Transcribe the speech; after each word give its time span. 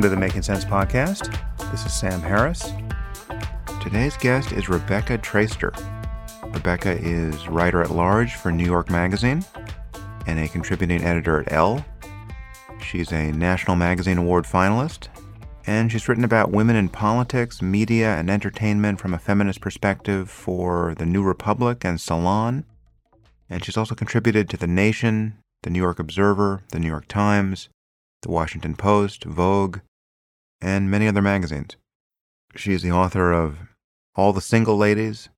Welcome 0.00 0.12
to 0.12 0.16
the 0.16 0.26
Making 0.26 0.40
Sense 0.40 0.64
podcast. 0.64 1.30
This 1.70 1.84
is 1.84 1.92
Sam 1.92 2.22
Harris. 2.22 2.72
Today's 3.82 4.16
guest 4.16 4.50
is 4.50 4.70
Rebecca 4.70 5.18
Traister. 5.18 5.74
Rebecca 6.54 6.92
is 6.92 7.46
writer 7.48 7.82
at 7.82 7.90
large 7.90 8.36
for 8.36 8.50
New 8.50 8.64
York 8.64 8.88
Magazine 8.88 9.44
and 10.26 10.38
a 10.38 10.48
contributing 10.48 11.04
editor 11.04 11.40
at 11.40 11.52
Elle. 11.52 11.84
She's 12.82 13.12
a 13.12 13.30
National 13.32 13.76
Magazine 13.76 14.16
Award 14.16 14.46
finalist, 14.46 15.08
and 15.66 15.92
she's 15.92 16.08
written 16.08 16.24
about 16.24 16.50
women 16.50 16.76
in 16.76 16.88
politics, 16.88 17.60
media, 17.60 18.16
and 18.16 18.30
entertainment 18.30 19.00
from 19.00 19.12
a 19.12 19.18
feminist 19.18 19.60
perspective 19.60 20.30
for 20.30 20.94
The 20.94 21.04
New 21.04 21.22
Republic 21.22 21.84
and 21.84 22.00
Salon. 22.00 22.64
And 23.50 23.62
she's 23.62 23.76
also 23.76 23.94
contributed 23.94 24.48
to 24.48 24.56
The 24.56 24.66
Nation, 24.66 25.36
The 25.62 25.68
New 25.68 25.82
York 25.82 25.98
Observer, 25.98 26.62
The 26.70 26.80
New 26.80 26.88
York 26.88 27.06
Times, 27.06 27.68
The 28.22 28.30
Washington 28.30 28.76
Post, 28.76 29.24
Vogue, 29.24 29.80
and 30.60 30.90
many 30.90 31.06
other 31.08 31.22
magazines. 31.22 31.76
She 32.56 32.72
is 32.72 32.82
the 32.82 32.92
author 32.92 33.32
of 33.32 33.58
All 34.14 34.32
the 34.32 34.40
Single 34.40 34.76
Ladies, 34.76 35.28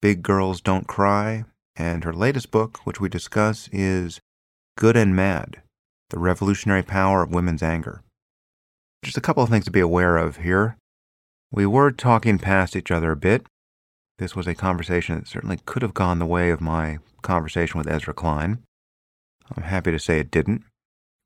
Big 0.00 0.22
Girls 0.22 0.60
Don't 0.60 0.86
Cry, 0.86 1.44
and 1.76 2.04
her 2.04 2.12
latest 2.12 2.50
book, 2.50 2.78
which 2.84 3.00
we 3.00 3.08
discuss, 3.08 3.68
is 3.72 4.20
Good 4.76 4.96
and 4.96 5.14
Mad 5.14 5.62
The 6.10 6.18
Revolutionary 6.18 6.82
Power 6.82 7.22
of 7.22 7.32
Women's 7.32 7.62
Anger. 7.62 8.02
Just 9.02 9.16
a 9.16 9.20
couple 9.20 9.42
of 9.42 9.50
things 9.50 9.64
to 9.66 9.70
be 9.70 9.80
aware 9.80 10.16
of 10.16 10.38
here. 10.38 10.76
We 11.50 11.66
were 11.66 11.90
talking 11.92 12.38
past 12.38 12.76
each 12.76 12.90
other 12.90 13.12
a 13.12 13.16
bit. 13.16 13.46
This 14.18 14.36
was 14.36 14.46
a 14.46 14.54
conversation 14.54 15.16
that 15.16 15.28
certainly 15.28 15.58
could 15.66 15.82
have 15.82 15.94
gone 15.94 16.18
the 16.18 16.26
way 16.26 16.50
of 16.50 16.60
my 16.60 16.98
conversation 17.22 17.78
with 17.78 17.88
Ezra 17.88 18.14
Klein. 18.14 18.62
I'm 19.54 19.64
happy 19.64 19.90
to 19.90 19.98
say 19.98 20.18
it 20.18 20.30
didn't. 20.30 20.64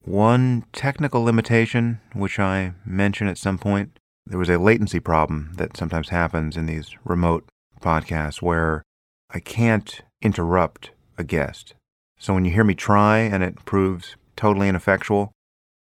One 0.07 0.65
technical 0.73 1.25
limitation, 1.25 2.01
which 2.13 2.39
I 2.39 2.75
mention 2.85 3.27
at 3.27 3.39
some 3.39 3.59
point, 3.59 3.99
there 4.25 4.39
was 4.39 4.49
a 4.49 4.57
latency 4.57 5.01
problem 5.01 5.51
that 5.57 5.77
sometimes 5.77 6.11
happens 6.11 6.57
in 6.57 6.67
these 6.67 6.91
remote 7.03 7.49
podcasts 7.81 8.41
where 8.41 8.85
I 9.31 9.41
can't 9.41 10.03
interrupt 10.23 10.93
a 11.19 11.25
guest. 11.25 11.75
So 12.21 12.35
when 12.35 12.45
you 12.45 12.53
hear 12.53 12.63
me 12.63 12.77
try 12.77 13.19
and 13.19 13.43
it 13.43 13.65
proves 13.65 14.15
totally 14.37 14.69
ineffectual, 14.69 15.33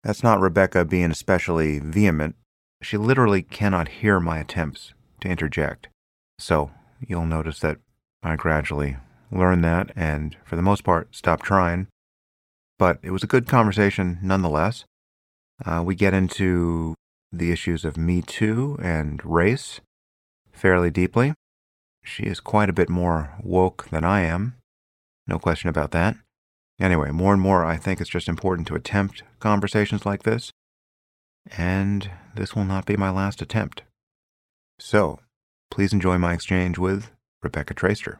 that's 0.05 0.23
not 0.23 0.41
Rebecca 0.41 0.85
being 0.85 1.11
especially 1.11 1.81
vehement. 1.81 2.37
She 2.83 2.97
literally 2.97 3.43
cannot 3.43 3.89
hear 3.89 4.21
my 4.21 4.39
attempts 4.39 4.95
to 5.23 5.29
interject. 5.29 5.89
So 6.39 6.71
you'll 7.05 7.27
notice 7.27 7.59
that 7.61 7.79
I 8.23 8.37
gradually 8.37 8.97
learn 9.33 9.63
that 9.63 9.91
and, 9.97 10.37
for 10.45 10.55
the 10.55 10.63
most 10.63 10.85
part, 10.85 11.17
stop 11.17 11.43
trying. 11.43 11.89
But 12.85 12.99
it 13.03 13.13
was 13.13 13.23
a 13.23 13.27
good 13.27 13.49
conversation 13.49 14.19
nonetheless. 14.21 14.85
Uh, 15.65 15.83
we 15.83 15.95
get 15.95 16.13
into 16.13 16.95
the 17.33 17.51
issues 17.51 17.83
of 17.83 17.97
Me 17.97 18.21
Too 18.21 18.77
and 18.83 19.25
race 19.25 19.81
fairly 20.53 20.91
deeply. 20.91 21.33
She 22.05 22.25
is 22.25 22.41
quite 22.41 22.69
a 22.69 22.75
bit 22.75 22.91
more 22.91 23.37
woke 23.43 23.89
than 23.89 24.05
I 24.05 24.21
am, 24.21 24.57
no 25.27 25.39
question 25.39 25.71
about 25.71 25.93
that. 25.93 26.17
Anyway, 26.79 27.11
more 27.11 27.33
and 27.33 27.41
more, 27.41 27.65
I 27.65 27.79
think 27.79 28.03
it's 28.03 28.11
just 28.11 28.29
important 28.29 28.69
to 28.69 28.75
attempt 28.75 29.23
conversations 29.41 30.05
like 30.05 30.25
this, 30.25 30.53
and 31.57 32.11
this 32.35 32.55
will 32.55 32.67
not 32.67 32.85
be 32.85 32.99
my 32.99 33.09
last 33.09 33.41
attempt. 33.41 33.81
So, 34.79 35.21
please 35.71 35.95
enjoy 35.95 36.19
my 36.19 36.35
exchange 36.35 36.77
with 36.77 37.11
Rebecca 37.43 37.73
Traister. 37.73 38.19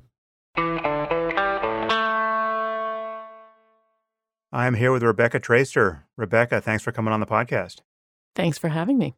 I'm 4.55 4.75
here 4.75 4.93
with 4.93 5.03
Rebecca 5.03 5.41
Traister. 5.41 6.03
Rebecca, 6.17 6.61
thanks 6.61 6.85
for 6.85 6.93
coming 6.93 7.13
on 7.13 7.19
the 7.19 7.27
podcast. 7.27 7.81
Thanks 8.37 8.57
for 8.57 8.69
having 8.69 8.99
me. 8.99 9.17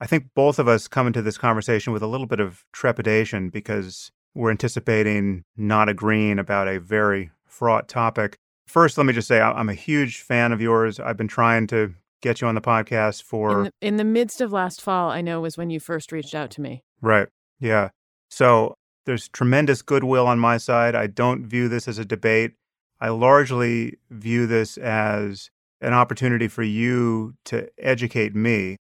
I 0.00 0.06
think 0.06 0.28
both 0.36 0.60
of 0.60 0.68
us 0.68 0.86
come 0.86 1.08
into 1.08 1.22
this 1.22 1.36
conversation 1.36 1.92
with 1.92 2.04
a 2.04 2.06
little 2.06 2.28
bit 2.28 2.38
of 2.38 2.64
trepidation 2.72 3.50
because 3.50 4.12
we're 4.32 4.52
anticipating 4.52 5.42
not 5.56 5.88
agreeing 5.88 6.38
about 6.38 6.68
a 6.68 6.78
very 6.78 7.32
fraught 7.44 7.88
topic. 7.88 8.36
First, 8.68 8.96
let 8.96 9.06
me 9.06 9.12
just 9.12 9.26
say 9.26 9.40
I'm 9.40 9.68
a 9.68 9.74
huge 9.74 10.20
fan 10.20 10.52
of 10.52 10.60
yours. 10.60 11.00
I've 11.00 11.16
been 11.16 11.26
trying 11.26 11.66
to 11.68 11.94
get 12.22 12.40
you 12.40 12.46
on 12.46 12.54
the 12.54 12.60
podcast 12.60 13.24
for. 13.24 13.50
In 13.50 13.64
the, 13.64 13.72
in 13.80 13.96
the 13.96 14.04
midst 14.04 14.40
of 14.40 14.52
last 14.52 14.80
fall, 14.80 15.10
I 15.10 15.20
know 15.20 15.40
was 15.40 15.58
when 15.58 15.68
you 15.68 15.80
first 15.80 16.12
reached 16.12 16.34
out 16.34 16.52
to 16.52 16.60
me. 16.60 16.84
Right. 17.00 17.26
Yeah. 17.58 17.88
So 18.30 18.74
there's 19.04 19.28
tremendous 19.30 19.82
goodwill 19.82 20.28
on 20.28 20.38
my 20.38 20.58
side. 20.58 20.94
I 20.94 21.08
don't 21.08 21.44
view 21.44 21.68
this 21.68 21.88
as 21.88 21.98
a 21.98 22.04
debate. 22.04 22.52
I 23.00 23.08
largely 23.10 23.98
view 24.10 24.46
this 24.46 24.78
as 24.78 25.50
an 25.80 25.92
opportunity 25.92 26.48
for 26.48 26.62
you 26.62 27.34
to 27.46 27.68
educate 27.78 28.34
me. 28.34 28.76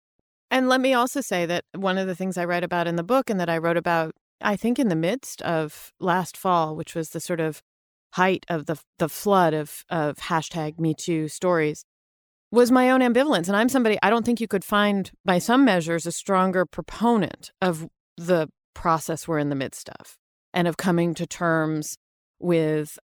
And 0.51 0.69
let 0.69 0.81
me 0.81 0.95
also 0.95 1.21
say 1.21 1.47
that 1.47 1.65
one 1.75 1.99
of 1.99 2.07
the 2.07 2.15
things 2.15 2.39
I 2.39 2.45
write 2.45 2.63
about 2.63 2.87
in 2.87 2.97
the 2.97 3.03
book 3.03 3.29
and 3.29 3.41
that 3.41 3.49
I 3.49 3.59
wrote 3.59 3.77
about, 3.77 4.13
I 4.41 4.57
think, 4.57 4.79
in 4.79 4.89
the 4.89 4.97
midst 4.97 5.43
of 5.43 5.93
last 5.99 6.37
fall, 6.37 6.77
which 6.77 6.95
was 6.95 7.11
the 7.11 7.21
sort 7.21 7.41
of 7.41 7.61
height 8.13 8.47
of 8.49 8.67
the 8.67 8.77
the 8.99 9.09
flood 9.09 9.55
of 9.55 9.85
of 9.91 10.17
hashtag 10.17 10.79
Me 10.79 10.95
Too 10.95 11.27
stories, 11.27 11.85
was 12.53 12.71
my 12.71 12.91
own 12.91 13.01
ambivalence. 13.01 13.49
And 13.49 13.57
I'm 13.57 13.69
somebody 13.69 13.99
I 14.03 14.11
don't 14.11 14.25
think 14.25 14.41
you 14.41 14.47
could 14.47 14.65
find, 14.65 15.11
by 15.25 15.39
some 15.39 15.65
measures, 15.65 16.07
a 16.07 16.13
stronger 16.13 16.65
proponent 16.65 17.51
of 17.61 17.89
the 18.17 18.49
process 18.75 19.27
we're 19.27 19.39
in 19.39 19.49
the 19.49 19.57
midst 19.57 19.89
of 19.89 20.17
and 20.53 20.69
of 20.69 20.77
coming 20.77 21.15
to 21.15 21.27
terms 21.27 21.97
with 22.39 22.99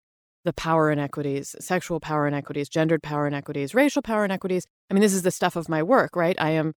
the 0.46 0.52
power 0.52 0.90
inequities, 0.90 1.54
sexual 1.58 2.00
power 2.00 2.26
inequities, 2.26 2.68
gendered 2.68 3.02
power 3.02 3.26
inequities, 3.26 3.74
racial 3.74 4.00
power 4.00 4.24
inequities. 4.24 4.64
I 4.88 4.94
mean, 4.94 5.02
this 5.02 5.12
is 5.12 5.22
the 5.22 5.30
stuff 5.30 5.56
of 5.56 5.68
my 5.68 5.82
work, 5.82 6.14
right? 6.16 6.36
I 6.38 6.50
am 6.50 6.72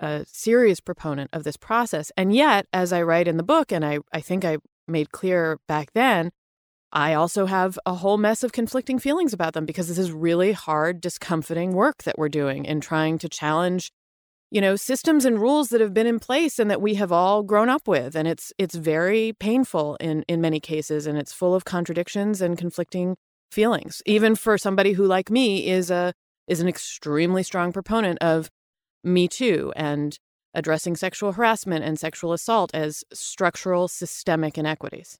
a 0.00 0.26
serious 0.26 0.80
proponent 0.80 1.30
of 1.32 1.44
this 1.44 1.56
process. 1.56 2.12
And 2.16 2.34
yet, 2.34 2.66
as 2.72 2.92
I 2.92 3.02
write 3.02 3.28
in 3.28 3.36
the 3.36 3.42
book, 3.42 3.72
and 3.72 3.84
I, 3.84 4.00
I 4.12 4.20
think 4.20 4.44
I 4.44 4.58
made 4.88 5.12
clear 5.12 5.58
back 5.68 5.92
then, 5.94 6.30
I 6.92 7.14
also 7.14 7.46
have 7.46 7.78
a 7.86 7.94
whole 7.94 8.18
mess 8.18 8.42
of 8.42 8.52
conflicting 8.52 8.98
feelings 8.98 9.32
about 9.32 9.54
them 9.54 9.66
because 9.66 9.88
this 9.88 9.98
is 9.98 10.10
really 10.10 10.52
hard, 10.52 11.00
discomforting 11.00 11.72
work 11.72 12.02
that 12.02 12.18
we're 12.18 12.28
doing 12.28 12.64
in 12.64 12.80
trying 12.80 13.18
to 13.18 13.28
challenge, 13.28 13.92
you 14.56 14.62
know, 14.62 14.74
systems 14.74 15.26
and 15.26 15.38
rules 15.38 15.68
that 15.68 15.82
have 15.82 15.92
been 15.92 16.06
in 16.06 16.18
place 16.18 16.58
and 16.58 16.70
that 16.70 16.80
we 16.80 16.94
have 16.94 17.12
all 17.12 17.42
grown 17.42 17.68
up 17.68 17.86
with. 17.86 18.16
And 18.16 18.26
it's 18.26 18.54
it's 18.56 18.74
very 18.74 19.34
painful 19.38 19.96
in 20.00 20.24
in 20.28 20.40
many 20.40 20.60
cases, 20.60 21.06
and 21.06 21.18
it's 21.18 21.30
full 21.30 21.54
of 21.54 21.66
contradictions 21.66 22.40
and 22.40 22.56
conflicting 22.56 23.18
feelings. 23.50 24.00
Even 24.06 24.34
for 24.34 24.56
somebody 24.56 24.92
who, 24.92 25.04
like 25.04 25.30
me, 25.30 25.66
is 25.66 25.90
a 25.90 26.14
is 26.48 26.60
an 26.60 26.68
extremely 26.68 27.42
strong 27.42 27.70
proponent 27.70 28.18
of 28.22 28.48
Me 29.04 29.28
Too 29.28 29.74
and 29.76 30.18
addressing 30.54 30.96
sexual 30.96 31.32
harassment 31.32 31.84
and 31.84 31.98
sexual 31.98 32.32
assault 32.32 32.70
as 32.72 33.04
structural 33.12 33.88
systemic 33.88 34.56
inequities. 34.56 35.18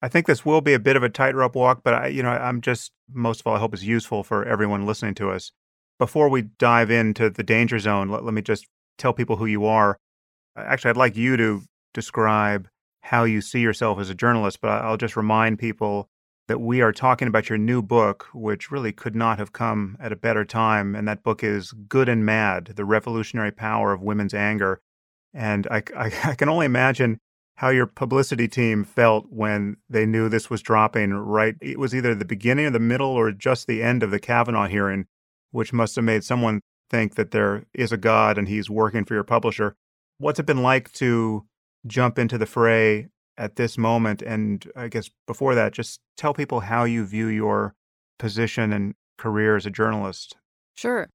I 0.00 0.08
think 0.08 0.24
this 0.24 0.46
will 0.46 0.62
be 0.62 0.72
a 0.72 0.78
bit 0.78 0.96
of 0.96 1.02
a 1.02 1.10
tightrope 1.10 1.54
walk, 1.54 1.82
but 1.84 1.92
I, 1.92 2.06
you 2.06 2.22
know, 2.22 2.30
I'm 2.30 2.62
just 2.62 2.92
most 3.12 3.40
of 3.40 3.48
all, 3.48 3.56
I 3.56 3.58
hope 3.58 3.74
it's 3.74 3.82
useful 3.82 4.22
for 4.22 4.46
everyone 4.46 4.86
listening 4.86 5.14
to 5.16 5.30
us. 5.30 5.52
Before 5.98 6.30
we 6.30 6.40
dive 6.40 6.90
into 6.90 7.28
the 7.28 7.42
danger 7.42 7.78
zone, 7.78 8.08
let, 8.08 8.24
let 8.24 8.32
me 8.32 8.40
just 8.40 8.66
tell 8.98 9.12
people 9.12 9.36
who 9.36 9.46
you 9.46 9.64
are. 9.64 9.98
Actually, 10.56 10.90
I'd 10.90 10.96
like 10.96 11.16
you 11.16 11.36
to 11.36 11.62
describe 11.94 12.68
how 13.02 13.24
you 13.24 13.40
see 13.40 13.60
yourself 13.60 13.98
as 13.98 14.10
a 14.10 14.14
journalist, 14.14 14.60
but 14.60 14.82
I'll 14.82 14.96
just 14.96 15.16
remind 15.16 15.58
people 15.58 16.08
that 16.48 16.60
we 16.60 16.80
are 16.80 16.92
talking 16.92 17.28
about 17.28 17.48
your 17.48 17.58
new 17.58 17.82
book, 17.82 18.26
which 18.32 18.70
really 18.70 18.92
could 18.92 19.14
not 19.14 19.38
have 19.38 19.52
come 19.52 19.96
at 20.00 20.12
a 20.12 20.16
better 20.16 20.44
time. 20.44 20.94
And 20.94 21.06
that 21.06 21.22
book 21.22 21.44
is 21.44 21.72
Good 21.72 22.08
and 22.08 22.24
Mad 22.24 22.72
The 22.76 22.84
Revolutionary 22.84 23.52
Power 23.52 23.92
of 23.92 24.02
Women's 24.02 24.34
Anger. 24.34 24.80
And 25.32 25.66
I, 25.70 25.82
I, 25.96 26.12
I 26.24 26.34
can 26.34 26.48
only 26.48 26.66
imagine 26.66 27.18
how 27.58 27.70
your 27.70 27.86
publicity 27.86 28.46
team 28.46 28.84
felt 28.84 29.26
when 29.30 29.76
they 29.90 30.06
knew 30.06 30.28
this 30.28 30.48
was 30.48 30.62
dropping 30.62 31.12
right 31.12 31.56
it 31.60 31.76
was 31.76 31.92
either 31.92 32.14
the 32.14 32.24
beginning 32.24 32.66
or 32.66 32.70
the 32.70 32.78
middle 32.78 33.10
or 33.10 33.32
just 33.32 33.66
the 33.66 33.82
end 33.82 34.04
of 34.04 34.12
the 34.12 34.20
Kavanaugh 34.20 34.68
hearing 34.68 35.06
which 35.50 35.72
must 35.72 35.96
have 35.96 36.04
made 36.04 36.22
someone 36.22 36.60
think 36.90 37.14
that 37.14 37.30
there 37.30 37.64
is 37.74 37.92
a 37.92 37.96
god 37.96 38.38
and 38.38 38.48
he's 38.48 38.70
working 38.70 39.04
for 39.04 39.14
your 39.14 39.24
publisher 39.24 39.74
what's 40.18 40.38
it 40.38 40.46
been 40.46 40.62
like 40.62 40.92
to 40.92 41.44
jump 41.86 42.18
into 42.18 42.38
the 42.38 42.46
fray 42.46 43.08
at 43.36 43.56
this 43.56 43.78
moment 43.78 44.22
and 44.22 44.70
i 44.76 44.88
guess 44.88 45.10
before 45.26 45.54
that 45.54 45.72
just 45.72 46.00
tell 46.16 46.34
people 46.34 46.60
how 46.60 46.84
you 46.84 47.04
view 47.04 47.26
your 47.26 47.74
position 48.18 48.72
and 48.72 48.94
career 49.16 49.56
as 49.56 49.66
a 49.66 49.70
journalist 49.70 50.36
sure 50.74 51.08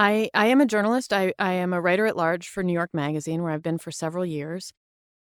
I, 0.00 0.30
I 0.32 0.46
am 0.46 0.60
a 0.60 0.66
journalist. 0.66 1.12
I, 1.12 1.32
I 1.40 1.54
am 1.54 1.72
a 1.72 1.80
writer 1.80 2.06
at 2.06 2.16
large 2.16 2.48
for 2.48 2.62
New 2.62 2.72
York 2.72 2.90
Magazine, 2.92 3.42
where 3.42 3.50
I've 3.50 3.64
been 3.64 3.78
for 3.78 3.90
several 3.90 4.24
years. 4.24 4.72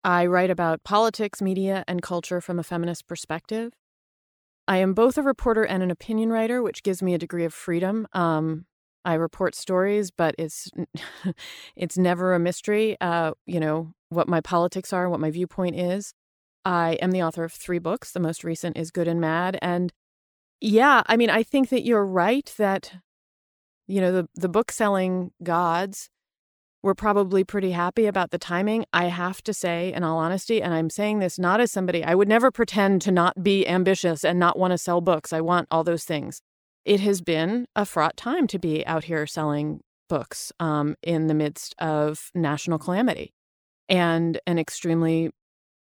I 0.01 0.25
write 0.25 0.49
about 0.49 0.83
politics, 0.83 1.41
media, 1.41 1.83
and 1.89 2.01
culture 2.01 2.39
from 2.39 2.57
a 2.57 2.63
feminist 2.63 3.05
perspective. 3.05 3.73
I 4.67 4.77
am 4.77 4.93
both 4.93 5.17
a 5.17 5.21
reporter 5.21 5.63
and 5.63 5.83
an 5.83 5.91
opinion 5.91 6.31
writer, 6.31 6.63
which 6.63 6.83
gives 6.83 7.03
me 7.03 7.13
a 7.13 7.17
degree 7.17 7.43
of 7.43 7.53
freedom. 7.53 8.07
Um, 8.13 8.65
I 9.03 9.15
report 9.15 9.55
stories, 9.55 10.11
but 10.11 10.35
it's 10.37 10.69
it's 11.75 11.97
never 11.97 12.33
a 12.33 12.39
mystery. 12.39 12.97
Uh, 13.01 13.31
you 13.45 13.59
know 13.59 13.93
what 14.09 14.27
my 14.27 14.41
politics 14.41 14.93
are, 14.93 15.09
what 15.09 15.19
my 15.19 15.31
viewpoint 15.31 15.75
is. 15.75 16.13
I 16.63 16.93
am 17.01 17.11
the 17.11 17.23
author 17.23 17.43
of 17.43 17.53
three 17.53 17.79
books. 17.79 18.11
The 18.11 18.19
most 18.19 18.43
recent 18.43 18.77
is 18.77 18.91
Good 18.91 19.07
and 19.07 19.19
Mad, 19.19 19.57
and 19.61 19.91
yeah, 20.59 21.01
I 21.07 21.17
mean, 21.17 21.29
I 21.29 21.43
think 21.43 21.69
that 21.69 21.83
you're 21.83 22.05
right 22.05 22.53
that 22.57 22.93
you 23.87 24.01
know 24.01 24.11
the 24.11 24.27
the 24.35 24.49
book 24.49 24.71
selling 24.71 25.31
gods 25.43 26.09
were 26.83 26.95
probably 26.95 27.43
pretty 27.43 27.71
happy 27.71 28.05
about 28.07 28.31
the 28.31 28.37
timing. 28.37 28.85
I 28.91 29.05
have 29.05 29.41
to 29.43 29.53
say, 29.53 29.93
in 29.93 30.03
all 30.03 30.17
honesty, 30.17 30.61
and 30.61 30.73
I'm 30.73 30.89
saying 30.89 31.19
this 31.19 31.37
not 31.37 31.59
as 31.61 31.71
somebody, 31.71 32.03
I 32.03 32.15
would 32.15 32.27
never 32.27 32.51
pretend 32.51 33.01
to 33.03 33.11
not 33.11 33.43
be 33.43 33.67
ambitious 33.67 34.23
and 34.23 34.39
not 34.39 34.57
want 34.57 34.71
to 34.71 34.77
sell 34.77 35.01
books. 35.01 35.33
I 35.33 35.41
want 35.41 35.67
all 35.71 35.83
those 35.83 36.05
things. 36.05 36.41
It 36.85 36.99
has 37.01 37.21
been 37.21 37.67
a 37.75 37.85
fraught 37.85 38.17
time 38.17 38.47
to 38.47 38.59
be 38.59 38.85
out 38.87 39.05
here 39.05 39.27
selling 39.27 39.81
books 40.09 40.51
um, 40.59 40.95
in 41.03 41.27
the 41.27 41.33
midst 41.33 41.75
of 41.79 42.31
national 42.33 42.79
calamity 42.79 43.33
and 43.87 44.39
an 44.47 44.57
extremely 44.57 45.31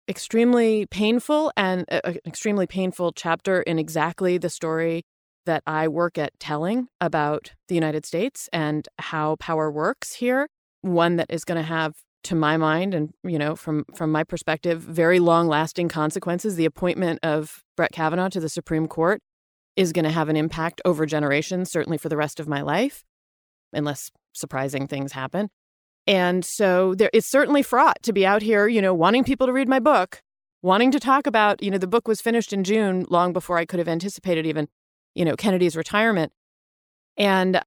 extremely 0.10 0.86
painful 0.86 1.52
and 1.58 1.86
uh, 1.92 2.00
an 2.04 2.20
extremely 2.26 2.66
painful 2.66 3.12
chapter 3.12 3.62
in 3.62 3.78
exactly 3.78 4.38
the 4.38 4.50
story 4.50 5.04
that 5.46 5.64
I 5.68 5.88
work 5.88 6.18
at 6.18 6.38
telling 6.40 6.88
about 7.02 7.54
the 7.68 7.76
United 7.76 8.06
States 8.06 8.50
and 8.54 8.88
how 9.00 9.36
power 9.38 9.72
works 9.72 10.14
here. 10.14 10.48
One 10.82 11.18
that 11.18 11.28
is 11.30 11.44
going 11.44 11.58
to 11.58 11.68
have, 11.68 11.96
to 12.24 12.36
my 12.36 12.58
mind, 12.58 12.94
and 12.94 13.12
you 13.24 13.40
know, 13.40 13.56
from 13.56 13.86
from 13.96 14.12
my 14.12 14.24
perspective, 14.24 14.82
very 14.82 15.20
long 15.20 15.48
lasting 15.48 15.90
consequences. 15.90 16.56
The 16.56 16.66
appointment 16.66 17.20
of 17.24 17.64
Brett 17.76 17.92
Kavanaugh 17.92 18.30
to 18.30 18.40
the 18.40 18.50
Supreme 18.50 18.88
Court 18.88 19.22
is 19.78 19.94
going 19.94 20.04
to 20.04 20.12
have 20.12 20.28
an 20.28 20.36
impact 20.36 20.82
over 20.84 21.06
generations, 21.06 21.72
certainly 21.72 21.98
for 21.98 22.10
the 22.10 22.18
rest 22.18 22.40
of 22.40 22.48
my 22.48 22.62
life, 22.62 23.06
unless 23.72 24.12
surprising 24.34 24.88
things 24.88 25.14
happen. 25.14 25.50
And 26.08 26.44
so 26.44 26.96
there, 26.96 27.10
it's 27.14 27.28
certainly 27.28 27.62
fraught 27.62 28.02
to 28.04 28.14
be 28.14 28.26
out 28.26 28.42
here, 28.42 28.68
you 28.68 28.82
know, 28.82 28.94
wanting 28.94 29.24
people 29.24 29.46
to 29.46 29.54
read 29.54 29.70
my 29.70 29.80
book, 29.80 30.22
wanting 30.62 30.92
to 30.92 31.00
talk 31.00 31.28
about, 31.28 31.62
you 31.62 31.70
know, 31.70 31.78
the 31.78 31.88
book 31.88 32.08
was 32.08 32.22
finished 32.22 32.52
in 32.52 32.64
June, 32.64 33.06
long 33.10 33.34
before 33.34 33.58
I 33.58 33.66
could 33.66 33.80
have 33.80 33.88
anticipated 33.88 34.46
even, 34.46 34.68
you 35.16 35.24
know, 35.24 35.36
Kennedy's 35.36 35.76
retirement. 35.76 36.32
And 37.16 37.62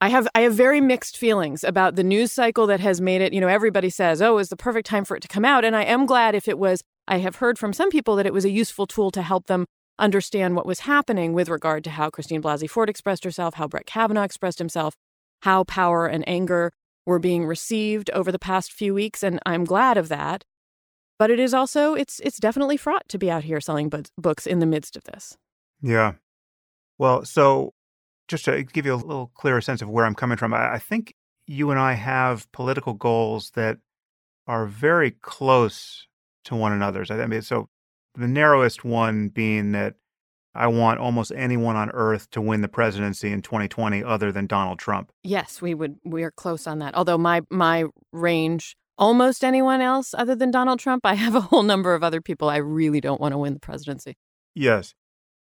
I 0.00 0.08
have 0.08 0.26
I 0.34 0.40
have 0.40 0.54
very 0.54 0.80
mixed 0.80 1.16
feelings 1.16 1.62
about 1.62 1.94
the 1.94 2.02
news 2.02 2.32
cycle 2.32 2.66
that 2.66 2.80
has 2.80 3.00
made 3.00 3.20
it, 3.20 3.32
you 3.32 3.40
know, 3.40 3.48
everybody 3.48 3.88
says, 3.88 4.20
"Oh, 4.20 4.38
it's 4.38 4.50
the 4.50 4.56
perfect 4.56 4.86
time 4.86 5.04
for 5.04 5.16
it 5.16 5.20
to 5.20 5.28
come 5.28 5.44
out." 5.44 5.64
And 5.64 5.76
I 5.76 5.84
am 5.84 6.06
glad 6.06 6.34
if 6.34 6.48
it 6.48 6.58
was 6.58 6.82
I 7.06 7.18
have 7.18 7.36
heard 7.36 7.58
from 7.58 7.72
some 7.72 7.90
people 7.90 8.16
that 8.16 8.26
it 8.26 8.32
was 8.32 8.44
a 8.44 8.50
useful 8.50 8.86
tool 8.86 9.10
to 9.12 9.22
help 9.22 9.46
them 9.46 9.66
understand 9.98 10.56
what 10.56 10.66
was 10.66 10.80
happening 10.80 11.32
with 11.32 11.48
regard 11.48 11.84
to 11.84 11.90
how 11.90 12.10
Christine 12.10 12.42
Blasey 12.42 12.68
Ford 12.68 12.88
expressed 12.88 13.24
herself, 13.24 13.54
how 13.54 13.68
Brett 13.68 13.86
Kavanaugh 13.86 14.22
expressed 14.22 14.58
himself, 14.58 14.96
how 15.42 15.64
power 15.64 16.06
and 16.06 16.26
anger 16.28 16.72
were 17.06 17.18
being 17.18 17.44
received 17.44 18.10
over 18.10 18.30
the 18.30 18.38
past 18.38 18.72
few 18.72 18.94
weeks, 18.94 19.22
and 19.22 19.40
I'm 19.44 19.64
glad 19.64 19.96
of 19.96 20.08
that. 20.08 20.44
But 21.18 21.30
it 21.30 21.38
is 21.38 21.54
also 21.54 21.94
it's 21.94 22.20
it's 22.20 22.38
definitely 22.38 22.76
fraught 22.76 23.08
to 23.08 23.18
be 23.18 23.30
out 23.30 23.44
here 23.44 23.60
selling 23.60 23.88
bu- 23.88 24.04
books 24.18 24.46
in 24.46 24.58
the 24.58 24.66
midst 24.66 24.96
of 24.96 25.04
this. 25.04 25.36
Yeah. 25.80 26.14
Well, 26.98 27.24
so 27.24 27.74
just 28.28 28.44
to 28.46 28.62
give 28.62 28.86
you 28.86 28.94
a 28.94 28.96
little 28.96 29.30
clearer 29.34 29.60
sense 29.60 29.82
of 29.82 29.88
where 29.88 30.04
I'm 30.04 30.14
coming 30.14 30.38
from, 30.38 30.54
I, 30.54 30.74
I 30.74 30.78
think 30.78 31.14
you 31.46 31.70
and 31.70 31.78
I 31.78 31.94
have 31.94 32.50
political 32.52 32.94
goals 32.94 33.50
that 33.54 33.78
are 34.46 34.66
very 34.66 35.10
close 35.10 36.06
to 36.44 36.56
one 36.56 36.72
another's. 36.72 37.10
I 37.10 37.26
mean, 37.26 37.42
so 37.42 37.68
the 38.14 38.28
narrowest 38.28 38.84
one 38.84 39.28
being 39.28 39.72
that 39.72 39.94
I 40.54 40.66
want 40.66 41.00
almost 41.00 41.32
anyone 41.34 41.76
on 41.76 41.90
earth 41.90 42.30
to 42.30 42.40
win 42.40 42.60
the 42.60 42.68
presidency 42.68 43.32
in 43.32 43.40
2020 43.40 44.04
other 44.04 44.30
than 44.30 44.46
Donald 44.46 44.78
Trump. 44.78 45.10
Yes, 45.22 45.62
we 45.62 45.74
would 45.74 45.96
we 46.04 46.22
are 46.24 46.30
close 46.30 46.66
on 46.66 46.78
that. 46.80 46.94
Although 46.94 47.18
my 47.18 47.42
my 47.50 47.84
range 48.12 48.76
almost 48.98 49.42
anyone 49.42 49.80
else 49.80 50.14
other 50.14 50.34
than 50.34 50.50
Donald 50.50 50.78
Trump, 50.78 51.06
I 51.06 51.14
have 51.14 51.34
a 51.34 51.40
whole 51.40 51.62
number 51.62 51.94
of 51.94 52.04
other 52.04 52.20
people 52.20 52.48
I 52.48 52.58
really 52.58 53.00
don't 53.00 53.20
want 53.20 53.32
to 53.32 53.38
win 53.38 53.54
the 53.54 53.60
presidency. 53.60 54.14
Yes. 54.54 54.94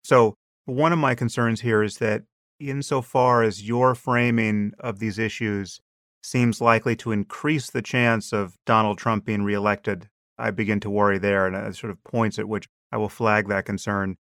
So, 0.03 0.35
one 0.65 0.93
of 0.93 0.99
my 0.99 1.15
concerns 1.15 1.61
here 1.61 1.83
is 1.83 1.99
that 1.99 2.23
insofar 2.61 3.43
as 3.43 3.67
your 3.67 3.95
framing 3.95 4.73
of 4.81 4.99
these 4.99 5.19
issues 5.19 5.81
seems 6.23 6.61
likely 6.61 6.97
to 6.97 7.13
increase 7.13 7.71
the 7.71 7.83
chance 7.83 8.33
of 8.33 8.57
Donald 8.67 8.99
Trump 8.99 9.25
being 9.25 9.45
reelected, 9.45 10.09
I 10.39 10.51
begin 10.51 10.81
to 10.81 10.91
worry 10.91 11.19
there 11.19 11.47
and 11.47 11.57
at 11.57 11.77
sort 11.77 11.91
of 11.91 12.03
points 12.05 12.39
at 12.39 12.49
which 12.49 12.69
I 12.93 12.97
will 12.97 13.09
flag 13.09 13.49
that 13.49 13.67
concern. 13.67 14.17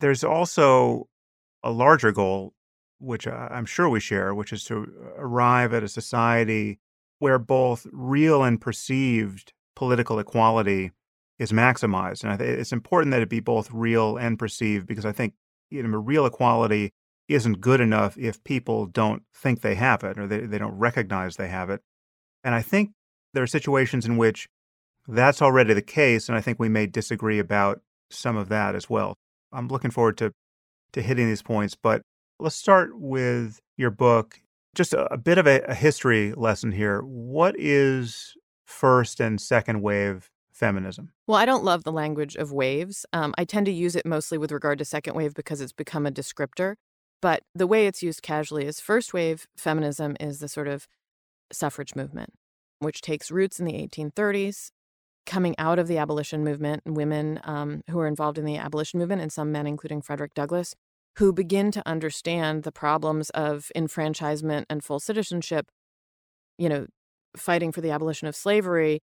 There's 0.00 0.24
also 0.24 1.08
a 1.62 1.70
larger 1.70 2.12
goal, 2.12 2.54
which 2.98 3.26
I'm 3.26 3.66
sure 3.66 3.88
we 3.88 4.00
share, 4.00 4.34
which 4.34 4.52
is 4.52 4.64
to 4.64 4.86
arrive 5.16 5.72
at 5.72 5.82
a 5.82 5.88
society 5.88 6.80
where 7.18 7.38
both 7.38 7.86
real 7.92 8.42
and 8.42 8.60
perceived 8.60 9.52
political 9.76 10.18
equality 10.18 10.92
is 11.38 11.52
maximized. 11.52 12.24
And 12.24 12.40
it's 12.40 12.72
important 12.72 13.12
that 13.12 13.22
it 13.22 13.28
be 13.28 13.40
both 13.40 13.70
real 13.72 14.16
and 14.16 14.38
perceived 14.38 14.86
because 14.86 15.06
I 15.06 15.12
think 15.12 15.34
you 15.70 15.82
know, 15.82 15.98
real 15.98 16.26
equality 16.26 16.92
isn't 17.28 17.60
good 17.60 17.80
enough 17.80 18.18
if 18.18 18.42
people 18.42 18.86
don't 18.86 19.22
think 19.34 19.60
they 19.60 19.76
have 19.76 20.02
it 20.02 20.18
or 20.18 20.26
they, 20.26 20.40
they 20.40 20.58
don't 20.58 20.76
recognize 20.76 21.36
they 21.36 21.48
have 21.48 21.70
it. 21.70 21.80
And 22.42 22.54
I 22.54 22.62
think 22.62 22.90
there 23.32 23.42
are 23.42 23.48
situations 23.48 24.04
in 24.04 24.16
which 24.16 24.48
that's 25.08 25.42
already 25.42 25.74
the 25.74 25.82
case. 25.82 26.28
And 26.28 26.36
I 26.36 26.40
think 26.40 26.58
we 26.58 26.68
may 26.68 26.86
disagree 26.86 27.38
about 27.38 27.80
some 28.10 28.36
of 28.36 28.48
that 28.48 28.74
as 28.74 28.88
well. 28.88 29.14
I'm 29.52 29.68
looking 29.68 29.90
forward 29.90 30.18
to 30.18 30.32
to 30.92 31.02
hitting 31.02 31.28
these 31.28 31.42
points, 31.42 31.76
but 31.76 32.02
let's 32.40 32.56
start 32.56 32.90
with 32.94 33.60
your 33.76 33.90
book. 33.90 34.40
Just 34.74 34.92
a, 34.92 35.12
a 35.12 35.16
bit 35.16 35.38
of 35.38 35.46
a, 35.46 35.60
a 35.62 35.74
history 35.74 36.32
lesson 36.32 36.72
here. 36.72 37.00
What 37.00 37.54
is 37.58 38.34
first 38.66 39.20
and 39.20 39.40
second 39.40 39.82
wave 39.82 40.30
feminism? 40.52 41.12
Well, 41.26 41.38
I 41.38 41.44
don't 41.44 41.64
love 41.64 41.84
the 41.84 41.92
language 41.92 42.34
of 42.36 42.52
waves. 42.52 43.06
Um, 43.12 43.34
I 43.38 43.44
tend 43.44 43.66
to 43.66 43.72
use 43.72 43.94
it 43.94 44.04
mostly 44.04 44.36
with 44.36 44.50
regard 44.50 44.78
to 44.78 44.84
second 44.84 45.14
wave 45.14 45.34
because 45.34 45.60
it's 45.60 45.72
become 45.72 46.06
a 46.06 46.12
descriptor. 46.12 46.74
But 47.22 47.42
the 47.54 47.66
way 47.66 47.86
it's 47.86 48.02
used 48.02 48.22
casually 48.22 48.64
is 48.64 48.80
first 48.80 49.12
wave 49.12 49.46
feminism 49.56 50.16
is 50.18 50.40
the 50.40 50.48
sort 50.48 50.68
of 50.68 50.88
suffrage 51.52 51.94
movement, 51.94 52.32
which 52.78 53.00
takes 53.00 53.30
roots 53.30 53.60
in 53.60 53.66
the 53.66 53.74
1830s 53.74 54.70
coming 55.26 55.54
out 55.58 55.78
of 55.78 55.88
the 55.88 55.98
abolition 55.98 56.44
movement, 56.44 56.82
women 56.86 57.40
um, 57.44 57.82
who 57.90 57.98
are 57.98 58.06
involved 58.06 58.38
in 58.38 58.44
the 58.44 58.56
abolition 58.56 58.98
movement, 58.98 59.22
and 59.22 59.32
some 59.32 59.52
men, 59.52 59.66
including 59.66 60.02
Frederick 60.02 60.34
Douglass, 60.34 60.74
who 61.16 61.32
begin 61.32 61.70
to 61.72 61.82
understand 61.86 62.62
the 62.62 62.72
problems 62.72 63.30
of 63.30 63.70
enfranchisement 63.74 64.66
and 64.70 64.82
full 64.82 65.00
citizenship, 65.00 65.66
you 66.58 66.68
know, 66.68 66.86
fighting 67.36 67.72
for 67.72 67.80
the 67.80 67.90
abolition 67.90 68.26
of 68.26 68.34
slavery, 68.34 69.00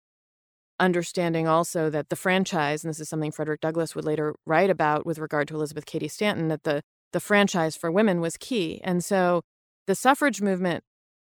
understanding 0.80 1.48
also 1.48 1.90
that 1.90 2.10
the 2.10 2.16
franchise, 2.16 2.84
and 2.84 2.90
this 2.90 3.00
is 3.00 3.10
something 3.10 3.32
Frederick 3.32 3.62
Douglass 3.62 3.96
would 3.96 4.06
later 4.06 4.36
write 4.46 4.70
about 4.70 5.06
with 5.06 5.20
regard 5.20 5.48
to 5.48 5.56
Elizabeth 5.56 5.86
Cady 5.86 6.08
Stanton, 6.08 6.48
that 6.48 6.64
the, 6.64 6.82
the 7.12 7.20
franchise 7.20 7.76
for 7.76 7.92
women 7.92 8.22
was 8.22 8.38
key. 8.38 8.82
And 8.84 9.04
so 9.04 9.42
the 9.88 9.96
suffrage 9.96 10.42
movement, 10.42 10.84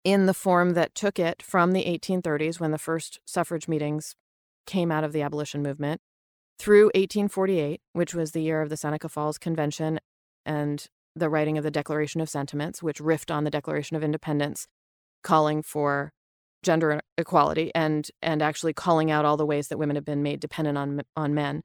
in 0.04 0.26
the 0.26 0.34
form 0.34 0.74
that 0.74 0.94
took 0.94 1.18
it 1.18 1.42
from 1.42 1.72
the 1.72 1.84
1830s, 1.84 2.60
when 2.60 2.70
the 2.70 2.78
first 2.78 3.20
suffrage 3.24 3.66
meetings 3.66 4.14
came 4.66 4.90
out 4.90 5.04
of 5.04 5.12
the 5.12 5.22
abolition 5.22 5.62
movement 5.62 6.00
through 6.58 6.86
1848, 6.86 7.80
which 7.92 8.14
was 8.14 8.32
the 8.32 8.42
year 8.42 8.62
of 8.62 8.68
the 8.68 8.76
Seneca 8.76 9.08
Falls 9.08 9.38
Convention 9.38 10.00
and 10.46 10.86
the 11.16 11.28
writing 11.28 11.58
of 11.58 11.64
the 11.64 11.70
Declaration 11.70 12.20
of 12.20 12.28
Sentiments, 12.28 12.82
which 12.82 12.98
riffed 12.98 13.32
on 13.32 13.44
the 13.44 13.50
Declaration 13.50 13.96
of 13.96 14.02
Independence, 14.02 14.66
calling 15.22 15.62
for 15.62 16.12
gender 16.64 17.00
equality 17.16 17.70
and 17.74 18.10
and 18.22 18.42
actually 18.42 18.72
calling 18.72 19.10
out 19.10 19.24
all 19.24 19.36
the 19.36 19.46
ways 19.46 19.68
that 19.68 19.78
women 19.78 19.96
have 19.96 20.04
been 20.04 20.22
made 20.22 20.40
dependent 20.40 20.78
on 20.78 21.02
on 21.14 21.34
men 21.34 21.62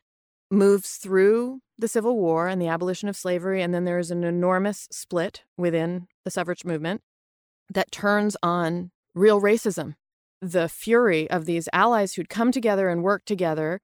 moves 0.51 0.97
through 0.97 1.61
the 1.77 1.87
civil 1.87 2.17
war 2.17 2.47
and 2.47 2.61
the 2.61 2.67
abolition 2.67 3.07
of 3.07 3.15
slavery 3.15 3.61
and 3.61 3.73
then 3.73 3.85
there 3.85 3.97
is 3.97 4.11
an 4.11 4.23
enormous 4.23 4.87
split 4.91 5.43
within 5.57 6.07
the 6.25 6.31
suffrage 6.31 6.65
movement 6.65 7.01
that 7.73 7.91
turns 7.91 8.35
on 8.43 8.91
real 9.15 9.41
racism 9.41 9.95
the 10.41 10.69
fury 10.69 11.29
of 11.29 11.45
these 11.45 11.67
allies 11.73 12.13
who'd 12.13 12.29
come 12.29 12.51
together 12.51 12.89
and 12.89 13.03
work 13.03 13.25
together. 13.25 13.79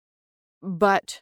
But 0.62 1.22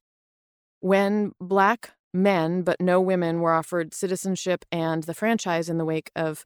when 0.80 1.32
Black 1.40 1.92
men, 2.14 2.62
but 2.62 2.80
no 2.80 3.02
women, 3.02 3.40
were 3.40 3.54
offered 3.54 3.94
citizenship 3.94 4.66
and 4.72 5.04
the 5.04 5.14
franchise 5.14 5.70
in 5.70 5.78
the 5.78 5.86
wake 5.86 6.12
of 6.16 6.46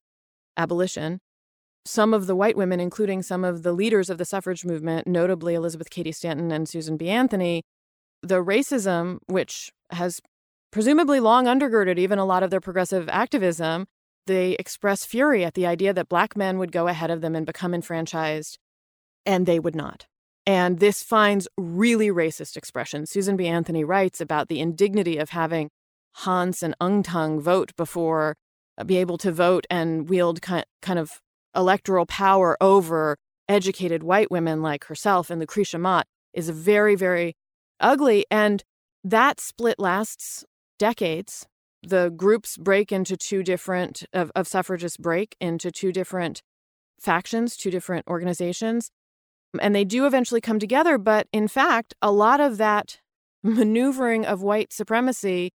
abolition, 0.55 1.19
some 1.85 2.13
of 2.13 2.27
the 2.27 2.35
white 2.35 2.57
women, 2.57 2.79
including 2.79 3.21
some 3.21 3.43
of 3.43 3.63
the 3.63 3.73
leaders 3.73 4.09
of 4.09 4.17
the 4.17 4.25
suffrage 4.25 4.65
movement, 4.65 5.07
notably 5.07 5.53
Elizabeth 5.53 5.89
Cady 5.89 6.11
Stanton 6.11 6.51
and 6.51 6.67
Susan 6.67 6.97
B. 6.97 7.09
Anthony, 7.09 7.63
the 8.21 8.43
racism, 8.43 9.19
which 9.27 9.71
has 9.91 10.21
presumably 10.71 11.19
long 11.19 11.45
undergirded 11.45 11.97
even 11.97 12.19
a 12.19 12.25
lot 12.25 12.43
of 12.43 12.49
their 12.49 12.59
progressive 12.59 13.07
activism, 13.09 13.85
they 14.25 14.53
express 14.53 15.05
fury 15.05 15.45
at 15.45 15.53
the 15.53 15.65
idea 15.65 15.93
that 15.93 16.09
black 16.09 16.35
men 16.35 16.57
would 16.57 16.73
go 16.73 16.87
ahead 16.87 17.09
of 17.09 17.21
them 17.21 17.35
and 17.35 17.45
become 17.45 17.73
enfranchised 17.73 18.59
and 19.27 19.45
they 19.45 19.59
would 19.59 19.75
not. 19.75 20.07
And 20.47 20.79
this 20.79 21.03
finds 21.03 21.47
really 21.57 22.07
racist 22.07 22.55
expressions. 22.55 23.11
Susan 23.11 23.35
B. 23.35 23.47
Anthony 23.47 23.83
writes 23.83 24.21
about 24.21 24.47
the 24.47 24.61
indignity 24.61 25.17
of 25.17 25.31
having 25.31 25.69
Hans 26.15 26.63
and 26.63 26.73
Yung 26.81 27.03
Tung 27.03 27.39
vote 27.41 27.75
before 27.75 28.37
uh, 28.77 28.85
be 28.85 28.97
able 28.97 29.17
to 29.19 29.31
vote 29.31 29.67
and 29.69 30.09
wield 30.09 30.41
kind 30.41 30.63
of 30.99 31.19
electoral 31.53 32.05
power 32.05 32.57
over 32.61 33.17
educated 33.49 34.03
white 34.03 34.31
women 34.31 34.61
like 34.61 34.85
herself 34.85 35.29
and 35.29 35.39
Lucretia 35.39 35.77
Mott 35.77 36.07
is 36.33 36.49
very, 36.49 36.95
very 36.95 37.35
ugly. 37.79 38.25
And 38.31 38.63
that 39.03 39.39
split 39.39 39.79
lasts 39.79 40.45
decades. 40.79 41.45
The 41.83 42.09
groups 42.09 42.57
break 42.57 42.91
into 42.91 43.17
two 43.17 43.43
different, 43.43 44.05
of, 44.13 44.31
of 44.35 44.47
suffragists 44.47 44.97
break 44.97 45.35
into 45.41 45.71
two 45.71 45.91
different 45.91 46.41
factions, 46.99 47.57
two 47.57 47.71
different 47.71 48.07
organizations. 48.07 48.91
And 49.61 49.75
they 49.75 49.85
do 49.85 50.05
eventually 50.05 50.41
come 50.41 50.59
together. 50.59 50.97
But 50.97 51.27
in 51.31 51.47
fact, 51.47 51.93
a 52.01 52.11
lot 52.11 52.39
of 52.39 52.57
that 52.57 52.99
maneuvering 53.43 54.25
of 54.25 54.41
white 54.41 54.73
supremacy 54.73 55.51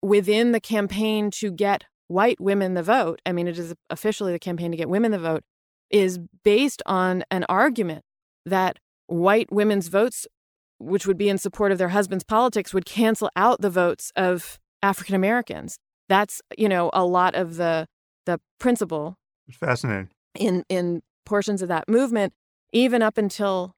within 0.00 0.52
the 0.52 0.60
campaign 0.60 1.30
to 1.30 1.50
get 1.50 1.84
white 2.08 2.40
women 2.40 2.74
the 2.74 2.82
vote, 2.82 3.20
I 3.24 3.32
mean, 3.32 3.48
it 3.48 3.58
is 3.58 3.74
officially 3.90 4.32
the 4.32 4.38
campaign 4.38 4.70
to 4.70 4.76
get 4.76 4.88
women 4.88 5.12
the 5.12 5.18
vote, 5.18 5.42
is 5.90 6.18
based 6.44 6.82
on 6.86 7.24
an 7.30 7.44
argument 7.48 8.04
that 8.46 8.78
white 9.06 9.52
women's 9.52 9.88
votes, 9.88 10.26
which 10.78 11.06
would 11.06 11.18
be 11.18 11.28
in 11.28 11.38
support 11.38 11.72
of 11.72 11.78
their 11.78 11.90
husband's 11.90 12.24
politics, 12.24 12.74
would 12.74 12.84
cancel 12.84 13.30
out 13.36 13.60
the 13.60 13.70
votes 13.70 14.12
of 14.16 14.58
African 14.82 15.14
Americans. 15.14 15.78
That's, 16.08 16.40
you 16.58 16.68
know, 16.68 16.90
a 16.92 17.04
lot 17.04 17.34
of 17.34 17.56
the 17.56 17.86
the 18.26 18.40
principle. 18.58 19.16
It's 19.48 19.56
fascinating. 19.56 20.08
In 20.34 20.64
in 20.68 21.02
portions 21.24 21.62
of 21.62 21.68
that 21.68 21.88
movement, 21.88 22.32
even 22.72 23.02
up 23.02 23.18
until, 23.18 23.74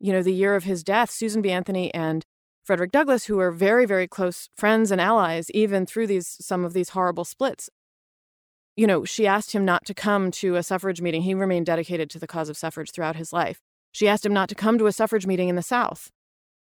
you 0.00 0.12
know, 0.12 0.22
the 0.22 0.32
year 0.32 0.56
of 0.56 0.64
his 0.64 0.82
death, 0.82 1.10
Susan 1.10 1.42
B. 1.42 1.50
Anthony 1.50 1.92
and 1.94 2.24
Frederick 2.64 2.90
Douglass, 2.90 3.26
who 3.26 3.36
were 3.36 3.52
very, 3.52 3.86
very 3.86 4.08
close 4.08 4.48
friends 4.56 4.90
and 4.90 5.00
allies, 5.00 5.50
even 5.52 5.86
through 5.86 6.08
these 6.08 6.36
some 6.40 6.64
of 6.64 6.72
these 6.72 6.90
horrible 6.90 7.24
splits. 7.24 7.70
You 8.76 8.86
know, 8.86 9.04
she 9.04 9.26
asked 9.26 9.52
him 9.52 9.64
not 9.64 9.84
to 9.86 9.94
come 9.94 10.30
to 10.32 10.56
a 10.56 10.62
suffrage 10.62 11.00
meeting. 11.00 11.22
He 11.22 11.32
remained 11.32 11.66
dedicated 11.66 12.10
to 12.10 12.18
the 12.18 12.26
cause 12.26 12.48
of 12.48 12.56
suffrage 12.56 12.90
throughout 12.90 13.16
his 13.16 13.32
life. 13.32 13.60
She 13.92 14.08
asked 14.08 14.26
him 14.26 14.34
not 14.34 14.48
to 14.50 14.54
come 14.54 14.76
to 14.78 14.86
a 14.86 14.92
suffrage 14.92 15.26
meeting 15.26 15.48
in 15.48 15.56
the 15.56 15.62
South 15.62 16.10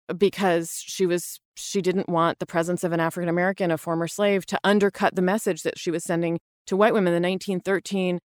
uh, 0.09 0.13
because 0.13 0.83
she 0.85 1.05
was 1.05 1.39
she 1.55 1.81
didn't 1.81 2.09
want 2.09 2.39
the 2.39 2.45
presence 2.45 2.83
of 2.83 2.91
an 2.91 2.99
African 2.99 3.29
American, 3.29 3.71
a 3.71 3.77
former 3.77 4.07
slave, 4.07 4.45
to 4.47 4.59
undercut 4.63 5.15
the 5.15 5.21
message 5.21 5.63
that 5.63 5.79
she 5.79 5.89
was 5.89 6.03
sending 6.03 6.39
to 6.67 6.75
white 6.75 6.93
women. 6.93 7.13
The 7.13 7.27
1913 7.27 8.19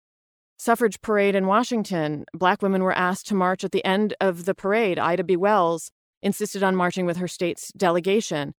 suffrage 0.57 1.01
parade 1.01 1.35
in 1.35 1.47
Washington, 1.47 2.25
black 2.33 2.63
women 2.63 2.83
were 2.83 2.97
asked 2.97 3.27
to 3.29 3.35
march 3.35 3.65
at 3.65 3.73
the 3.73 3.85
end 3.85 4.15
of 4.21 4.45
the 4.45 4.55
parade. 4.55 4.99
Ida 4.99 5.25
B. 5.25 5.37
Wells 5.37 5.91
insisted 6.23 6.63
on 6.63 6.75
marching 6.75 7.07
with 7.07 7.19
her 7.19 7.29
state's 7.29 7.73
delegation. 7.73 8.55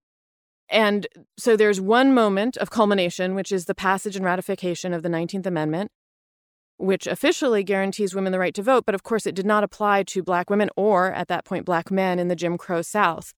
And 0.69 1.07
so 1.37 1.55
there's 1.55 1.81
one 1.81 2.13
moment 2.13 2.57
of 2.57 2.69
culmination, 2.69 3.35
which 3.35 3.51
is 3.51 3.65
the 3.65 3.75
passage 3.75 4.15
and 4.15 4.25
ratification 4.25 4.93
of 4.93 5.01
the 5.01 5.09
19th 5.09 5.45
Amendment, 5.45 5.91
which 6.77 7.07
officially 7.07 7.63
guarantees 7.63 8.13
women 8.13 8.31
the 8.31 8.39
right 8.39 8.53
to 8.53 8.61
vote. 8.61 8.85
But 8.85 8.95
of 8.95 9.03
course, 9.03 9.25
it 9.25 9.35
did 9.35 9.45
not 9.45 9.63
apply 9.63 10.03
to 10.03 10.23
black 10.23 10.49
women 10.49 10.69
or, 10.75 11.11
at 11.13 11.29
that 11.29 11.45
point, 11.45 11.65
black 11.65 11.89
men 11.89 12.19
in 12.19 12.27
the 12.27 12.35
Jim 12.35 12.57
Crow 12.57 12.81
South. 12.81 13.33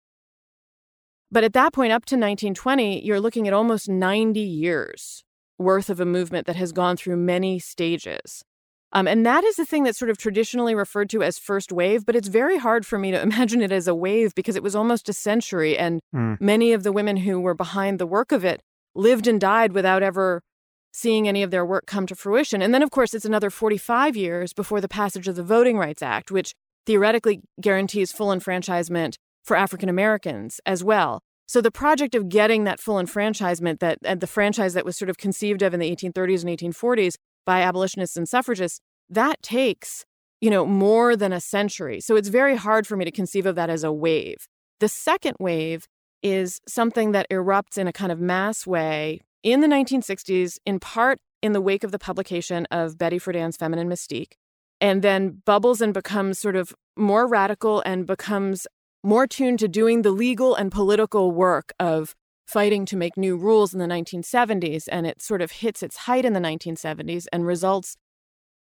But 1.32 1.44
at 1.44 1.54
that 1.54 1.74
point, 1.74 1.94
up 1.94 2.06
to 2.06 2.16
1920, 2.16 3.06
you're 3.06 3.20
looking 3.20 3.48
at 3.48 3.54
almost 3.54 3.88
90 3.88 4.40
years 4.40 5.24
worth 5.60 5.90
of 5.90 6.00
a 6.00 6.06
movement 6.06 6.48
that 6.48 6.56
has 6.56 6.72
gone 6.72 6.98
through 6.98 7.18
many 7.18 7.60
stages. 7.60 8.44
Um, 8.92 9.08
and 9.08 9.26
that 9.26 9.44
is 9.44 9.56
the 9.56 9.66
thing 9.66 9.84
that's 9.84 10.00
sort 10.00 10.10
of 10.10 10.18
traditionally 10.18 10.74
referred 10.74 11.10
to 11.12 11.22
as 11.22 11.38
first 11.38 11.72
wave, 11.72 12.06
but 12.06 12.16
it's 12.16 12.28
very 12.28 12.58
hard 12.58 12.86
for 12.86 12.98
me 12.98 13.12
to 13.12 13.22
imagine 13.30 13.62
it 13.62 13.72
as 13.72 13.88
a 13.88 13.96
wave 13.96 14.34
because 14.36 14.56
it 14.56 14.64
was 14.64 14.76
almost 14.76 15.10
a 15.10 15.14
century. 15.14 15.78
And 15.78 16.02
mm. 16.14 16.40
many 16.42 16.74
of 16.74 16.84
the 16.84 16.92
women 16.92 17.18
who 17.18 17.40
were 17.40 17.54
behind 17.54 18.00
the 18.00 18.08
work 18.08 18.32
of 18.32 18.44
it 18.44 18.62
lived 18.96 19.28
and 19.28 19.40
died 19.40 19.74
without 19.74 20.04
ever 20.04 20.42
seeing 20.92 21.28
any 21.28 21.44
of 21.44 21.52
their 21.52 21.66
work 21.66 21.86
come 21.86 22.08
to 22.08 22.16
fruition. 22.16 22.62
And 22.62 22.74
then, 22.74 22.82
of 22.82 22.90
course, 22.90 23.14
it's 23.14 23.26
another 23.26 23.52
45 23.52 24.18
years 24.18 24.54
before 24.54 24.82
the 24.82 24.88
passage 24.88 25.28
of 25.28 25.36
the 25.36 25.44
Voting 25.44 25.78
Rights 25.78 26.02
Act, 26.02 26.32
which 26.32 26.54
theoretically 26.86 27.42
guarantees 27.62 28.12
full 28.12 28.34
enfranchisement 28.34 29.18
for 29.44 29.56
African 29.56 29.90
Americans 29.90 30.60
as 30.66 30.84
well. 30.84 31.22
So 31.46 31.62
the 31.62 31.72
project 31.72 32.16
of 32.16 32.30
getting 32.30 32.64
that 32.66 32.80
full 32.80 33.00
enfranchisement, 33.00 33.80
that 33.80 33.98
and 34.04 34.22
the 34.22 34.28
franchise 34.28 34.74
that 34.76 34.86
was 34.86 34.98
sort 34.98 35.10
of 35.10 35.18
conceived 35.18 35.62
of 35.62 35.74
in 35.74 35.80
the 35.80 35.96
1830s 35.96 36.46
and 36.46 36.74
1840s 36.74 37.16
by 37.50 37.62
abolitionists 37.62 38.16
and 38.16 38.30
suffragists, 38.30 38.80
that 39.10 39.42
takes, 39.42 40.06
you 40.40 40.52
know, 40.52 40.68
more 40.68 41.16
than 41.16 41.34
a 41.34 41.42
century. 41.42 42.00
So 42.00 42.16
it's 42.16 42.28
very 42.30 42.56
hard 42.56 42.86
for 42.86 42.96
me 42.96 43.06
to 43.06 43.12
conceive 43.12 43.48
of 43.48 43.56
that 43.56 43.72
as 43.72 43.84
a 43.84 43.92
wave. 43.92 44.48
The 44.80 44.88
second 44.88 45.36
wave 45.40 45.88
is 46.22 46.62
something 46.68 47.12
that 47.14 47.26
erupts 47.32 47.80
in 47.80 47.88
a 47.88 47.92
kind 47.92 48.12
of 48.12 48.20
mass 48.20 48.68
way 48.68 49.22
in 49.42 49.62
the 49.62 49.68
1960s, 49.68 50.60
in 50.64 50.80
part 50.80 51.18
in 51.42 51.54
the 51.54 51.60
wake 51.60 51.84
of 51.84 51.92
the 51.92 51.98
publication 51.98 52.68
of 52.70 53.00
Betty 53.00 53.18
Friedan's 53.18 53.58
Feminine 53.58 53.90
Mystique, 53.90 54.34
and 54.80 55.02
then 55.02 55.42
bubbles 55.44 55.82
and 55.82 55.92
becomes 55.92 56.38
sort 56.38 56.56
of 56.56 56.76
more 56.96 57.26
radical 57.28 57.82
and 57.84 58.06
becomes 58.06 58.68
more 59.04 59.26
tuned 59.26 59.58
to 59.58 59.68
doing 59.68 60.04
the 60.04 60.12
legal 60.12 60.54
and 60.54 60.72
political 60.72 61.32
work 61.32 61.74
of 61.80 62.14
fighting 62.50 62.84
to 62.84 62.98
make 62.98 63.16
new 63.16 63.38
rules 63.38 63.74
in 63.74 63.80
the 63.80 63.86
1970s. 63.86 64.86
And 64.92 65.06
it 65.06 65.22
sort 65.22 65.42
of 65.42 65.52
hits 65.52 65.84
its 65.84 65.98
height 65.98 66.26
in 66.26 66.34
the 66.34 66.40
1970s 66.40 67.28
and 67.32 67.46
results 67.46 67.96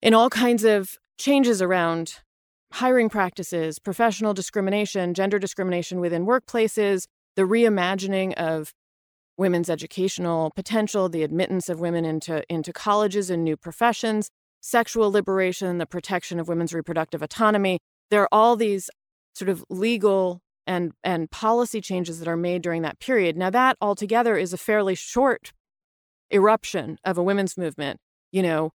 in 0.00 0.14
all 0.14 0.30
kinds 0.30 0.64
of 0.64 0.96
changes 1.18 1.60
around 1.60 2.20
hiring 2.72 3.08
practices, 3.08 3.78
professional 3.78 4.34
discrimination, 4.34 5.14
gender 5.14 5.38
discrimination 5.38 6.00
within 6.00 6.26
workplaces, 6.26 7.04
the 7.36 7.42
reimagining 7.42 8.32
of 8.34 8.72
women's 9.36 9.68
educational 9.68 10.50
potential, 10.56 11.08
the 11.08 11.22
admittance 11.22 11.68
of 11.68 11.78
women 11.78 12.04
into, 12.04 12.42
into 12.52 12.72
colleges 12.72 13.28
and 13.28 13.44
new 13.44 13.56
professions, 13.56 14.30
sexual 14.62 15.10
liberation, 15.10 15.78
the 15.78 15.86
protection 15.86 16.40
of 16.40 16.48
women's 16.48 16.72
reproductive 16.72 17.22
autonomy. 17.22 17.78
There 18.10 18.22
are 18.22 18.28
all 18.32 18.56
these 18.56 18.88
sort 19.34 19.50
of 19.50 19.62
legal 19.68 20.40
and 20.66 20.92
and 21.04 21.30
policy 21.30 21.80
changes 21.80 22.18
that 22.18 22.28
are 22.28 22.36
made 22.36 22.62
during 22.62 22.82
that 22.82 22.98
period. 22.98 23.36
Now 23.36 23.50
that 23.50 23.76
altogether 23.80 24.36
is 24.36 24.52
a 24.52 24.58
fairly 24.58 24.94
short 24.94 25.52
eruption 26.32 26.98
of 27.04 27.18
a 27.18 27.22
women's 27.22 27.56
movement, 27.56 28.00
you 28.32 28.42
know, 28.42 28.72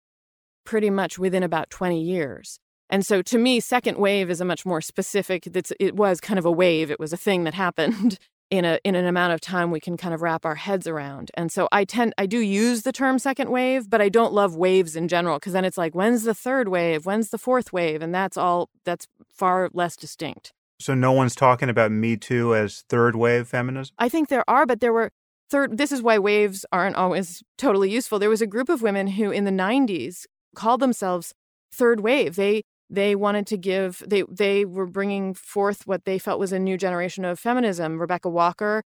pretty 0.66 0.90
much 0.90 1.18
within 1.18 1.44
about 1.44 1.70
20 1.70 2.02
years. 2.02 2.60
And 2.90 3.06
so 3.06 3.22
to 3.24 3.38
me 3.38 3.60
second 3.60 3.98
wave 3.98 4.30
is 4.30 4.42
a 4.42 4.46
much 4.46 4.66
more 4.66 4.82
specific 4.82 5.44
that's 5.52 5.72
it 5.80 5.96
was 5.96 6.20
kind 6.20 6.40
of 6.40 6.46
a 6.46 6.52
wave, 6.52 6.92
it 6.92 7.00
was 7.00 7.14
a 7.14 7.18
thing 7.18 7.44
that 7.44 7.54
happened 7.54 8.20
in 8.50 8.66
a 8.66 8.80
in 8.84 8.96
an 8.96 9.06
amount 9.06 9.34
of 9.34 9.42
time 9.42 9.70
we 9.70 9.80
can 9.80 9.96
kind 9.96 10.14
of 10.14 10.22
wrap 10.22 10.46
our 10.46 10.56
heads 10.56 10.88
around. 10.88 11.30
And 11.36 11.52
so 11.52 11.68
I 11.72 11.86
tend 11.86 12.14
I 12.18 12.26
do 12.26 12.40
use 12.40 12.82
the 12.82 12.92
term 12.92 13.20
second 13.20 13.52
wave, 13.52 13.90
but 13.90 14.02
I 14.02 14.10
don't 14.10 14.34
love 14.34 14.56
waves 14.56 14.96
in 14.96 15.08
general 15.08 15.38
because 15.38 15.54
then 15.54 15.66
it's 15.66 15.78
like 15.78 15.94
when's 15.94 16.24
the 16.24 16.34
third 16.34 16.68
wave, 16.68 17.06
when's 17.06 17.30
the 17.30 17.38
fourth 17.38 17.72
wave, 17.72 18.02
and 18.02 18.14
that's 18.14 18.38
all 18.38 18.70
that's 18.86 19.08
far 19.32 19.70
less 19.74 19.96
distinct. 19.96 20.54
So 20.80 20.94
no 20.94 21.12
one's 21.12 21.36
talking 21.36 21.70
about 21.70 21.92
Me 21.92 22.16
Too 22.16 22.56
as 22.56 22.84
third 22.90 23.16
wave 23.16 23.48
feminism? 23.48 23.94
I 23.98 24.10
think 24.10 24.30
there 24.30 24.50
are, 24.50 24.66
but 24.66 24.80
there 24.80 24.94
were 24.94 25.12
third 25.50 25.78
this 25.78 25.92
is 25.92 26.02
why 26.02 26.18
waves 26.18 26.66
aren't 26.72 26.96
always 26.96 27.44
totally 27.58 27.92
useful. 27.92 28.20
There 28.20 28.30
was 28.30 28.42
a 28.42 28.48
group 28.48 28.70
of 28.70 28.82
women 28.82 29.08
who 29.08 29.32
in 29.32 29.46
the 29.46 29.52
90s 29.52 30.26
called 30.56 30.80
themselves 30.80 31.34
third 31.74 32.00
wave. 32.00 32.36
They 32.36 32.64
they 32.90 33.16
wanted 33.16 33.46
to 33.48 33.58
give 33.58 34.04
they 34.08 34.24
they 34.30 34.66
were 34.66 34.88
bringing 34.88 35.34
forth 35.34 35.86
what 35.86 36.06
they 36.06 36.18
felt 36.18 36.40
was 36.40 36.52
a 36.52 36.60
new 36.60 36.78
generation 36.78 37.24
of 37.24 37.40
feminism 37.40 38.00
rebecca 38.00 38.30
walker 38.30 38.84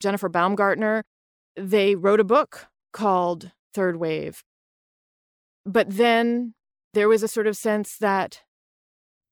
jennifer 0.00 0.28
baumgardner 0.28 1.02
they 1.56 1.94
wrote 1.94 2.20
a 2.20 2.24
book 2.24 2.66
called 2.92 3.50
third 3.72 3.96
wave 3.96 4.42
but 5.64 5.88
then 5.88 6.54
there 6.92 7.08
was 7.08 7.22
a 7.22 7.28
sort 7.28 7.46
of 7.46 7.56
sense 7.56 7.96
that 7.98 8.42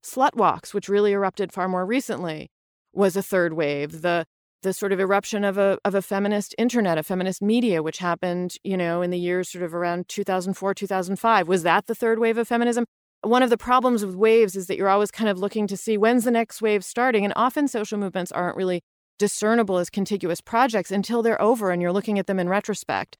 slut 0.08 0.34
walks 0.34 0.72
which 0.72 0.88
really 0.88 1.12
erupted 1.12 1.52
far 1.52 1.68
more 1.68 1.86
recently 1.86 2.48
was 2.92 3.16
a 3.16 3.22
third 3.22 3.52
wave 3.52 4.02
the 4.02 4.24
the 4.62 4.72
sort 4.72 4.92
of 4.92 4.98
eruption 4.98 5.44
of 5.44 5.56
a 5.56 5.78
of 5.84 5.94
a 5.94 6.02
feminist 6.02 6.52
internet, 6.58 6.98
a 6.98 7.04
feminist 7.04 7.40
media, 7.40 7.80
which 7.80 7.98
happened, 7.98 8.56
you 8.64 8.76
know, 8.76 9.02
in 9.02 9.10
the 9.12 9.18
years 9.18 9.48
sort 9.50 9.62
of 9.62 9.72
around 9.72 10.08
2004, 10.08 10.74
2005. 10.74 11.46
Was 11.46 11.62
that 11.62 11.86
the 11.86 11.94
third 11.94 12.18
wave 12.18 12.36
of 12.38 12.48
feminism? 12.48 12.84
one 13.22 13.42
of 13.42 13.50
the 13.50 13.58
problems 13.58 14.04
with 14.04 14.14
waves 14.14 14.54
is 14.54 14.66
that 14.68 14.76
you're 14.76 14.88
always 14.88 15.10
kind 15.10 15.28
of 15.28 15.38
looking 15.38 15.66
to 15.66 15.76
see 15.76 15.96
when's 15.96 16.24
the 16.24 16.30
next 16.30 16.62
wave 16.62 16.84
starting. 16.84 17.24
And 17.24 17.32
often 17.34 17.66
social 17.66 17.98
movements 17.98 18.30
aren't 18.30 18.56
really 18.56 18.82
discernible 19.18 19.78
as 19.78 19.90
contiguous 19.90 20.40
projects 20.40 20.92
until 20.92 21.22
they're 21.22 21.40
over 21.42 21.70
and 21.70 21.82
you're 21.82 21.92
looking 21.92 22.18
at 22.18 22.26
them 22.26 22.38
in 22.38 22.48
retrospect 22.48 23.16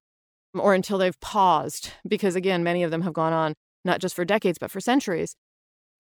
or 0.55 0.73
until 0.73 0.99
they've 0.99 1.19
paused, 1.21 1.91
because 2.07 2.37
again, 2.37 2.63
many 2.63 2.83
of 2.83 2.91
them 2.91 3.03
have 3.03 3.13
gone 3.13 3.33
on 3.33 3.55
not 3.85 4.01
just 4.01 4.15
for 4.15 4.25
decades, 4.25 4.59
but 4.59 4.71
for 4.71 4.81
centuries. 4.81 5.35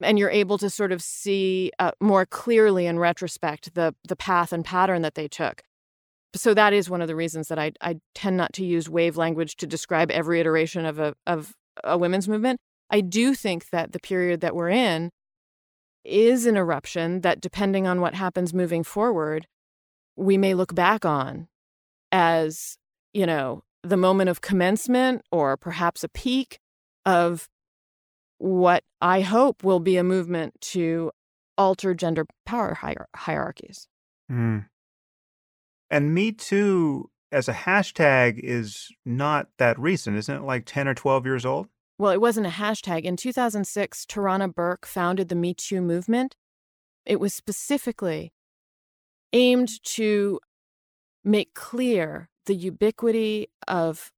And 0.00 0.18
you're 0.18 0.30
able 0.30 0.58
to 0.58 0.70
sort 0.70 0.92
of 0.92 1.02
see 1.02 1.72
uh, 1.78 1.90
more 2.00 2.24
clearly 2.24 2.86
in 2.86 2.98
retrospect 2.98 3.74
the, 3.74 3.94
the 4.06 4.16
path 4.16 4.52
and 4.52 4.64
pattern 4.64 5.02
that 5.02 5.14
they 5.14 5.28
took. 5.28 5.62
So 6.34 6.54
that 6.54 6.72
is 6.72 6.88
one 6.88 7.02
of 7.02 7.08
the 7.08 7.16
reasons 7.16 7.48
that 7.48 7.58
I, 7.58 7.72
I 7.80 7.96
tend 8.14 8.36
not 8.36 8.52
to 8.54 8.64
use 8.64 8.88
wave 8.88 9.16
language 9.16 9.56
to 9.56 9.66
describe 9.66 10.10
every 10.10 10.40
iteration 10.40 10.84
of 10.84 10.98
a, 10.98 11.14
of 11.26 11.54
a 11.82 11.98
women's 11.98 12.28
movement 12.28 12.60
I 12.90 13.00
do 13.00 13.34
think 13.34 13.70
that 13.70 13.92
the 13.92 14.00
period 14.00 14.40
that 14.40 14.54
we're 14.54 14.70
in 14.70 15.10
is 16.04 16.46
an 16.46 16.56
eruption 16.56 17.20
that, 17.20 17.40
depending 17.40 17.86
on 17.86 18.00
what 18.00 18.14
happens 18.14 18.54
moving 18.54 18.82
forward, 18.82 19.46
we 20.16 20.38
may 20.38 20.54
look 20.54 20.74
back 20.74 21.04
on 21.04 21.48
as, 22.10 22.78
you 23.12 23.26
know, 23.26 23.62
the 23.82 23.96
moment 23.96 24.30
of 24.30 24.40
commencement 24.40 25.22
or 25.30 25.56
perhaps 25.56 26.02
a 26.02 26.08
peak 26.08 26.58
of 27.04 27.48
what 28.38 28.84
I 29.00 29.20
hope 29.20 29.62
will 29.62 29.80
be 29.80 29.96
a 29.96 30.04
movement 30.04 30.60
to 30.72 31.10
alter 31.56 31.94
gender 31.94 32.26
power 32.46 32.78
hier- 32.80 33.08
hierarchies. 33.14 33.88
Mm. 34.30 34.66
And 35.90 36.14
Me 36.14 36.32
Too 36.32 37.10
as 37.30 37.48
a 37.48 37.52
hashtag 37.52 38.38
is 38.42 38.88
not 39.04 39.48
that 39.58 39.78
recent, 39.78 40.16
isn't 40.16 40.36
it? 40.36 40.42
Like 40.42 40.64
10 40.66 40.88
or 40.88 40.94
12 40.94 41.26
years 41.26 41.44
old? 41.44 41.68
well, 42.00 42.12
it 42.12 42.20
wasn't 42.20 42.46
a 42.46 42.50
hashtag. 42.50 43.02
In 43.02 43.16
2006, 43.16 44.06
Tarana 44.06 44.54
Burke 44.54 44.86
founded 44.86 45.28
the 45.28 45.34
Me 45.34 45.52
Too 45.52 45.80
movement. 45.80 46.36
It 47.04 47.18
was 47.18 47.34
specifically 47.34 48.32
aimed 49.32 49.82
to 49.84 50.38
make 51.24 51.54
clear 51.54 52.28
the 52.46 52.54
ubiquity 52.54 53.48
of, 53.66 54.12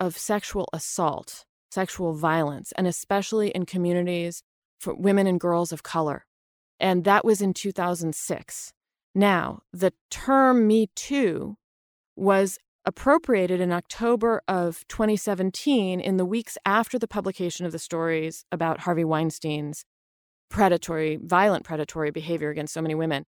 of 0.00 0.16
sexual 0.16 0.68
assault, 0.72 1.44
sexual 1.76 2.14
violence, 2.14 2.72
and 2.78 2.86
especially 2.86 3.50
in 3.50 3.66
communities 3.66 4.42
for 4.80 4.94
women 4.94 5.26
and 5.26 5.38
girls 5.38 5.72
of 5.72 5.82
color. 5.82 6.24
And 6.80 7.04
that 7.04 7.22
was 7.22 7.42
in 7.42 7.52
2006. 7.52 8.72
Now, 9.14 9.60
the 9.74 9.92
term 10.10 10.66
Me 10.66 10.88
Too 10.96 11.56
was 12.16 12.58
appropriated 12.86 13.60
in 13.60 13.72
October 13.72 14.40
of 14.48 14.88
2017 14.88 16.00
in 16.00 16.16
the 16.16 16.24
weeks 16.24 16.56
after 16.64 16.98
the 16.98 17.08
publication 17.08 17.66
of 17.66 17.72
the 17.72 17.78
stories 17.78 18.46
about 18.50 18.80
Harvey 18.80 19.04
Weinstein's 19.04 19.84
predatory, 20.48 21.18
violent 21.22 21.64
predatory 21.64 22.10
behavior 22.10 22.48
against 22.48 22.72
so 22.72 22.80
many 22.80 22.94
women. 22.94 23.26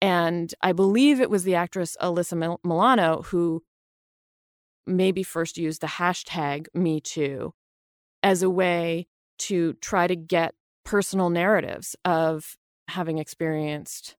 And 0.00 0.54
I 0.62 0.72
believe 0.72 1.20
it 1.20 1.28
was 1.28 1.44
the 1.44 1.56
actress 1.56 1.94
Alyssa 2.00 2.56
Milano 2.64 3.22
who 3.22 3.62
maybe 4.86 5.22
first 5.22 5.58
use 5.58 5.78
the 5.78 5.86
hashtag 5.86 6.66
Me 6.74 7.00
Too 7.00 7.52
as 8.22 8.42
a 8.42 8.50
way 8.50 9.06
to 9.38 9.74
try 9.74 10.06
to 10.06 10.16
get 10.16 10.54
personal 10.84 11.30
narratives 11.30 11.96
of 12.04 12.56
having 12.88 13.18
experienced 13.18 14.16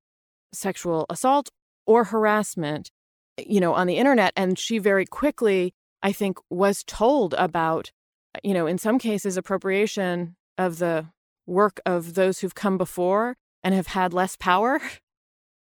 sexual 0.53 1.05
assault 1.09 1.49
or 1.85 2.05
harassment 2.05 2.91
eh, 3.37 3.43
you 3.47 3.59
know, 3.59 3.73
on 3.73 3.87
the 3.87 3.97
internet. 3.97 4.33
And 4.35 4.57
she 4.57 4.77
very 4.77 5.05
quickly, 5.05 5.73
I 6.01 6.11
think, 6.11 6.37
was 6.49 6.83
told 6.83 7.33
about, 7.35 7.91
eh, 8.35 8.39
you 8.43 8.53
know, 8.53 8.67
in 8.67 8.77
some 8.77 8.99
cases, 8.99 9.37
appropriation 9.37 10.35
of 10.57 10.79
the 10.79 11.07
work 11.45 11.79
of 11.85 12.15
those 12.15 12.39
who've 12.39 12.55
come 12.55 12.77
before 12.77 13.35
and 13.63 13.75
have 13.75 13.87
had 13.87 14.13
less 14.13 14.35
power 14.35 14.79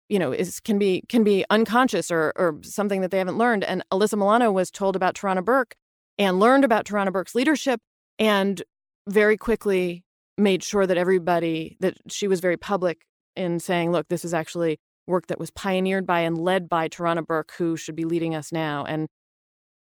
you 0.08 0.18
know 0.18 0.32
is 0.32 0.60
can 0.60 0.78
be 0.78 1.02
can 1.08 1.24
be 1.24 1.44
unconscious 1.50 2.10
or 2.10 2.32
or 2.36 2.58
something 2.62 3.00
that 3.00 3.10
they 3.10 3.18
haven't 3.18 3.38
learned 3.38 3.64
and 3.64 3.82
alyssa 3.92 4.16
milano 4.16 4.52
was 4.52 4.70
told 4.70 4.96
about 4.96 5.14
tarana 5.14 5.44
burke 5.44 5.74
and 6.18 6.38
learned 6.38 6.64
about 6.64 6.84
tarana 6.84 7.12
burke's 7.12 7.34
leadership 7.34 7.80
and 8.18 8.62
very 9.08 9.36
quickly 9.36 10.04
made 10.38 10.62
sure 10.62 10.86
that 10.86 10.96
everybody 10.96 11.76
that 11.80 11.96
she 12.08 12.28
was 12.28 12.40
very 12.40 12.56
public 12.56 13.02
in 13.34 13.58
saying 13.58 13.90
look 13.92 14.08
this 14.08 14.24
is 14.24 14.34
actually 14.34 14.78
work 15.06 15.28
that 15.28 15.38
was 15.38 15.50
pioneered 15.50 16.06
by 16.06 16.20
and 16.20 16.38
led 16.38 16.68
by 16.68 16.88
Tarana 16.88 17.24
Burke, 17.26 17.52
who 17.58 17.76
should 17.76 17.96
be 17.96 18.04
leading 18.04 18.34
us 18.34 18.52
now. 18.52 18.84
And 18.84 19.08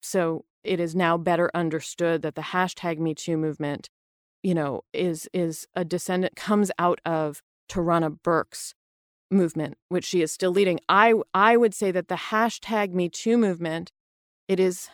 so 0.01 0.45
it 0.63 0.79
is 0.79 0.95
now 0.95 1.17
better 1.17 1.49
understood 1.53 2.21
that 2.23 2.35
the 2.35 2.41
hashtag 2.41 2.97
Me 2.97 3.13
Too 3.13 3.37
movement, 3.37 3.89
you 4.43 4.53
know, 4.53 4.81
is 4.93 5.27
is 5.33 5.67
a 5.75 5.85
descendant 5.85 6.35
comes 6.35 6.71
out 6.77 6.99
of 7.05 7.41
Tarana 7.69 8.17
Burke's 8.21 8.73
movement, 9.31 9.77
which 9.89 10.05
she 10.05 10.21
is 10.21 10.31
still 10.31 10.51
leading. 10.51 10.79
I 10.89 11.13
I 11.33 11.57
would 11.57 11.73
say 11.73 11.91
that 11.91 12.07
the 12.07 12.15
hashtag 12.15 12.93
Me 12.93 13.09
Too 13.09 13.38
movement, 13.38 13.91
it 14.47 14.59
is 14.59 14.89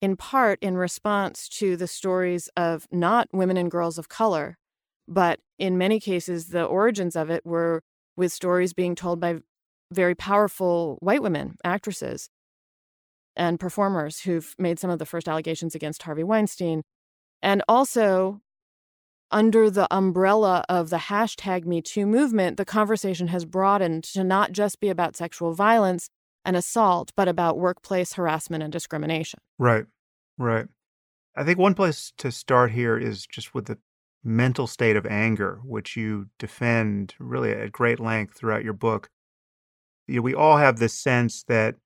in 0.00 0.16
part 0.16 0.58
in 0.60 0.76
response 0.76 1.48
to 1.48 1.76
the 1.76 1.86
stories 1.86 2.48
of 2.56 2.88
not 2.90 3.28
women 3.32 3.56
and 3.56 3.70
girls 3.70 3.98
of 3.98 4.08
color, 4.08 4.58
but 5.06 5.40
in 5.58 5.78
many 5.78 6.00
cases 6.00 6.48
the 6.48 6.64
origins 6.64 7.14
of 7.14 7.30
it 7.30 7.46
were 7.46 7.82
with 8.16 8.32
stories 8.32 8.72
being 8.72 8.94
told 8.94 9.20
by 9.20 9.40
very 9.92 10.14
powerful 10.14 10.98
white 11.00 11.22
women, 11.22 11.56
actresses, 11.64 12.28
and 13.36 13.60
performers 13.60 14.20
who've 14.20 14.54
made 14.58 14.78
some 14.78 14.90
of 14.90 14.98
the 14.98 15.06
first 15.06 15.28
allegations 15.28 15.74
against 15.74 16.02
Harvey 16.02 16.24
Weinstein. 16.24 16.82
And 17.40 17.62
also, 17.68 18.40
under 19.32 19.70
the 19.70 19.92
umbrella 19.94 20.64
of 20.68 20.90
the 20.90 20.98
hashtag 20.98 21.64
MeToo 21.64 22.06
movement, 22.06 22.56
the 22.56 22.64
conversation 22.64 23.28
has 23.28 23.44
broadened 23.44 24.04
to 24.04 24.22
not 24.22 24.52
just 24.52 24.80
be 24.80 24.88
about 24.88 25.16
sexual 25.16 25.54
violence 25.54 26.08
and 26.44 26.56
assault, 26.56 27.12
but 27.16 27.28
about 27.28 27.58
workplace 27.58 28.14
harassment 28.14 28.62
and 28.62 28.72
discrimination. 28.72 29.40
Right, 29.58 29.86
right. 30.38 30.66
I 31.34 31.44
think 31.44 31.58
one 31.58 31.74
place 31.74 32.12
to 32.18 32.30
start 32.30 32.72
here 32.72 32.98
is 32.98 33.26
just 33.26 33.54
with 33.54 33.66
the 33.66 33.78
mental 34.22 34.66
state 34.66 34.96
of 34.96 35.06
anger, 35.06 35.60
which 35.64 35.96
you 35.96 36.26
defend 36.38 37.14
really 37.18 37.52
at 37.52 37.72
great 37.72 37.98
length 37.98 38.34
throughout 38.34 38.64
your 38.64 38.74
book. 38.74 39.08
You 40.06 40.16
know, 40.16 40.22
we 40.22 40.34
all 40.34 40.58
have 40.58 40.78
this 40.78 40.94
sense 40.94 41.44
that 41.44 41.76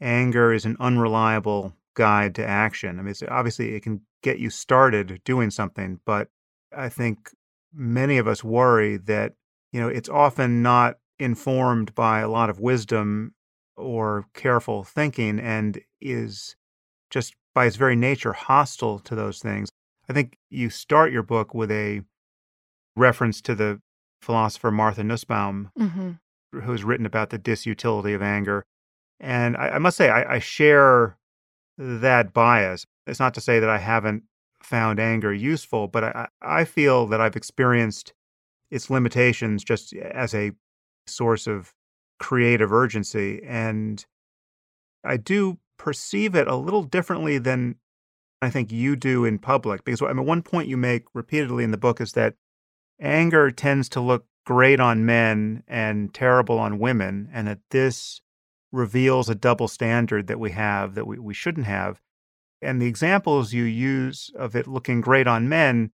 anger 0.00 0.52
is 0.52 0.64
an 0.64 0.76
unreliable 0.78 1.74
guide 1.94 2.34
to 2.34 2.46
action. 2.46 2.98
I 2.98 3.02
mean, 3.02 3.14
obviously 3.28 3.74
it 3.74 3.82
can 3.82 4.02
get 4.22 4.38
you 4.38 4.50
started 4.50 5.20
doing 5.24 5.50
something, 5.50 6.00
but 6.04 6.28
I 6.76 6.88
think 6.88 7.30
many 7.72 8.18
of 8.18 8.28
us 8.28 8.44
worry 8.44 8.96
that 8.96 9.34
you 9.72 9.80
know 9.80 9.88
it's 9.88 10.08
often 10.08 10.62
not 10.62 10.96
informed 11.18 11.94
by 11.94 12.20
a 12.20 12.28
lot 12.28 12.50
of 12.50 12.60
wisdom 12.60 13.34
or 13.76 14.26
careful 14.34 14.84
thinking 14.84 15.38
and 15.38 15.80
is 16.00 16.56
just 17.10 17.34
by 17.54 17.66
its 17.66 17.76
very 17.76 17.96
nature 17.96 18.32
hostile 18.32 18.98
to 19.00 19.14
those 19.14 19.38
things. 19.38 19.70
I 20.08 20.12
think 20.12 20.38
you 20.50 20.70
start 20.70 21.12
your 21.12 21.22
book 21.22 21.54
with 21.54 21.70
a 21.70 22.02
reference 22.96 23.40
to 23.42 23.54
the 23.54 23.80
philosopher 24.20 24.70
Martha 24.70 25.04
Nussbaum, 25.04 25.70
mm-hmm. 25.78 26.60
who's 26.60 26.84
written 26.84 27.06
about 27.06 27.30
the 27.30 27.38
disutility 27.38 28.14
of 28.14 28.22
anger. 28.22 28.64
And 29.20 29.56
I, 29.56 29.70
I 29.70 29.78
must 29.78 29.96
say, 29.96 30.10
I, 30.10 30.34
I 30.34 30.38
share 30.38 31.16
that 31.78 32.32
bias. 32.32 32.86
It's 33.06 33.20
not 33.20 33.34
to 33.34 33.40
say 33.40 33.60
that 33.60 33.70
I 33.70 33.78
haven't 33.78 34.24
found 34.64 34.98
anger 34.98 35.32
useful, 35.32 35.88
but 35.88 36.04
I, 36.04 36.28
I 36.42 36.64
feel 36.64 37.06
that 37.06 37.20
I've 37.20 37.36
experienced 37.36 38.12
its 38.70 38.90
limitations 38.90 39.62
just 39.62 39.92
as 39.94 40.34
a 40.34 40.52
source 41.06 41.46
of 41.46 41.74
creative 42.18 42.72
urgency. 42.72 43.42
And 43.44 44.04
I 45.04 45.16
do 45.16 45.58
perceive 45.78 46.34
it 46.34 46.48
a 46.48 46.56
little 46.56 46.82
differently 46.82 47.38
than 47.38 47.76
I 48.40 48.50
think 48.50 48.72
you 48.72 48.96
do 48.96 49.24
in 49.24 49.38
public. 49.38 49.84
Because 49.84 50.02
I 50.02 50.12
mean, 50.12 50.26
one 50.26 50.42
point 50.42 50.68
you 50.68 50.76
make 50.76 51.04
repeatedly 51.14 51.64
in 51.64 51.70
the 51.70 51.78
book 51.78 52.00
is 52.00 52.12
that 52.12 52.34
anger 53.00 53.50
tends 53.50 53.88
to 53.90 54.00
look 54.00 54.26
great 54.46 54.80
on 54.80 55.06
men 55.06 55.62
and 55.66 56.12
terrible 56.12 56.58
on 56.58 56.78
women, 56.78 57.28
and 57.32 57.48
that 57.48 57.60
this 57.70 58.20
reveals 58.72 59.28
a 59.28 59.34
double 59.34 59.68
standard 59.68 60.26
that 60.26 60.40
we 60.40 60.50
have 60.50 60.94
that 60.94 61.06
we, 61.06 61.18
we 61.18 61.34
shouldn't 61.34 61.66
have. 61.66 62.02
And 62.64 62.80
the 62.80 62.86
examples 62.86 63.52
you 63.52 63.64
use 63.64 64.30
of 64.36 64.56
it 64.56 64.66
looking 64.66 65.00
great 65.00 65.26
on 65.26 65.48
men, 65.48 65.90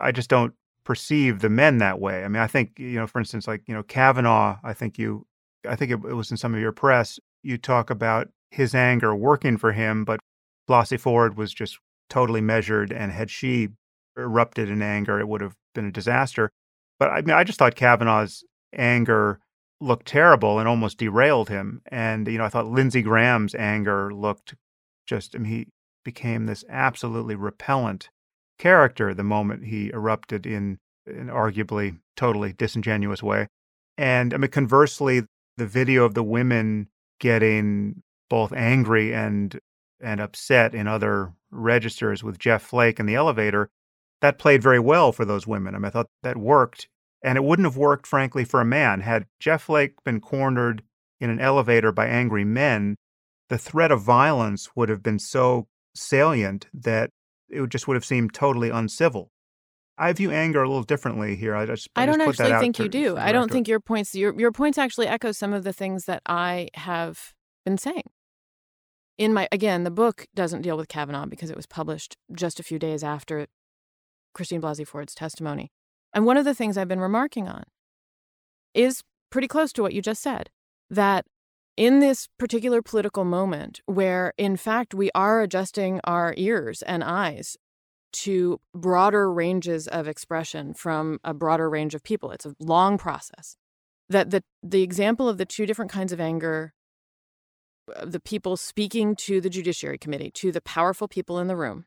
I 0.00 0.12
just 0.12 0.30
don't 0.30 0.54
perceive 0.84 1.40
the 1.40 1.50
men 1.50 1.78
that 1.78 2.00
way. 2.00 2.24
I 2.24 2.28
mean, 2.28 2.42
I 2.42 2.46
think, 2.46 2.78
you 2.78 2.98
know, 2.98 3.06
for 3.06 3.18
instance, 3.18 3.46
like, 3.46 3.62
you 3.66 3.74
know, 3.74 3.82
Kavanaugh, 3.82 4.58
I 4.64 4.72
think 4.72 4.98
you, 4.98 5.26
I 5.68 5.76
think 5.76 5.90
it, 5.90 6.00
it 6.08 6.14
was 6.14 6.30
in 6.30 6.36
some 6.36 6.54
of 6.54 6.60
your 6.60 6.72
press, 6.72 7.20
you 7.42 7.58
talk 7.58 7.90
about 7.90 8.28
his 8.50 8.74
anger 8.74 9.14
working 9.14 9.58
for 9.58 9.72
him, 9.72 10.04
but 10.04 10.20
Blasey 10.68 10.98
Ford 10.98 11.36
was 11.36 11.52
just 11.52 11.78
totally 12.08 12.40
measured, 12.40 12.92
and 12.92 13.12
had 13.12 13.30
she 13.30 13.68
erupted 14.16 14.68
in 14.68 14.82
anger, 14.82 15.18
it 15.18 15.28
would 15.28 15.40
have 15.40 15.54
been 15.74 15.86
a 15.86 15.92
disaster. 15.92 16.50
But 16.98 17.10
I 17.10 17.20
mean, 17.22 17.36
I 17.36 17.44
just 17.44 17.58
thought 17.58 17.74
Kavanaugh's 17.74 18.44
anger 18.74 19.40
looked 19.80 20.06
terrible 20.06 20.58
and 20.58 20.68
almost 20.68 20.98
derailed 20.98 21.48
him. 21.48 21.80
And 21.86 22.26
you 22.26 22.38
know, 22.38 22.44
I 22.44 22.48
thought 22.48 22.66
Lindsey 22.66 23.02
Graham's 23.02 23.54
anger 23.54 24.12
looked 24.12 24.54
just. 25.06 25.34
I 25.34 25.38
mean, 25.38 25.52
he 25.52 25.66
became 26.08 26.46
this 26.46 26.64
absolutely 26.70 27.34
repellent 27.34 28.08
character 28.58 29.12
the 29.12 29.22
moment 29.22 29.66
he 29.66 29.90
erupted 29.90 30.46
in 30.46 30.78
an 31.06 31.26
arguably 31.28 31.98
totally 32.16 32.54
disingenuous 32.54 33.22
way. 33.22 33.46
And 33.98 34.32
I 34.32 34.38
mean, 34.38 34.50
conversely, 34.50 35.26
the 35.58 35.66
video 35.66 36.06
of 36.06 36.14
the 36.14 36.22
women 36.22 36.88
getting 37.20 38.02
both 38.30 38.54
angry 38.54 39.12
and 39.12 39.60
and 40.00 40.18
upset 40.18 40.74
in 40.74 40.86
other 40.86 41.34
registers 41.50 42.24
with 42.24 42.38
Jeff 42.38 42.62
Flake 42.62 42.98
in 42.98 43.04
the 43.04 43.16
elevator, 43.16 43.68
that 44.22 44.38
played 44.38 44.62
very 44.62 44.80
well 44.80 45.12
for 45.12 45.26
those 45.26 45.46
women. 45.46 45.74
I 45.74 45.78
mean, 45.78 45.84
I 45.84 45.90
thought 45.90 46.08
that 46.22 46.38
worked. 46.38 46.88
And 47.22 47.36
it 47.36 47.44
wouldn't 47.44 47.66
have 47.66 47.76
worked, 47.76 48.06
frankly, 48.06 48.44
for 48.44 48.62
a 48.62 48.64
man. 48.64 49.00
Had 49.00 49.26
Jeff 49.40 49.64
Flake 49.64 50.02
been 50.04 50.20
cornered 50.20 50.82
in 51.20 51.28
an 51.28 51.40
elevator 51.40 51.92
by 51.92 52.06
angry 52.06 52.44
men, 52.44 52.96
the 53.48 53.58
threat 53.58 53.90
of 53.90 54.00
violence 54.00 54.70
would 54.76 54.88
have 54.88 55.02
been 55.02 55.18
so 55.18 55.66
salient 55.98 56.66
that 56.72 57.10
it 57.48 57.68
just 57.70 57.88
would 57.88 57.94
have 57.94 58.04
seemed 58.04 58.34
totally 58.34 58.70
uncivil. 58.70 59.30
I 59.96 60.12
view 60.12 60.30
anger 60.30 60.62
a 60.62 60.68
little 60.68 60.84
differently 60.84 61.34
here. 61.34 61.56
I 61.56 61.66
just 61.66 61.88
I, 61.96 62.04
I 62.04 62.06
don't 62.06 62.20
just 62.20 62.40
actually 62.40 62.60
think 62.60 62.78
you 62.78 62.88
do. 62.88 63.16
I 63.16 63.32
don't 63.32 63.50
think 63.50 63.66
your 63.66 63.80
points 63.80 64.14
your 64.14 64.38
your 64.38 64.52
points 64.52 64.78
actually 64.78 65.08
echo 65.08 65.32
some 65.32 65.52
of 65.52 65.64
the 65.64 65.72
things 65.72 66.04
that 66.04 66.22
I 66.26 66.68
have 66.74 67.34
been 67.64 67.78
saying 67.78 68.04
in 69.18 69.34
my 69.34 69.48
again 69.52 69.84
the 69.84 69.90
book 69.90 70.26
doesn't 70.34 70.62
deal 70.62 70.76
with 70.76 70.88
kavanaugh 70.88 71.26
because 71.26 71.50
it 71.50 71.56
was 71.56 71.66
published 71.66 72.16
just 72.32 72.58
a 72.58 72.62
few 72.62 72.78
days 72.78 73.04
after 73.04 73.46
christine 74.32 74.62
blasey 74.62 74.86
ford's 74.86 75.14
testimony 75.14 75.70
and 76.14 76.24
one 76.24 76.36
of 76.36 76.44
the 76.44 76.54
things 76.54 76.78
i've 76.78 76.88
been 76.88 77.00
remarking 77.00 77.48
on 77.48 77.64
is 78.72 79.02
pretty 79.30 79.48
close 79.48 79.72
to 79.72 79.82
what 79.82 79.92
you 79.92 80.00
just 80.00 80.22
said 80.22 80.48
that 80.88 81.26
in 81.78 82.00
this 82.00 82.28
particular 82.40 82.82
political 82.82 83.24
moment 83.24 83.80
where 83.86 84.34
in 84.36 84.56
fact 84.56 84.94
we 84.94 85.12
are 85.14 85.40
adjusting 85.42 86.00
our 86.02 86.34
ears 86.36 86.82
and 86.82 87.04
eyes 87.04 87.56
to 88.12 88.60
broader 88.74 89.32
ranges 89.32 89.86
of 89.86 90.08
expression 90.08 90.74
from 90.74 91.20
a 91.22 91.32
broader 91.32 91.70
range 91.70 91.94
of 91.94 92.02
people. 92.02 92.32
It's 92.32 92.44
a 92.44 92.54
long 92.58 92.98
process. 92.98 93.56
That 94.08 94.30
the 94.30 94.42
the 94.62 94.82
example 94.82 95.28
of 95.28 95.38
the 95.38 95.44
two 95.44 95.66
different 95.66 95.90
kinds 95.90 96.12
of 96.12 96.20
anger 96.20 96.74
the 98.04 98.20
people 98.20 98.56
speaking 98.56 99.14
to 99.16 99.40
the 99.40 99.48
Judiciary 99.48 99.98
Committee, 99.98 100.30
to 100.32 100.52
the 100.52 100.60
powerful 100.60 101.08
people 101.08 101.38
in 101.38 101.46
the 101.46 101.56
room, 101.56 101.86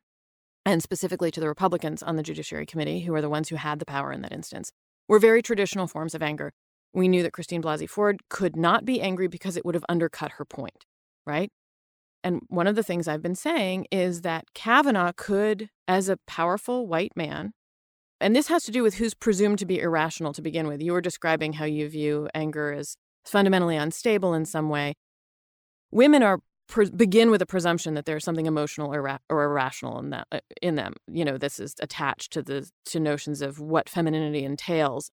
and 0.66 0.82
specifically 0.82 1.32
to 1.32 1.40
the 1.40 1.48
Republicans 1.48 2.02
on 2.02 2.16
the 2.16 2.24
Judiciary 2.24 2.66
Committee, 2.66 3.02
who 3.02 3.14
are 3.14 3.22
the 3.22 3.30
ones 3.30 3.50
who 3.50 3.56
had 3.56 3.78
the 3.78 3.86
power 3.86 4.12
in 4.12 4.22
that 4.22 4.32
instance, 4.32 4.72
were 5.08 5.20
very 5.20 5.42
traditional 5.42 5.86
forms 5.86 6.16
of 6.16 6.24
anger. 6.24 6.54
We 6.94 7.08
knew 7.08 7.24
that 7.24 7.34
Christine 7.34 7.62
Blasey 7.62 7.90
Ford 7.90 8.22
could 8.30 8.56
not 8.56 8.86
be 8.86 9.02
angry 9.02 9.28
because 9.28 9.56
it 9.56 9.66
would 9.66 9.76
have 9.76 9.86
undercut 9.88 10.34
her 10.34 10.46
point, 10.46 10.86
right? 11.26 11.52
And 12.24 12.42
one 12.48 12.68
of 12.68 12.76
the 12.76 12.84
things 12.84 13.08
I've 13.08 13.22
been 13.22 13.36
saying 13.36 13.88
is 13.92 14.22
that 14.22 14.54
Kavanaugh 14.54 15.14
could, 15.16 15.70
as 15.88 16.10
a 16.10 16.18
powerful 16.28 16.88
white 16.88 17.14
man, 17.16 17.54
and 18.20 18.36
this 18.36 18.48
has 18.48 18.64
to 18.66 18.72
do 18.72 18.84
with 18.84 18.96
who's 18.96 19.16
presumed 19.16 19.58
to 19.60 19.66
be 19.66 19.80
irrational 19.80 20.32
to 20.34 20.42
begin 20.42 20.68
with. 20.68 20.82
You 20.82 20.94
were 20.94 21.02
describing 21.02 21.54
how 21.54 21.66
you 21.66 21.90
view 21.90 22.30
anger 22.36 22.72
as 22.72 22.96
fundamentally 23.26 23.76
unstable 23.76 24.34
in 24.34 24.46
some 24.46 24.70
way. 24.70 24.94
Women 25.92 26.22
are 26.22 26.40
pre- 26.68 26.92
begin 26.92 27.32
with 27.32 27.42
a 27.42 27.48
presumption 27.48 27.96
that 27.96 28.06
there's 28.06 28.24
something 28.24 28.46
emotional 28.46 28.94
or, 28.94 29.02
ra- 29.02 29.18
or 29.30 29.44
irrational 29.44 30.00
in 30.00 30.12
that 30.12 30.28
uh, 30.32 30.40
in 30.62 30.76
them. 30.76 30.94
You 31.08 31.26
know, 31.26 31.38
this 31.38 31.60
is 31.60 31.76
attached 31.82 32.32
to 32.34 32.44
the 32.44 32.70
to 32.86 33.00
notions 33.00 33.42
of 33.42 33.60
what 33.60 33.90
femininity 33.90 34.44
entails, 34.44 35.10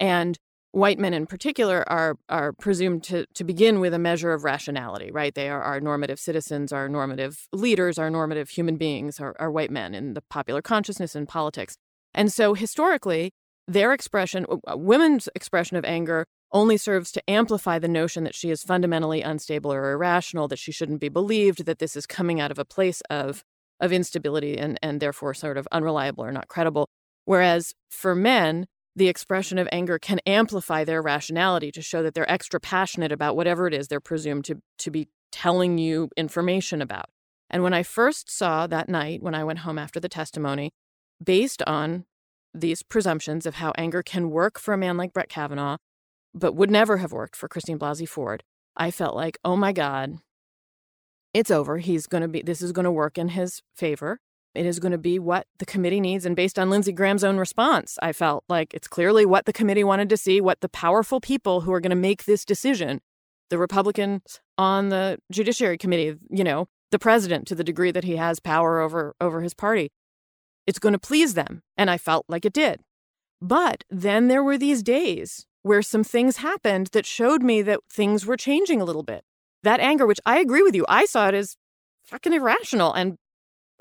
and 0.00 0.38
white 0.72 0.98
men 0.98 1.14
in 1.14 1.26
particular 1.26 1.84
are 1.88 2.16
are 2.28 2.52
presumed 2.52 3.04
to 3.04 3.26
to 3.34 3.44
begin 3.44 3.78
with 3.78 3.94
a 3.94 3.98
measure 3.98 4.32
of 4.32 4.42
rationality, 4.44 5.10
right? 5.10 5.34
They 5.34 5.48
are 5.48 5.62
our 5.62 5.80
normative 5.80 6.18
citizens, 6.18 6.72
our 6.72 6.88
normative 6.88 7.46
leaders, 7.52 7.98
our 7.98 8.10
normative 8.10 8.50
human 8.50 8.76
beings, 8.76 9.20
are, 9.20 9.36
are 9.38 9.50
white 9.50 9.70
men 9.70 9.94
in 9.94 10.14
the 10.14 10.22
popular 10.22 10.62
consciousness 10.62 11.14
and 11.14 11.28
politics. 11.28 11.76
And 12.14 12.32
so 12.32 12.54
historically, 12.54 13.32
their 13.68 13.92
expression, 13.92 14.46
women's 14.74 15.28
expression 15.34 15.76
of 15.76 15.84
anger, 15.84 16.26
only 16.50 16.76
serves 16.76 17.12
to 17.12 17.30
amplify 17.30 17.78
the 17.78 17.88
notion 17.88 18.24
that 18.24 18.34
she 18.34 18.50
is 18.50 18.62
fundamentally 18.62 19.22
unstable 19.22 19.72
or 19.72 19.92
irrational, 19.92 20.48
that 20.48 20.58
she 20.58 20.72
shouldn't 20.72 21.00
be 21.00 21.08
believed, 21.08 21.64
that 21.64 21.78
this 21.78 21.96
is 21.96 22.06
coming 22.06 22.40
out 22.40 22.50
of 22.50 22.58
a 22.58 22.64
place 22.64 23.02
of 23.08 23.44
of 23.80 23.92
instability 23.92 24.56
and 24.56 24.78
and 24.82 25.00
therefore 25.00 25.34
sort 25.34 25.58
of 25.58 25.68
unreliable 25.70 26.24
or 26.24 26.32
not 26.32 26.48
credible. 26.48 26.88
Whereas 27.24 27.74
for 27.90 28.14
men, 28.14 28.66
the 28.94 29.08
expression 29.08 29.58
of 29.58 29.68
anger 29.72 29.98
can 29.98 30.20
amplify 30.26 30.84
their 30.84 31.00
rationality 31.00 31.72
to 31.72 31.82
show 31.82 32.02
that 32.02 32.14
they're 32.14 32.30
extra 32.30 32.60
passionate 32.60 33.12
about 33.12 33.36
whatever 33.36 33.66
it 33.66 33.74
is 33.74 33.88
they're 33.88 34.00
presumed 34.00 34.44
to, 34.44 34.60
to 34.78 34.90
be 34.90 35.08
telling 35.30 35.78
you 35.78 36.10
information 36.16 36.82
about. 36.82 37.06
And 37.48 37.62
when 37.62 37.74
I 37.74 37.82
first 37.82 38.30
saw 38.30 38.66
that 38.66 38.88
night, 38.88 39.22
when 39.22 39.34
I 39.34 39.44
went 39.44 39.60
home 39.60 39.78
after 39.78 39.98
the 39.98 40.08
testimony, 40.08 40.72
based 41.22 41.62
on 41.66 42.04
these 42.54 42.82
presumptions 42.82 43.46
of 43.46 43.56
how 43.56 43.72
anger 43.78 44.02
can 44.02 44.30
work 44.30 44.58
for 44.58 44.74
a 44.74 44.78
man 44.78 44.96
like 44.96 45.12
Brett 45.12 45.28
Kavanaugh, 45.28 45.78
but 46.34 46.54
would 46.54 46.70
never 46.70 46.98
have 46.98 47.12
worked 47.12 47.36
for 47.36 47.48
Christine 47.48 47.78
Blasey 47.78 48.08
Ford, 48.08 48.42
I 48.76 48.90
felt 48.90 49.14
like, 49.14 49.38
oh 49.44 49.56
my 49.56 49.72
God, 49.72 50.18
it's 51.34 51.50
over. 51.50 51.78
He's 51.78 52.06
going 52.06 52.22
to 52.22 52.28
be, 52.28 52.42
this 52.42 52.62
is 52.62 52.72
going 52.72 52.84
to 52.84 52.90
work 52.90 53.16
in 53.16 53.28
his 53.28 53.62
favor. 53.74 54.20
It 54.54 54.66
is 54.66 54.78
going 54.78 54.92
to 54.92 54.98
be 54.98 55.18
what 55.18 55.46
the 55.58 55.66
committee 55.66 56.00
needs. 56.00 56.26
And 56.26 56.36
based 56.36 56.58
on 56.58 56.68
Lindsey 56.68 56.92
Graham's 56.92 57.24
own 57.24 57.38
response, 57.38 57.98
I 58.02 58.12
felt 58.12 58.44
like 58.48 58.74
it's 58.74 58.88
clearly 58.88 59.24
what 59.24 59.46
the 59.46 59.52
committee 59.52 59.84
wanted 59.84 60.10
to 60.10 60.16
see, 60.16 60.40
what 60.40 60.60
the 60.60 60.68
powerful 60.68 61.20
people 61.20 61.62
who 61.62 61.72
are 61.72 61.80
going 61.80 61.90
to 61.90 61.96
make 61.96 62.24
this 62.24 62.44
decision, 62.44 63.00
the 63.48 63.58
Republicans 63.58 64.40
on 64.58 64.90
the 64.90 65.18
Judiciary 65.30 65.78
Committee, 65.78 66.18
you 66.30 66.44
know, 66.44 66.68
the 66.90 66.98
president 66.98 67.46
to 67.48 67.54
the 67.54 67.64
degree 67.64 67.90
that 67.90 68.04
he 68.04 68.16
has 68.16 68.40
power 68.40 68.80
over 68.80 69.14
over 69.20 69.40
his 69.40 69.54
party, 69.54 69.90
it's 70.66 70.78
going 70.78 70.92
to 70.92 70.98
please 70.98 71.34
them. 71.34 71.62
And 71.76 71.90
I 71.90 71.96
felt 71.96 72.26
like 72.28 72.44
it 72.44 72.52
did. 72.52 72.80
But 73.40 73.84
then 73.90 74.28
there 74.28 74.44
were 74.44 74.58
these 74.58 74.82
days 74.82 75.46
where 75.62 75.82
some 75.82 76.04
things 76.04 76.38
happened 76.38 76.88
that 76.88 77.06
showed 77.06 77.42
me 77.42 77.62
that 77.62 77.80
things 77.90 78.26
were 78.26 78.36
changing 78.36 78.80
a 78.80 78.84
little 78.84 79.02
bit. 79.02 79.24
That 79.62 79.80
anger, 79.80 80.06
which 80.06 80.20
I 80.26 80.38
agree 80.38 80.62
with 80.62 80.74
you, 80.74 80.84
I 80.88 81.06
saw 81.06 81.28
it 81.28 81.34
as 81.34 81.56
fucking 82.04 82.32
irrational 82.32 82.92
and 82.92 83.16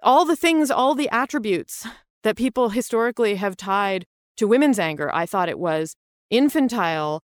all 0.02 0.26
the 0.26 0.36
things, 0.36 0.72
all 0.72 0.96
the 0.96 1.10
attributes 1.10 1.88
that 2.24 2.36
people 2.36 2.70
historically 2.70 3.36
have 3.36 3.58
tied 3.58 4.06
to 4.38 4.48
women's 4.48 4.80
anger. 4.80 5.14
I 5.14 5.26
thought 5.26 5.50
it 5.50 5.60
was 5.60 5.96
infantile, 6.30 7.22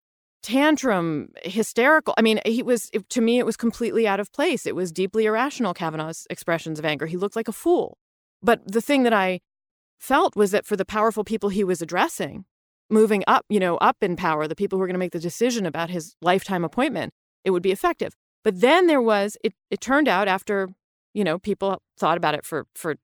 tantrum, 0.42 1.28
hysterical. 1.44 2.14
I 2.16 2.22
mean, 2.22 2.40
he 2.44 2.62
was, 2.62 2.90
to 3.08 3.20
me, 3.20 3.38
it 3.38 3.46
was 3.46 3.56
completely 3.56 4.06
out 4.06 4.20
of 4.20 4.32
place. 4.32 4.66
It 4.66 4.74
was 4.74 4.92
deeply 4.92 5.26
irrational, 5.26 5.74
Kavanaugh's 5.74 6.26
expressions 6.30 6.78
of 6.78 6.84
anger. 6.84 7.06
He 7.06 7.16
looked 7.16 7.36
like 7.36 7.48
a 7.48 7.52
fool. 7.52 7.98
But 8.42 8.60
the 8.70 8.80
thing 8.80 9.02
that 9.04 9.12
I 9.12 9.40
felt 9.98 10.34
was 10.34 10.50
that 10.50 10.66
for 10.66 10.76
the 10.76 10.84
powerful 10.84 11.24
people 11.24 11.48
he 11.48 11.64
was 11.64 11.80
addressing, 11.80 12.44
moving 12.90 13.22
up, 13.26 13.44
you 13.48 13.60
know, 13.60 13.76
up 13.76 13.96
in 14.02 14.16
power, 14.16 14.48
the 14.48 14.56
people 14.56 14.76
who 14.76 14.80
were 14.80 14.86
going 14.86 14.94
to 14.94 14.98
make 14.98 15.12
the 15.12 15.20
decision 15.20 15.64
about 15.64 15.90
his 15.90 16.16
lifetime 16.20 16.64
appointment, 16.64 17.12
it 17.44 17.50
would 17.50 17.62
be 17.62 17.72
effective. 17.72 18.14
But 18.42 18.60
then 18.60 18.88
there 18.88 19.00
was, 19.00 19.36
it, 19.44 19.54
it 19.70 19.80
turned 19.80 20.08
out 20.08 20.26
after 20.26 20.70
you 21.14 21.24
know, 21.24 21.38
people 21.38 21.82
thought 21.98 22.16
about 22.16 22.34
it 22.34 22.44
for 22.44 22.66
for 22.74 22.96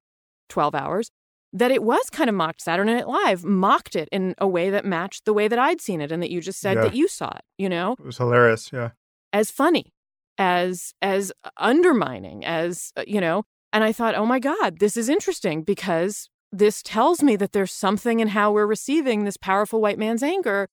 12 0.48 0.74
hours, 0.74 1.10
that 1.52 1.70
it 1.70 1.82
was 1.82 2.08
kind 2.10 2.28
of 2.28 2.36
mocked. 2.36 2.62
Saturday 2.62 2.94
Night 2.94 3.08
Live 3.08 3.44
mocked 3.44 3.96
it 3.96 4.08
in 4.10 4.34
a 4.38 4.46
way 4.46 4.70
that 4.70 4.84
matched 4.84 5.24
the 5.24 5.32
way 5.32 5.48
that 5.48 5.58
I'd 5.58 5.80
seen 5.80 6.00
it 6.00 6.12
and 6.12 6.22
that 6.22 6.30
you 6.30 6.40
just 6.40 6.60
said 6.60 6.76
yeah. 6.76 6.82
that 6.84 6.94
you 6.94 7.08
saw 7.08 7.28
it, 7.28 7.42
you 7.56 7.68
know? 7.68 7.92
It 7.98 8.04
was 8.04 8.18
hilarious, 8.18 8.70
yeah. 8.72 8.90
As 9.32 9.50
funny, 9.50 9.92
as 10.38 10.94
as 11.02 11.32
undermining, 11.56 12.44
as 12.44 12.92
uh, 12.96 13.04
you 13.06 13.20
know, 13.20 13.44
and 13.72 13.84
I 13.84 13.92
thought, 13.92 14.14
"Oh 14.14 14.26
my 14.26 14.38
god, 14.38 14.78
this 14.78 14.96
is 14.96 15.08
interesting 15.08 15.62
because 15.62 16.28
this 16.50 16.82
tells 16.82 17.22
me 17.22 17.36
that 17.36 17.52
there's 17.52 17.72
something 17.72 18.20
in 18.20 18.28
how 18.28 18.52
we're 18.52 18.66
receiving 18.66 19.24
this 19.24 19.36
powerful 19.36 19.80
white 19.80 19.98
man's 19.98 20.22
anger 20.22 20.68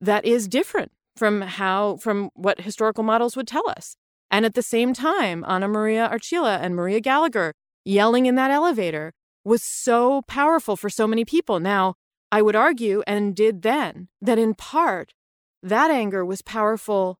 that 0.00 0.24
is 0.26 0.46
different 0.46 0.92
from 1.16 1.40
how 1.40 1.96
from 1.96 2.30
what 2.34 2.60
historical 2.60 3.02
models 3.02 3.36
would 3.36 3.48
tell 3.48 3.68
us. 3.70 3.96
And 4.30 4.44
at 4.44 4.54
the 4.54 4.62
same 4.62 4.92
time, 4.92 5.44
Ana 5.46 5.68
Maria 5.68 6.08
Archila 6.12 6.58
and 6.60 6.74
Maria 6.74 7.00
Gallagher 7.00 7.54
yelling 7.84 8.26
in 8.26 8.34
that 8.34 8.50
elevator 8.50 9.12
was 9.44 9.62
so 9.62 10.22
powerful 10.22 10.76
for 10.76 10.90
so 10.90 11.06
many 11.06 11.24
people. 11.24 11.60
Now, 11.60 11.94
I 12.32 12.42
would 12.42 12.56
argue, 12.56 13.02
and 13.06 13.34
did 13.34 13.62
then, 13.62 14.08
that 14.20 14.38
in 14.38 14.54
part, 14.54 15.14
that 15.62 15.90
anger 15.90 16.24
was 16.24 16.42
powerful 16.42 17.18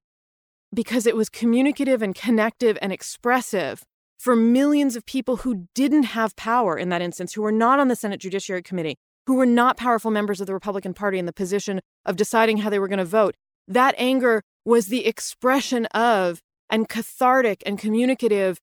because 0.75 1.07
it 1.07 1.17
was 1.17 1.29
communicative 1.29 2.03
and 2.03 2.15
connective 2.15 2.77
and 2.83 2.93
expressive 2.93 3.85
for 4.19 4.35
millions 4.35 4.97
of 4.97 5.07
people 5.07 5.39
who 5.39 5.69
didn't 5.75 6.05
have 6.05 6.35
power 6.37 6.77
in 6.77 6.89
that 6.89 7.03
instance, 7.03 7.35
who 7.35 7.43
were 7.43 7.53
not 7.53 7.79
on 7.79 7.89
the 7.89 7.97
Senate 7.97 8.21
Judiciary 8.21 8.63
Committee, 8.63 8.97
who 9.27 9.35
were 9.35 9.47
not 9.47 9.77
powerful 9.77 10.11
members 10.11 10.41
of 10.41 10.47
the 10.47 10.55
Republican 10.55 10.95
Party 10.95 11.19
in 11.19 11.27
the 11.27 11.33
position 11.33 11.81
of 12.05 12.17
deciding 12.17 12.59
how 12.59 12.71
they 12.71 12.79
were 12.79 12.89
going 12.89 12.99
to 12.99 13.05
vote. 13.05 13.37
That 13.69 13.95
anger 13.99 14.43
was 14.65 14.89
the 14.89 15.07
expression 15.07 15.87
of 15.87 16.41
and 16.71 16.89
cathartic 16.89 17.63
and 17.67 17.79
communicative 17.79 18.61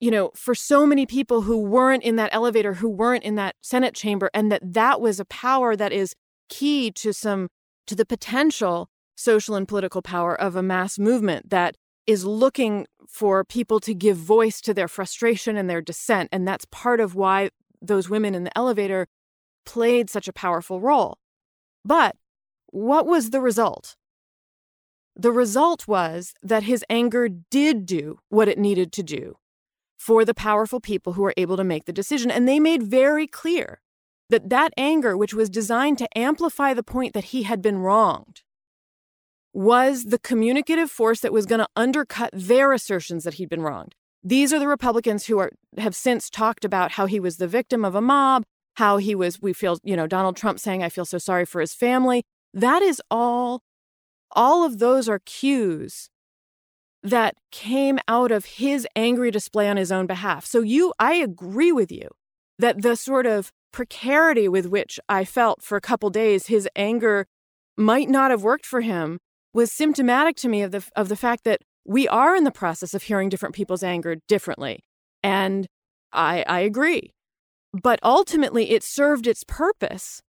you 0.00 0.10
know 0.10 0.30
for 0.34 0.54
so 0.54 0.86
many 0.86 1.06
people 1.06 1.42
who 1.42 1.58
weren't 1.58 2.02
in 2.02 2.16
that 2.16 2.32
elevator 2.32 2.74
who 2.74 2.88
weren't 2.88 3.24
in 3.24 3.34
that 3.36 3.56
senate 3.60 3.94
chamber 3.94 4.30
and 4.34 4.50
that 4.50 4.62
that 4.62 5.00
was 5.00 5.20
a 5.20 5.24
power 5.24 5.76
that 5.76 5.92
is 5.92 6.14
key 6.48 6.90
to 6.90 7.12
some 7.12 7.48
to 7.86 7.94
the 7.94 8.06
potential 8.06 8.88
social 9.16 9.54
and 9.54 9.68
political 9.68 10.02
power 10.02 10.38
of 10.38 10.56
a 10.56 10.62
mass 10.62 10.98
movement 10.98 11.50
that 11.50 11.76
is 12.06 12.24
looking 12.24 12.86
for 13.08 13.44
people 13.44 13.80
to 13.80 13.94
give 13.94 14.16
voice 14.16 14.60
to 14.60 14.74
their 14.74 14.88
frustration 14.88 15.56
and 15.56 15.70
their 15.70 15.80
dissent 15.80 16.28
and 16.32 16.46
that's 16.46 16.66
part 16.70 17.00
of 17.00 17.14
why 17.14 17.48
those 17.80 18.08
women 18.08 18.34
in 18.34 18.44
the 18.44 18.58
elevator 18.58 19.06
played 19.64 20.10
such 20.10 20.28
a 20.28 20.32
powerful 20.32 20.80
role. 20.80 21.18
But 21.84 22.16
what 22.66 23.06
was 23.06 23.30
the 23.30 23.40
result 23.40 23.96
the 25.16 25.32
result 25.32 25.86
was 25.86 26.34
that 26.42 26.64
his 26.64 26.84
anger 26.90 27.28
did 27.28 27.86
do 27.86 28.18
what 28.28 28.48
it 28.48 28.58
needed 28.58 28.92
to 28.92 29.02
do 29.02 29.36
for 29.96 30.24
the 30.24 30.34
powerful 30.34 30.80
people 30.80 31.14
who 31.14 31.22
were 31.22 31.34
able 31.36 31.56
to 31.56 31.64
make 31.64 31.84
the 31.84 31.92
decision. 31.92 32.30
And 32.30 32.46
they 32.46 32.60
made 32.60 32.82
very 32.82 33.26
clear 33.26 33.80
that 34.28 34.50
that 34.50 34.72
anger, 34.76 35.16
which 35.16 35.34
was 35.34 35.48
designed 35.48 35.98
to 35.98 36.18
amplify 36.18 36.74
the 36.74 36.82
point 36.82 37.14
that 37.14 37.24
he 37.24 37.44
had 37.44 37.62
been 37.62 37.78
wronged, 37.78 38.42
was 39.52 40.06
the 40.06 40.18
communicative 40.18 40.90
force 40.90 41.20
that 41.20 41.32
was 41.32 41.46
going 41.46 41.60
to 41.60 41.68
undercut 41.76 42.30
their 42.32 42.72
assertions 42.72 43.24
that 43.24 43.34
he'd 43.34 43.48
been 43.48 43.62
wronged. 43.62 43.94
These 44.22 44.52
are 44.52 44.58
the 44.58 44.66
Republicans 44.66 45.26
who 45.26 45.38
are, 45.38 45.52
have 45.78 45.94
since 45.94 46.28
talked 46.28 46.64
about 46.64 46.92
how 46.92 47.06
he 47.06 47.20
was 47.20 47.36
the 47.36 47.46
victim 47.46 47.84
of 47.84 47.94
a 47.94 48.00
mob, 48.00 48.42
how 48.76 48.96
he 48.96 49.14
was, 49.14 49.40
we 49.40 49.52
feel, 49.52 49.78
you 49.84 49.96
know, 49.96 50.06
Donald 50.06 50.36
Trump 50.36 50.58
saying, 50.58 50.82
I 50.82 50.88
feel 50.88 51.04
so 51.04 51.18
sorry 51.18 51.44
for 51.44 51.60
his 51.60 51.74
family. 51.74 52.24
That 52.52 52.82
is 52.82 53.00
all 53.10 53.62
all 54.34 54.64
of 54.64 54.78
those 54.78 55.08
are 55.08 55.20
cues 55.20 56.10
that 57.02 57.36
came 57.52 57.98
out 58.08 58.32
of 58.32 58.44
his 58.44 58.86
angry 58.96 59.30
display 59.30 59.68
on 59.68 59.76
his 59.76 59.92
own 59.92 60.06
behalf. 60.06 60.46
So 60.46 60.60
you 60.60 60.92
I 60.98 61.14
agree 61.14 61.72
with 61.72 61.92
you 61.92 62.08
that 62.58 62.82
the 62.82 62.96
sort 62.96 63.26
of 63.26 63.52
precarity 63.72 64.48
with 64.48 64.66
which 64.66 65.00
I 65.08 65.24
felt 65.24 65.62
for 65.62 65.76
a 65.76 65.80
couple 65.80 66.08
days 66.10 66.46
his 66.46 66.68
anger 66.76 67.26
might 67.76 68.08
not 68.08 68.30
have 68.30 68.42
worked 68.42 68.66
for 68.66 68.80
him 68.80 69.18
was 69.52 69.72
symptomatic 69.72 70.36
to 70.36 70.48
me 70.48 70.62
of 70.62 70.70
the 70.70 70.84
of 70.96 71.08
the 71.08 71.16
fact 71.16 71.44
that 71.44 71.60
we 71.84 72.08
are 72.08 72.34
in 72.36 72.44
the 72.44 72.50
process 72.50 72.94
of 72.94 73.02
hearing 73.02 73.28
different 73.28 73.54
people's 73.54 73.82
anger 73.82 74.16
differently. 74.28 74.80
And 75.22 75.66
I 76.12 76.44
I 76.48 76.60
agree. 76.60 77.12
but 77.82 77.98
ultimately 78.02 78.70
it 78.70 78.82
served 78.82 79.26
its 79.26 79.44
purpose, 79.44 80.22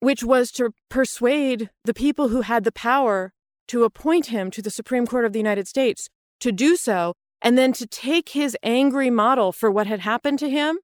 which 0.00 0.24
was 0.24 0.50
to 0.52 0.74
persuade 0.88 1.70
the 1.84 1.94
people 1.94 2.28
who 2.28 2.40
had 2.40 2.64
the 2.64 2.72
power 2.72 3.32
to 3.68 3.84
appoint 3.84 4.26
him 4.26 4.50
to 4.50 4.60
the 4.60 4.70
Supreme 4.70 5.06
Court 5.06 5.24
of 5.24 5.32
the 5.32 5.38
United 5.38 5.68
States 5.68 6.08
to 6.40 6.50
do 6.50 6.74
so, 6.74 7.14
and 7.42 7.56
then 7.56 7.72
to 7.74 7.86
take 7.86 8.30
his 8.30 8.56
angry 8.62 9.10
model 9.10 9.52
for 9.52 9.70
what 9.70 9.86
had 9.86 10.00
happened 10.00 10.38
to 10.40 10.50
him 10.50 10.78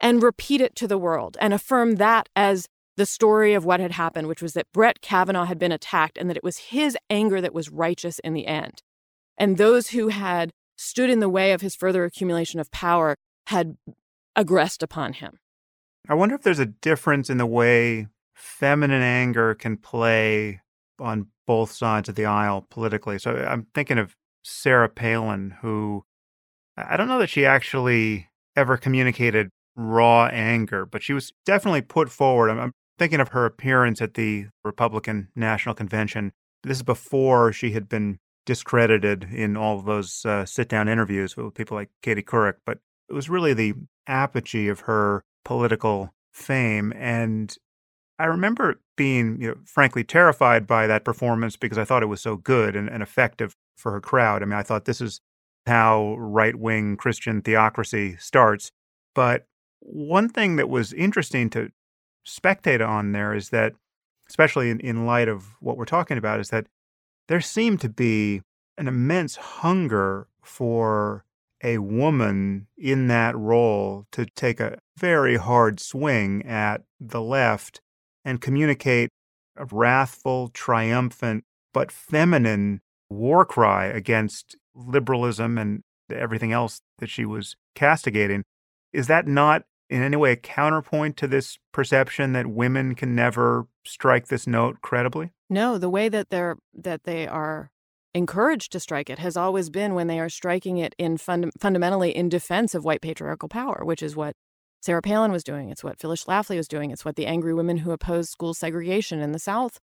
and 0.00 0.22
repeat 0.22 0.60
it 0.60 0.74
to 0.76 0.88
the 0.88 0.98
world 0.98 1.36
and 1.40 1.54
affirm 1.54 1.96
that 1.96 2.28
as 2.34 2.66
the 2.96 3.06
story 3.06 3.54
of 3.54 3.64
what 3.64 3.80
had 3.80 3.92
happened, 3.92 4.26
which 4.26 4.42
was 4.42 4.54
that 4.54 4.72
Brett 4.72 5.00
Kavanaugh 5.00 5.44
had 5.44 5.58
been 5.58 5.72
attacked 5.72 6.18
and 6.18 6.28
that 6.28 6.36
it 6.36 6.44
was 6.44 6.56
his 6.56 6.96
anger 7.10 7.40
that 7.40 7.54
was 7.54 7.70
righteous 7.70 8.18
in 8.20 8.32
the 8.32 8.46
end. 8.46 8.82
And 9.38 9.56
those 9.56 9.88
who 9.88 10.08
had 10.08 10.50
stood 10.76 11.10
in 11.10 11.20
the 11.20 11.28
way 11.28 11.52
of 11.52 11.60
his 11.60 11.76
further 11.76 12.04
accumulation 12.04 12.58
of 12.58 12.70
power 12.70 13.16
had 13.48 13.76
aggressed 14.34 14.82
upon 14.82 15.14
him. 15.14 15.38
I 16.08 16.14
wonder 16.14 16.34
if 16.34 16.42
there's 16.42 16.58
a 16.58 16.66
difference 16.66 17.28
in 17.28 17.38
the 17.38 17.46
way 17.46 18.08
feminine 18.36 19.02
anger 19.02 19.54
can 19.54 19.76
play 19.76 20.60
on 21.00 21.26
both 21.46 21.72
sides 21.72 22.08
of 22.08 22.14
the 22.14 22.26
aisle 22.26 22.66
politically. 22.70 23.18
So 23.18 23.34
I'm 23.34 23.66
thinking 23.74 23.98
of 23.98 24.14
Sarah 24.44 24.88
Palin, 24.88 25.56
who 25.62 26.04
I 26.76 26.96
don't 26.96 27.08
know 27.08 27.18
that 27.18 27.30
she 27.30 27.44
actually 27.44 28.28
ever 28.54 28.76
communicated 28.76 29.48
raw 29.74 30.26
anger, 30.26 30.86
but 30.86 31.02
she 31.02 31.12
was 31.12 31.32
definitely 31.44 31.82
put 31.82 32.10
forward. 32.10 32.50
I'm, 32.50 32.72
thinking 32.98 33.20
of 33.20 33.28
her 33.28 33.44
appearance 33.44 34.00
at 34.00 34.14
the 34.14 34.46
Republican 34.64 35.28
National 35.34 35.74
Convention. 35.74 36.32
This 36.62 36.78
is 36.78 36.82
before 36.82 37.52
she 37.52 37.72
had 37.72 37.88
been 37.88 38.18
discredited 38.44 39.24
in 39.24 39.56
all 39.56 39.78
of 39.78 39.84
those 39.84 40.24
uh, 40.24 40.46
sit 40.46 40.68
down 40.68 40.88
interviews 40.88 41.36
with 41.36 41.54
people 41.54 41.76
like 41.76 41.90
Katie 42.02 42.22
Couric, 42.22 42.54
but 42.64 42.78
it 43.08 43.12
was 43.12 43.28
really 43.28 43.54
the 43.54 43.74
apogee 44.06 44.68
of 44.68 44.80
her 44.80 45.24
political 45.44 46.14
fame. 46.32 46.92
And 46.96 47.54
I 48.18 48.24
remember 48.24 48.80
being, 48.96 49.40
you 49.40 49.48
know, 49.48 49.56
frankly, 49.64 50.02
terrified 50.02 50.66
by 50.66 50.86
that 50.86 51.04
performance 51.04 51.56
because 51.56 51.78
I 51.78 51.84
thought 51.84 52.02
it 52.02 52.06
was 52.06 52.22
so 52.22 52.36
good 52.36 52.74
and, 52.74 52.88
and 52.88 53.02
effective 53.02 53.54
for 53.76 53.92
her 53.92 54.00
crowd. 54.00 54.42
I 54.42 54.46
mean, 54.46 54.54
I 54.54 54.62
thought 54.62 54.86
this 54.86 55.00
is 55.00 55.20
how 55.66 56.16
right 56.18 56.56
wing 56.56 56.96
Christian 56.96 57.42
theocracy 57.42 58.16
starts. 58.18 58.72
But 59.14 59.46
one 59.80 60.28
thing 60.28 60.56
that 60.56 60.68
was 60.68 60.92
interesting 60.92 61.50
to 61.50 61.70
spectate 62.26 62.86
on 62.86 63.12
there 63.12 63.34
is 63.34 63.50
that, 63.50 63.74
especially 64.28 64.70
in, 64.70 64.80
in 64.80 65.06
light 65.06 65.28
of 65.28 65.54
what 65.60 65.76
we're 65.76 65.84
talking 65.84 66.16
about, 66.16 66.40
is 66.40 66.48
that 66.50 66.66
there 67.28 67.40
seemed 67.40 67.80
to 67.80 67.88
be 67.88 68.42
an 68.78 68.88
immense 68.88 69.36
hunger 69.36 70.28
for 70.42 71.24
a 71.62 71.78
woman 71.78 72.66
in 72.76 73.08
that 73.08 73.36
role 73.36 74.06
to 74.12 74.26
take 74.26 74.60
a 74.60 74.78
very 74.96 75.36
hard 75.36 75.80
swing 75.80 76.44
at 76.46 76.82
the 77.00 77.20
left 77.20 77.80
and 78.26 78.40
communicate 78.40 79.08
a 79.56 79.64
wrathful, 79.66 80.48
triumphant, 80.48 81.44
but 81.72 81.92
feminine 81.92 82.80
war 83.08 83.46
cry 83.46 83.86
against 83.86 84.56
liberalism 84.74 85.56
and 85.56 85.82
everything 86.12 86.52
else 86.52 86.80
that 86.98 87.08
she 87.08 87.24
was 87.24 87.54
castigating. 87.74 88.42
Is 88.92 89.06
that 89.06 89.26
not 89.26 89.62
in 89.88 90.02
any 90.02 90.16
way 90.16 90.32
a 90.32 90.36
counterpoint 90.36 91.16
to 91.18 91.28
this 91.28 91.56
perception 91.72 92.32
that 92.32 92.48
women 92.48 92.96
can 92.96 93.14
never 93.14 93.68
strike 93.84 94.26
this 94.26 94.46
note 94.46 94.80
credibly? 94.82 95.30
No, 95.48 95.78
the 95.78 95.88
way 95.88 96.08
that 96.08 96.30
they're 96.30 96.56
that 96.74 97.04
they 97.04 97.28
are 97.28 97.70
encouraged 98.12 98.72
to 98.72 98.80
strike 98.80 99.08
it 99.08 99.18
has 99.20 99.36
always 99.36 99.70
been 99.70 99.94
when 99.94 100.08
they 100.08 100.18
are 100.18 100.28
striking 100.28 100.78
it 100.78 100.94
in 100.98 101.16
fund- 101.16 101.52
fundamentally 101.60 102.16
in 102.16 102.28
defense 102.28 102.74
of 102.74 102.84
white 102.84 103.02
patriarchal 103.02 103.48
power, 103.48 103.82
which 103.84 104.02
is 104.02 104.16
what 104.16 104.34
Sarah 104.86 105.02
Palin 105.02 105.32
was 105.32 105.42
doing. 105.42 105.70
It's 105.70 105.82
what 105.82 105.98
Phyllis 105.98 106.24
Schlafly 106.24 106.56
was 106.56 106.68
doing. 106.68 106.92
It's 106.92 107.04
what 107.04 107.16
the 107.16 107.26
angry 107.26 107.52
women 107.52 107.78
who 107.78 107.90
opposed 107.90 108.30
school 108.30 108.54
segregation 108.54 109.20
in 109.20 109.32
the 109.32 109.40
South, 109.40 109.80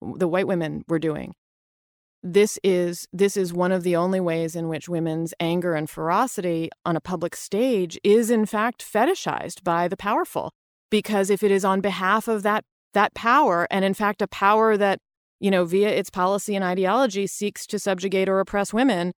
the 0.00 0.28
white 0.28 0.46
women, 0.46 0.84
were 0.86 1.00
doing 1.00 1.34
this 2.26 2.58
is 2.64 3.06
this 3.12 3.36
is 3.36 3.52
one 3.52 3.70
of 3.70 3.82
the 3.82 3.94
only 3.94 4.18
ways 4.18 4.56
in 4.56 4.66
which 4.66 4.88
women's 4.88 5.34
anger 5.38 5.74
and 5.74 5.90
ferocity 5.90 6.70
on 6.86 6.96
a 6.96 7.00
public 7.00 7.36
stage 7.36 7.98
is 8.02 8.30
in 8.30 8.46
fact 8.46 8.82
fetishized 8.82 9.62
by 9.62 9.86
the 9.86 9.96
powerful 9.96 10.50
because 10.90 11.28
if 11.28 11.42
it 11.42 11.50
is 11.50 11.66
on 11.66 11.82
behalf 11.82 12.26
of 12.26 12.42
that 12.42 12.64
that 12.94 13.12
power 13.12 13.66
and 13.70 13.84
in 13.84 13.92
fact 13.92 14.22
a 14.22 14.26
power 14.26 14.74
that 14.74 15.00
you 15.38 15.50
know 15.50 15.66
via 15.66 15.90
its 15.90 16.08
policy 16.08 16.56
and 16.56 16.64
ideology 16.64 17.26
seeks 17.26 17.66
to 17.66 17.78
subjugate 17.78 18.28
or 18.28 18.40
oppress 18.40 18.72
women 18.72 19.12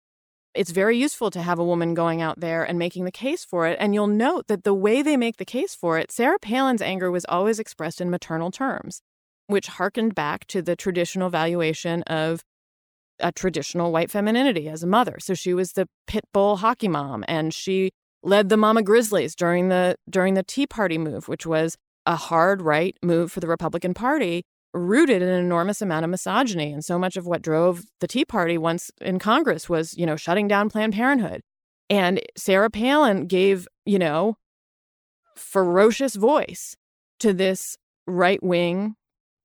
it's 0.57 0.71
very 0.71 0.97
useful 0.97 1.31
to 1.31 1.43
have 1.43 1.59
a 1.59 1.65
woman 1.65 1.95
going 1.95 2.23
out 2.23 2.41
there 2.41 2.65
and 2.65 2.79
making 2.79 3.05
the 3.05 3.13
case 3.13 3.45
for 3.45 3.67
it 3.67 3.77
and 3.81 3.95
you'll 3.95 4.07
note 4.07 4.47
that 4.49 4.65
the 4.65 4.75
way 4.75 5.03
they 5.03 5.17
make 5.17 5.37
the 5.37 5.45
case 5.45 5.75
for 5.75 5.99
it 5.99 6.11
Sarah 6.11 6.39
Palin's 6.39 6.83
anger 6.83 7.11
was 7.11 7.25
always 7.29 7.59
expressed 7.59 8.01
in 8.01 8.11
maternal 8.11 8.51
terms 8.51 9.01
which 9.47 9.69
harkened 9.69 10.15
back 10.15 10.47
to 10.47 10.63
the 10.63 10.77
traditional 10.77 11.31
valuation 11.31 12.03
of 12.05 12.43
a 13.21 13.33
traditional 13.33 13.93
white 13.93 14.11
femininity 14.11 14.69
as 14.69 14.83
a 14.83 14.87
mother. 14.87 15.17
So 15.21 15.35
she 15.35 15.55
was 15.55 15.73
the 15.73 15.89
pit 16.07 16.25
bull 16.33 16.57
hockey 16.57 16.89
mom 16.89 17.25
and 17.29 17.53
she 17.55 17.91
led 18.23 18.49
the 18.49 18.57
Mama 18.57 18.83
Grizzlies 18.83 19.35
during 19.35 19.69
the 19.69 19.97
during 20.09 20.35
the 20.35 20.43
Tea 20.43 20.67
Party 20.67 20.99
move, 20.99 21.29
which 21.29 21.47
was 21.47 21.77
a 22.05 22.17
hard 22.17 22.63
right 22.63 22.97
move 23.03 23.33
for 23.33 23.41
the 23.41 23.49
Republican 23.49 23.95
Party, 23.95 24.45
rooted 24.77 25.23
in 25.23 25.29
an 25.29 25.45
enormous 25.45 25.83
amount 25.83 26.05
of 26.05 26.11
misogyny. 26.11 26.73
And 26.73 26.85
so 26.85 26.99
much 26.99 27.17
of 27.17 27.27
what 27.27 27.43
drove 27.43 27.83
the 28.01 28.07
Tea 28.07 28.25
Party 28.25 28.59
once 28.59 28.91
in 29.01 29.19
Congress 29.19 29.69
was, 29.69 29.97
you 29.97 30.07
know, 30.07 30.17
shutting 30.17 30.49
down 30.49 30.71
Planned 30.71 30.95
Parenthood. 30.95 31.41
And 31.89 32.21
Sarah 32.37 32.71
Palin 32.71 33.27
gave, 33.27 33.69
you 33.85 33.99
know, 33.99 34.37
ferocious 35.37 36.17
voice 36.17 36.77
to 37.21 37.33
this 37.33 37.77
right 38.07 38.43
wing 38.43 38.95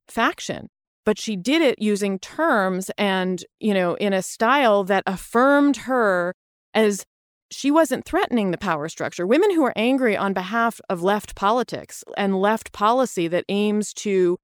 faction 0.08 0.70
but 1.06 1.20
she 1.20 1.36
did 1.36 1.62
it 1.62 1.82
using 1.82 2.20
terms 2.20 2.91
and, 2.98 3.44
you 3.60 3.74
know, 3.74 3.96
in 3.96 4.13
a 4.13 4.22
style 4.22 4.84
that 4.84 5.04
affirmed 5.08 5.78
her 5.78 6.34
as 6.74 7.06
she 7.52 7.72
wasn't 7.72 8.06
threatening 8.06 8.52
the 8.52 8.58
power 8.58 8.88
structure. 8.88 9.28
Women 9.28 9.54
who 9.54 9.63
are 9.65 9.74
angry 9.76 10.15
on 10.15 10.34
behalf 10.34 10.80
of 10.89 11.02
left 11.02 11.36
politics 11.36 12.04
and 12.17 12.39
left 12.39 12.72
policy 12.72 13.28
that 13.28 13.46
aims 13.50 13.94
to 13.96 14.38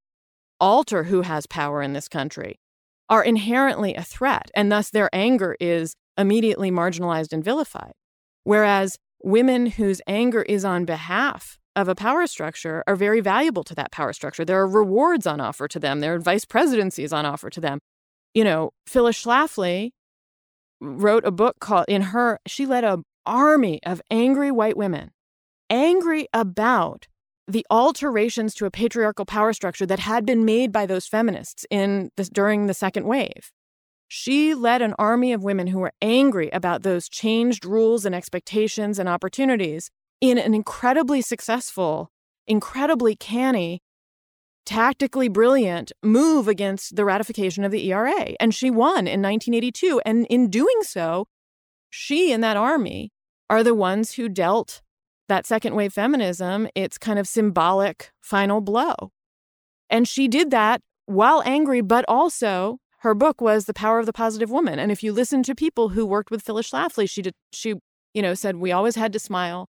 alter 0.59 1.05
who 1.05 1.21
has 1.21 1.45
power 1.45 1.81
in 1.81 1.93
this 1.93 2.07
country 2.07 2.59
are 3.09 3.23
inherently 3.23 3.95
a 3.95 4.03
threat, 4.03 4.51
and 4.53 4.71
thus 4.71 4.89
their 4.89 5.09
anger 5.13 5.55
is 5.59 5.95
immediately 6.17 6.71
marginalized 6.71 7.31
and 7.31 7.43
vilified. 7.43 7.93
Whereas 8.43 8.97
women 9.23 9.67
whose 9.67 10.01
anger 10.07 10.41
is 10.43 10.65
on 10.65 10.85
behalf 10.85 11.57
of 11.75 11.87
a 11.87 11.95
power 11.95 12.25
structure 12.27 12.83
are 12.87 12.95
very 12.95 13.21
valuable 13.21 13.63
to 13.63 13.75
that 13.75 13.91
power 13.91 14.11
structure. 14.11 14.43
There 14.43 14.59
are 14.59 14.67
rewards 14.67 15.27
on 15.27 15.39
offer 15.39 15.67
to 15.67 15.79
them. 15.79 15.99
There 15.99 16.15
are 16.15 16.19
vice 16.19 16.43
presidencies 16.43 17.13
on 17.13 17.25
offer 17.25 17.49
to 17.51 17.61
them. 17.61 17.79
You 18.33 18.43
know, 18.43 18.71
Phyllis 18.87 19.23
Schlafly 19.23 19.91
wrote 20.81 21.25
a 21.25 21.31
book 21.31 21.55
called 21.59 21.85
in 21.87 22.01
her 22.01 22.39
she 22.47 22.65
led 22.65 22.83
an 22.83 23.03
army 23.25 23.79
of 23.85 24.01
angry 24.11 24.51
white 24.51 24.77
women 24.77 25.11
angry 25.69 26.27
about 26.33 27.07
the 27.47 27.65
alterations 27.69 28.53
to 28.55 28.65
a 28.65 28.71
patriarchal 28.71 29.25
power 29.25 29.53
structure 29.53 29.85
that 29.85 29.99
had 29.99 30.25
been 30.25 30.43
made 30.43 30.71
by 30.71 30.85
those 30.85 31.07
feminists 31.07 31.65
in 31.69 32.11
this, 32.17 32.29
during 32.29 32.67
the 32.67 32.73
second 32.73 33.05
wave. 33.05 33.51
She 34.09 34.53
led 34.53 34.81
an 34.81 34.93
army 34.97 35.33
of 35.33 35.43
women 35.43 35.67
who 35.67 35.79
were 35.79 35.93
angry 36.01 36.49
about 36.49 36.83
those 36.83 37.09
changed 37.09 37.65
rules 37.65 38.05
and 38.05 38.15
expectations 38.15 38.99
and 38.99 39.09
opportunities 39.09 39.89
in 40.21 40.37
an 40.37 40.53
incredibly 40.53 41.21
successful, 41.21 42.09
incredibly 42.47 43.15
canny, 43.15 43.81
tactically 44.65 45.29
brilliant 45.29 45.91
move 46.03 46.47
against 46.47 46.95
the 46.95 47.05
ratification 47.05 47.63
of 47.63 47.71
the 47.71 47.91
ERA. 47.91 48.33
And 48.39 48.53
she 48.53 48.69
won 48.69 49.07
in 49.07 49.21
1982. 49.21 50.01
And 50.05 50.25
in 50.29 50.49
doing 50.49 50.81
so, 50.81 51.27
she 51.89 52.31
and 52.31 52.43
that 52.43 52.57
army 52.57 53.11
are 53.49 53.63
the 53.63 53.75
ones 53.75 54.13
who 54.13 54.27
dealt 54.27 54.81
that 55.27 55.45
second 55.45 55.75
wave 55.75 55.93
feminism 55.93 56.67
its 56.75 56.97
kind 56.97 57.19
of 57.19 57.27
symbolic 57.27 58.11
final 58.21 58.61
blow. 58.61 59.11
And 59.89 60.07
she 60.07 60.27
did 60.27 60.51
that 60.51 60.81
while 61.05 61.41
angry, 61.45 61.81
but 61.81 62.05
also 62.07 62.79
her 62.99 63.13
book 63.13 63.39
was 63.39 63.65
The 63.65 63.73
Power 63.73 63.99
of 63.99 64.05
the 64.05 64.13
Positive 64.13 64.49
Woman. 64.49 64.79
And 64.79 64.91
if 64.91 65.03
you 65.03 65.13
listen 65.13 65.43
to 65.43 65.55
people 65.55 65.89
who 65.89 66.05
worked 66.05 66.31
with 66.31 66.41
Phyllis 66.41 66.71
Schlafly, 66.71 67.09
she 67.09 67.21
did, 67.21 67.33
she, 67.53 67.75
you 68.13 68.21
know, 68.21 68.33
said 68.33 68.57
we 68.57 68.71
always 68.71 68.95
had 68.95 69.13
to 69.13 69.19
smile 69.19 69.67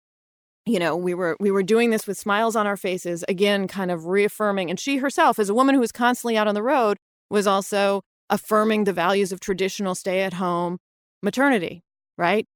you 0.66 0.80
know 0.80 0.96
we 0.96 1.14
were 1.14 1.36
we 1.40 1.50
were 1.50 1.62
doing 1.62 1.90
this 1.90 2.06
with 2.06 2.18
smiles 2.18 2.56
on 2.56 2.66
our 2.66 2.76
faces 2.76 3.24
again 3.28 3.66
kind 3.68 3.90
of 3.90 4.06
reaffirming 4.06 4.68
and 4.68 4.78
she 4.78 4.98
herself 4.98 5.38
as 5.38 5.48
a 5.48 5.54
woman 5.54 5.74
who 5.74 5.80
was 5.80 5.92
constantly 5.92 6.36
out 6.36 6.48
on 6.48 6.54
the 6.54 6.62
road 6.62 6.98
was 7.30 7.46
also 7.46 8.02
affirming 8.28 8.84
the 8.84 8.92
values 8.92 9.32
of 9.32 9.40
traditional 9.40 9.94
stay 9.94 10.20
at 10.22 10.34
home 10.34 10.78
maternity 11.22 11.82
right 12.18 12.46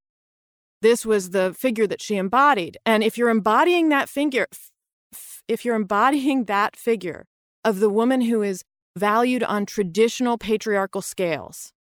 this 0.83 1.05
was 1.05 1.31
the 1.31 1.55
figure 1.55 1.87
that 1.87 2.01
she 2.01 2.17
embodied. 2.17 2.79
And 2.87 3.03
if 3.03 3.19
you're 3.19 3.31
embodying 3.31 3.89
that 3.91 4.09
figure 4.09 4.47
if 5.49 5.65
you're 5.65 5.75
embodying 5.75 6.45
that 6.45 6.77
figure 6.77 7.27
of 7.65 7.81
the 7.81 7.91
woman 7.91 8.21
who 8.21 8.43
is 8.43 8.63
valued 8.97 9.43
on 9.43 9.67
traditional 9.67 10.39
patriarchal 10.39 11.03
scales 11.03 11.73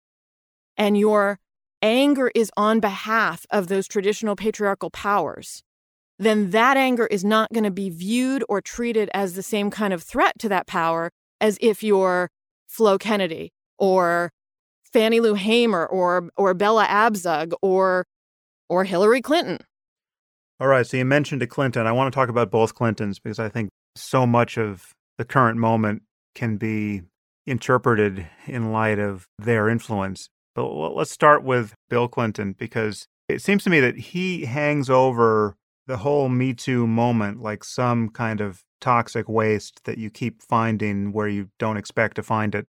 and 0.76 0.98
your 0.98 1.38
anger 1.82 2.30
is 2.34 2.50
on 2.56 2.80
behalf 2.80 3.46
of 3.50 3.68
those 3.68 3.86
traditional 3.86 4.36
patriarchal 4.36 4.90
powers 4.90 5.62
then 6.18 6.50
that 6.50 6.76
anger 6.76 7.06
is 7.06 7.24
not 7.24 7.50
going 7.52 7.64
to 7.64 7.70
be 7.70 7.88
viewed 7.88 8.44
or 8.48 8.60
treated 8.60 9.08
as 9.14 9.32
the 9.32 9.42
same 9.42 9.70
kind 9.70 9.94
of 9.94 10.02
threat 10.02 10.38
to 10.38 10.50
that 10.50 10.66
power 10.66 11.10
as 11.40 11.56
if 11.62 11.82
you're 11.82 12.30
Flo 12.68 12.98
Kennedy 12.98 13.52
or 13.78 14.30
Fannie 14.92 15.20
Lou 15.20 15.34
Hamer 15.34 15.86
or 15.86 16.28
or 16.36 16.52
Bella 16.52 16.84
Abzug 16.84 17.52
or 17.62 18.04
or 18.70 18.84
Hillary 18.84 19.20
Clinton. 19.20 19.58
All 20.58 20.68
right, 20.68 20.86
so 20.86 20.96
you 20.96 21.04
mentioned 21.04 21.42
a 21.42 21.46
Clinton. 21.46 21.86
I 21.86 21.92
want 21.92 22.10
to 22.10 22.14
talk 22.14 22.28
about 22.28 22.50
both 22.50 22.74
Clintons 22.74 23.18
because 23.18 23.38
I 23.38 23.48
think 23.48 23.68
so 23.96 24.26
much 24.26 24.56
of 24.56 24.92
the 25.18 25.24
current 25.24 25.58
moment 25.58 26.02
can 26.34 26.56
be 26.56 27.02
interpreted 27.46 28.26
in 28.46 28.72
light 28.72 28.98
of 28.98 29.26
their 29.38 29.68
influence. 29.68 30.28
But 30.54 30.68
let's 30.68 31.10
start 31.10 31.42
with 31.42 31.74
Bill 31.88 32.08
Clinton 32.08 32.54
because 32.56 33.06
it 33.28 33.42
seems 33.42 33.64
to 33.64 33.70
me 33.70 33.80
that 33.80 33.96
he 33.96 34.44
hangs 34.44 34.88
over 34.88 35.56
the 35.86 35.98
whole 35.98 36.28
Me 36.28 36.54
Too 36.54 36.86
moment 36.86 37.42
like 37.42 37.64
some 37.64 38.08
kind 38.10 38.40
of 38.40 38.60
toxic 38.80 39.28
waste 39.28 39.80
that 39.84 39.98
you 39.98 40.10
keep 40.10 40.42
finding 40.42 41.12
where 41.12 41.28
you 41.28 41.48
don't 41.58 41.76
expect 41.76 42.16
to 42.16 42.22
find 42.22 42.54
it. 42.54 42.66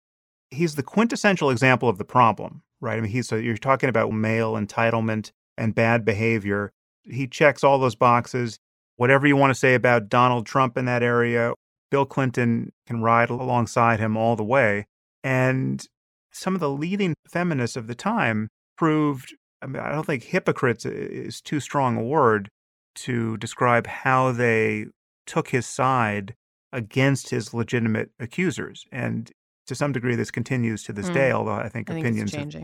He's 0.51 0.75
the 0.75 0.83
quintessential 0.83 1.51
example 1.51 1.89
of 1.89 1.99
the 1.99 2.05
problem, 2.05 2.63
right? 2.81 2.97
I 2.97 3.01
mean, 3.01 3.11
he's 3.11 3.29
so 3.29 3.37
you're 3.37 3.57
talking 3.57 3.89
about 3.89 4.13
male 4.13 4.55
entitlement 4.55 5.31
and 5.57 5.75
bad 5.75 6.05
behavior. 6.05 6.73
He 7.05 7.27
checks 7.27 7.63
all 7.63 7.79
those 7.79 7.95
boxes. 7.95 8.59
Whatever 8.97 9.27
you 9.27 9.37
want 9.37 9.51
to 9.51 9.59
say 9.59 9.75
about 9.75 10.09
Donald 10.09 10.47
Trump 10.47 10.77
in 10.77 10.85
that 10.87 11.03
area, 11.03 11.53
Bill 11.91 12.07
Clinton 12.07 12.73
can 12.87 13.03
ride 13.03 13.31
alongside 13.31 14.01
him 14.01 14.17
all 14.17 14.37
the 14.37 14.45
way. 14.45 14.87
And 15.23 15.85
some 16.33 16.55
of 16.55 16.61
the 16.61 16.71
leading 16.71 17.15
feminists 17.29 17.77
of 17.77 17.87
the 17.87 17.95
time 17.95 18.49
proved, 18.77 19.35
I 19.63 19.67
mean, 19.67 19.83
I 19.83 19.93
don't 19.93 20.05
think 20.05 20.25
hypocrites 20.25 20.85
is 20.85 21.41
too 21.41 21.61
strong 21.61 21.97
a 21.97 22.03
word 22.03 22.49
to 22.97 23.37
describe 23.39 23.87
how 23.87 24.33
they 24.33 24.87
took 25.27 25.49
his 25.49 25.67
side 25.67 26.35
against 26.73 27.31
his 27.31 27.55
legitimate 27.55 28.11
accusers. 28.19 28.85
And 28.93 29.31
to 29.67 29.75
some 29.75 29.93
degree, 29.93 30.17
this 30.17 30.31
continues 30.31 30.83
to 30.85 30.93
this 30.93 31.09
mm. 31.09 31.15
day, 31.15 31.33
although 31.33 31.53
I 31.53 31.69
think 31.69 31.91
I 31.91 31.99
opinions 31.99 32.33
think 32.33 32.55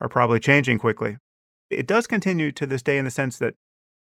are 0.00 0.08
probably 0.08 0.40
changing 0.40 0.78
quickly. 0.78 1.16
It 1.70 1.86
does 1.86 2.06
continue 2.06 2.52
to 2.52 2.66
this 2.66 2.82
day 2.82 2.98
in 2.98 3.04
the 3.04 3.10
sense 3.10 3.38
that 3.38 3.54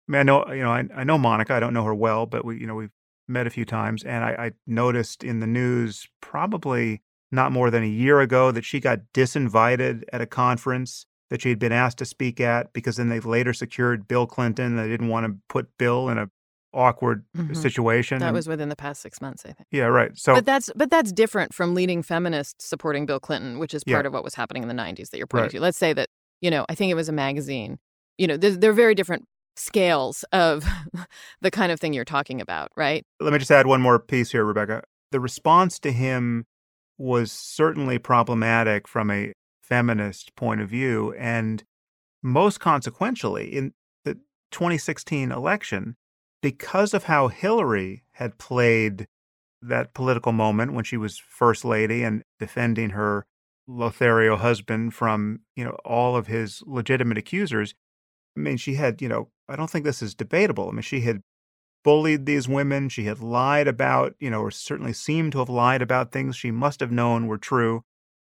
I 0.08 0.12
mean, 0.12 0.20
I 0.20 0.22
know, 0.24 0.52
you 0.52 0.62
know, 0.62 0.72
I, 0.72 0.84
I 0.96 1.04
know 1.04 1.18
Monica. 1.18 1.54
I 1.54 1.60
don't 1.60 1.74
know 1.74 1.84
her 1.84 1.94
well, 1.94 2.26
but 2.26 2.44
we, 2.44 2.58
you 2.58 2.66
know, 2.66 2.74
we've 2.74 2.90
met 3.28 3.46
a 3.46 3.50
few 3.50 3.64
times, 3.64 4.02
and 4.02 4.24
I, 4.24 4.30
I 4.30 4.52
noticed 4.66 5.22
in 5.22 5.38
the 5.40 5.46
news 5.46 6.08
probably 6.20 7.02
not 7.30 7.52
more 7.52 7.70
than 7.70 7.84
a 7.84 7.88
year 7.88 8.20
ago 8.20 8.50
that 8.50 8.64
she 8.64 8.80
got 8.80 9.00
disinvited 9.14 10.02
at 10.12 10.20
a 10.20 10.26
conference 10.26 11.06
that 11.30 11.42
she 11.42 11.48
had 11.48 11.60
been 11.60 11.70
asked 11.70 11.98
to 11.98 12.04
speak 12.04 12.40
at 12.40 12.72
because 12.72 12.96
then 12.96 13.08
they 13.08 13.20
later 13.20 13.52
secured 13.52 14.08
Bill 14.08 14.26
Clinton. 14.26 14.74
They 14.74 14.88
didn't 14.88 15.08
want 15.08 15.26
to 15.26 15.36
put 15.48 15.68
Bill 15.78 16.08
in 16.08 16.18
a 16.18 16.28
awkward 16.72 17.24
mm-hmm. 17.36 17.54
situation. 17.54 18.18
That 18.18 18.26
and, 18.26 18.34
was 18.34 18.48
within 18.48 18.68
the 18.68 18.76
past 18.76 19.00
six 19.00 19.20
months, 19.20 19.44
I 19.44 19.52
think. 19.52 19.68
Yeah, 19.70 19.84
right. 19.84 20.16
So, 20.16 20.34
but 20.34 20.44
that's 20.44 20.70
but 20.74 20.90
that's 20.90 21.12
different 21.12 21.54
from 21.54 21.74
leading 21.74 22.02
feminists 22.02 22.64
supporting 22.64 23.06
Bill 23.06 23.20
Clinton, 23.20 23.60
which 23.60 23.74
is 23.74 23.84
part 23.84 24.04
yeah. 24.04 24.08
of 24.08 24.12
what 24.12 24.24
was 24.24 24.34
happening 24.34 24.62
in 24.62 24.68
the 24.68 24.74
'90s 24.74 25.10
that 25.10 25.18
you're 25.18 25.28
pointing 25.28 25.44
right. 25.44 25.50
to. 25.52 25.60
Let's 25.60 25.78
say 25.78 25.92
that 25.92 26.08
you 26.40 26.50
know, 26.50 26.64
I 26.68 26.74
think 26.74 26.90
it 26.90 26.94
was 26.94 27.08
a 27.08 27.12
magazine. 27.12 27.78
You 28.18 28.26
know, 28.26 28.36
they're, 28.36 28.56
they're 28.56 28.72
very 28.72 28.94
different 28.94 29.26
scales 29.56 30.24
of 30.32 30.64
the 31.40 31.50
kind 31.50 31.72
of 31.72 31.80
thing 31.80 31.92
you're 31.92 32.04
talking 32.04 32.40
about, 32.40 32.70
right? 32.76 33.04
Let 33.20 33.32
me 33.32 33.38
just 33.38 33.50
add 33.50 33.66
one 33.66 33.80
more 33.80 33.98
piece 33.98 34.32
here, 34.32 34.44
Rebecca. 34.44 34.82
The 35.10 35.20
response 35.20 35.78
to 35.80 35.92
him 35.92 36.46
was 36.98 37.32
certainly 37.32 37.98
problematic 37.98 38.86
from 38.86 39.10
a 39.10 39.32
feminist 39.62 40.34
point 40.36 40.60
of 40.60 40.68
view. 40.68 41.14
And 41.18 41.64
most 42.22 42.60
consequentially, 42.60 43.48
in 43.48 43.72
the 44.04 44.14
2016 44.50 45.32
election, 45.32 45.96
because 46.42 46.94
of 46.94 47.04
how 47.04 47.28
Hillary 47.28 48.04
had 48.12 48.38
played 48.38 49.06
that 49.62 49.94
political 49.94 50.32
moment 50.32 50.72
when 50.72 50.84
she 50.84 50.96
was 50.96 51.18
first 51.18 51.64
lady 51.64 52.02
and 52.02 52.22
defending 52.38 52.90
her 52.90 53.26
Lothario 53.70 54.36
husband 54.36 54.94
from, 54.94 55.40
you 55.54 55.64
know, 55.64 55.76
all 55.84 56.16
of 56.16 56.26
his 56.26 56.62
legitimate 56.66 57.18
accusers. 57.18 57.74
I 58.36 58.40
mean, 58.40 58.56
she 58.56 58.74
had, 58.74 59.00
you 59.00 59.08
know, 59.08 59.28
I 59.48 59.56
don't 59.56 59.70
think 59.70 59.84
this 59.84 60.02
is 60.02 60.14
debatable. 60.14 60.68
I 60.68 60.72
mean, 60.72 60.82
she 60.82 61.02
had 61.02 61.22
bullied 61.84 62.26
these 62.26 62.48
women. 62.48 62.88
She 62.88 63.04
had 63.04 63.20
lied 63.20 63.68
about, 63.68 64.14
you 64.18 64.30
know, 64.30 64.40
or 64.40 64.50
certainly 64.50 64.92
seemed 64.92 65.32
to 65.32 65.38
have 65.38 65.48
lied 65.48 65.82
about 65.82 66.12
things 66.12 66.36
she 66.36 66.50
must 66.50 66.80
have 66.80 66.92
known 66.92 67.26
were 67.26 67.38
true. 67.38 67.84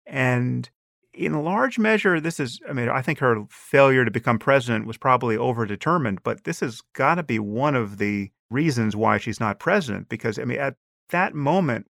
And 0.06 0.70
in 1.14 1.44
large 1.44 1.78
measure, 1.78 2.20
this 2.20 2.40
is, 2.40 2.60
I 2.68 2.74
mean, 2.74 2.90
I 2.90 3.02
think 3.02 3.20
her 3.20 3.44
failure 3.50 4.06
to 4.06 4.12
become 4.12 4.40
president 4.40 4.88
was 4.88 4.98
probably 4.98 5.38
overdetermined, 5.38 6.20
but 6.24 6.44
this 6.44 6.60
has 6.62 6.82
got 6.94 7.16
to 7.16 7.24
be 7.24 7.40
one 7.40 7.76
of 7.76 7.98
the 7.98 8.32
reasons 8.50 8.96
why 8.96 9.18
she's 9.18 9.40
not 9.40 9.60
president. 9.60 10.10
Because, 10.10 10.40
I 10.40 10.46
mean, 10.46 10.60
at 10.60 10.76
that 11.10 11.34
moment 11.34 11.88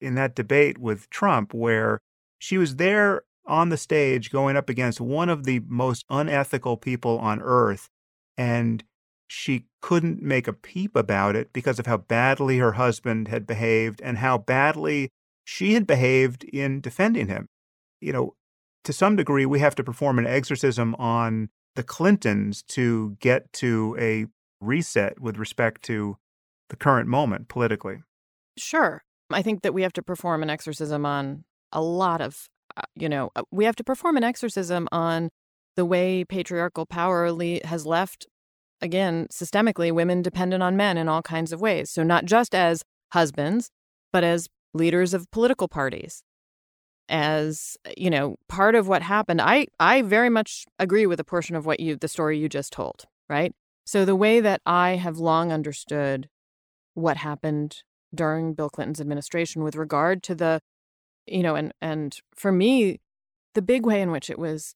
in 0.00 0.14
that 0.16 0.34
debate 0.34 0.78
with 0.78 1.08
Trump, 1.08 1.54
where 1.54 2.00
she 2.38 2.58
was 2.58 2.76
there 2.76 3.22
on 3.46 3.68
the 3.68 3.76
stage 3.76 4.30
going 4.30 4.56
up 4.56 4.68
against 4.68 5.00
one 5.00 5.28
of 5.28 5.44
the 5.44 5.60
most 5.66 6.04
unethical 6.10 6.76
people 6.76 7.18
on 7.18 7.40
earth, 7.40 7.88
and 8.36 8.82
she 9.28 9.66
couldn't 9.80 10.22
make 10.22 10.46
a 10.48 10.52
peep 10.52 10.94
about 10.96 11.36
it 11.36 11.52
because 11.52 11.78
of 11.78 11.86
how 11.86 11.96
badly 11.96 12.58
her 12.58 12.72
husband 12.72 13.28
had 13.28 13.46
behaved 13.46 14.00
and 14.02 14.18
how 14.18 14.38
badly 14.38 15.10
she 15.44 15.74
had 15.74 15.86
behaved 15.86 16.44
in 16.44 16.80
defending 16.80 17.28
him. 17.28 17.48
You 18.00 18.12
know, 18.12 18.34
to 18.84 18.92
some 18.92 19.16
degree, 19.16 19.46
we 19.46 19.60
have 19.60 19.74
to 19.76 19.84
perform 19.84 20.18
an 20.18 20.26
exorcism 20.26 20.94
on 20.96 21.48
the 21.74 21.82
Clintons 21.82 22.62
to 22.62 23.16
get 23.20 23.52
to 23.54 23.96
a 23.98 24.26
reset 24.60 25.20
with 25.20 25.38
respect 25.38 25.82
to 25.82 26.16
the 26.68 26.76
current 26.76 27.08
moment 27.08 27.48
politically. 27.48 28.02
Sure. 28.58 29.02
I 29.30 29.42
think 29.42 29.62
that 29.62 29.74
we 29.74 29.82
have 29.82 29.92
to 29.94 30.02
perform 30.02 30.42
an 30.42 30.50
exorcism 30.50 31.04
on 31.04 31.44
a 31.72 31.82
lot 31.82 32.20
of, 32.20 32.48
uh, 32.76 32.82
you 32.94 33.08
know, 33.08 33.30
uh, 33.36 33.42
we 33.50 33.64
have 33.64 33.76
to 33.76 33.84
perform 33.84 34.16
an 34.16 34.24
exorcism 34.24 34.88
on 34.92 35.30
the 35.76 35.84
way 35.84 36.24
patriarchal 36.24 36.86
power 36.86 37.26
has 37.64 37.86
left, 37.86 38.26
again, 38.80 39.26
systemically, 39.30 39.92
women 39.92 40.22
dependent 40.22 40.62
on 40.62 40.76
men 40.76 40.96
in 40.96 41.08
all 41.08 41.22
kinds 41.22 41.52
of 41.52 41.60
ways. 41.60 41.90
So, 41.90 42.02
not 42.02 42.24
just 42.24 42.54
as 42.54 42.82
husbands, 43.12 43.70
but 44.12 44.24
as 44.24 44.48
leaders 44.72 45.14
of 45.14 45.30
political 45.30 45.68
parties, 45.68 46.22
as 47.08 47.76
you 47.96 48.10
know 48.10 48.36
part 48.48 48.74
of 48.74 48.88
what 48.88 49.02
happened 49.02 49.40
i 49.40 49.66
i 49.78 50.02
very 50.02 50.28
much 50.28 50.64
agree 50.78 51.06
with 51.06 51.20
a 51.20 51.24
portion 51.24 51.54
of 51.54 51.64
what 51.64 51.78
you 51.78 51.96
the 51.96 52.08
story 52.08 52.38
you 52.38 52.48
just 52.48 52.72
told 52.72 53.04
right 53.28 53.54
so 53.84 54.04
the 54.04 54.16
way 54.16 54.40
that 54.40 54.60
i 54.66 54.90
have 54.96 55.18
long 55.18 55.52
understood 55.52 56.28
what 56.94 57.18
happened 57.18 57.82
during 58.14 58.54
bill 58.54 58.68
clinton's 58.68 59.00
administration 59.00 59.62
with 59.62 59.76
regard 59.76 60.22
to 60.22 60.34
the 60.34 60.60
you 61.26 61.42
know 61.42 61.54
and 61.54 61.72
and 61.80 62.20
for 62.34 62.52
me 62.52 63.00
the 63.54 63.62
big 63.62 63.86
way 63.86 64.00
in 64.00 64.10
which 64.10 64.30
it 64.30 64.38
was 64.38 64.74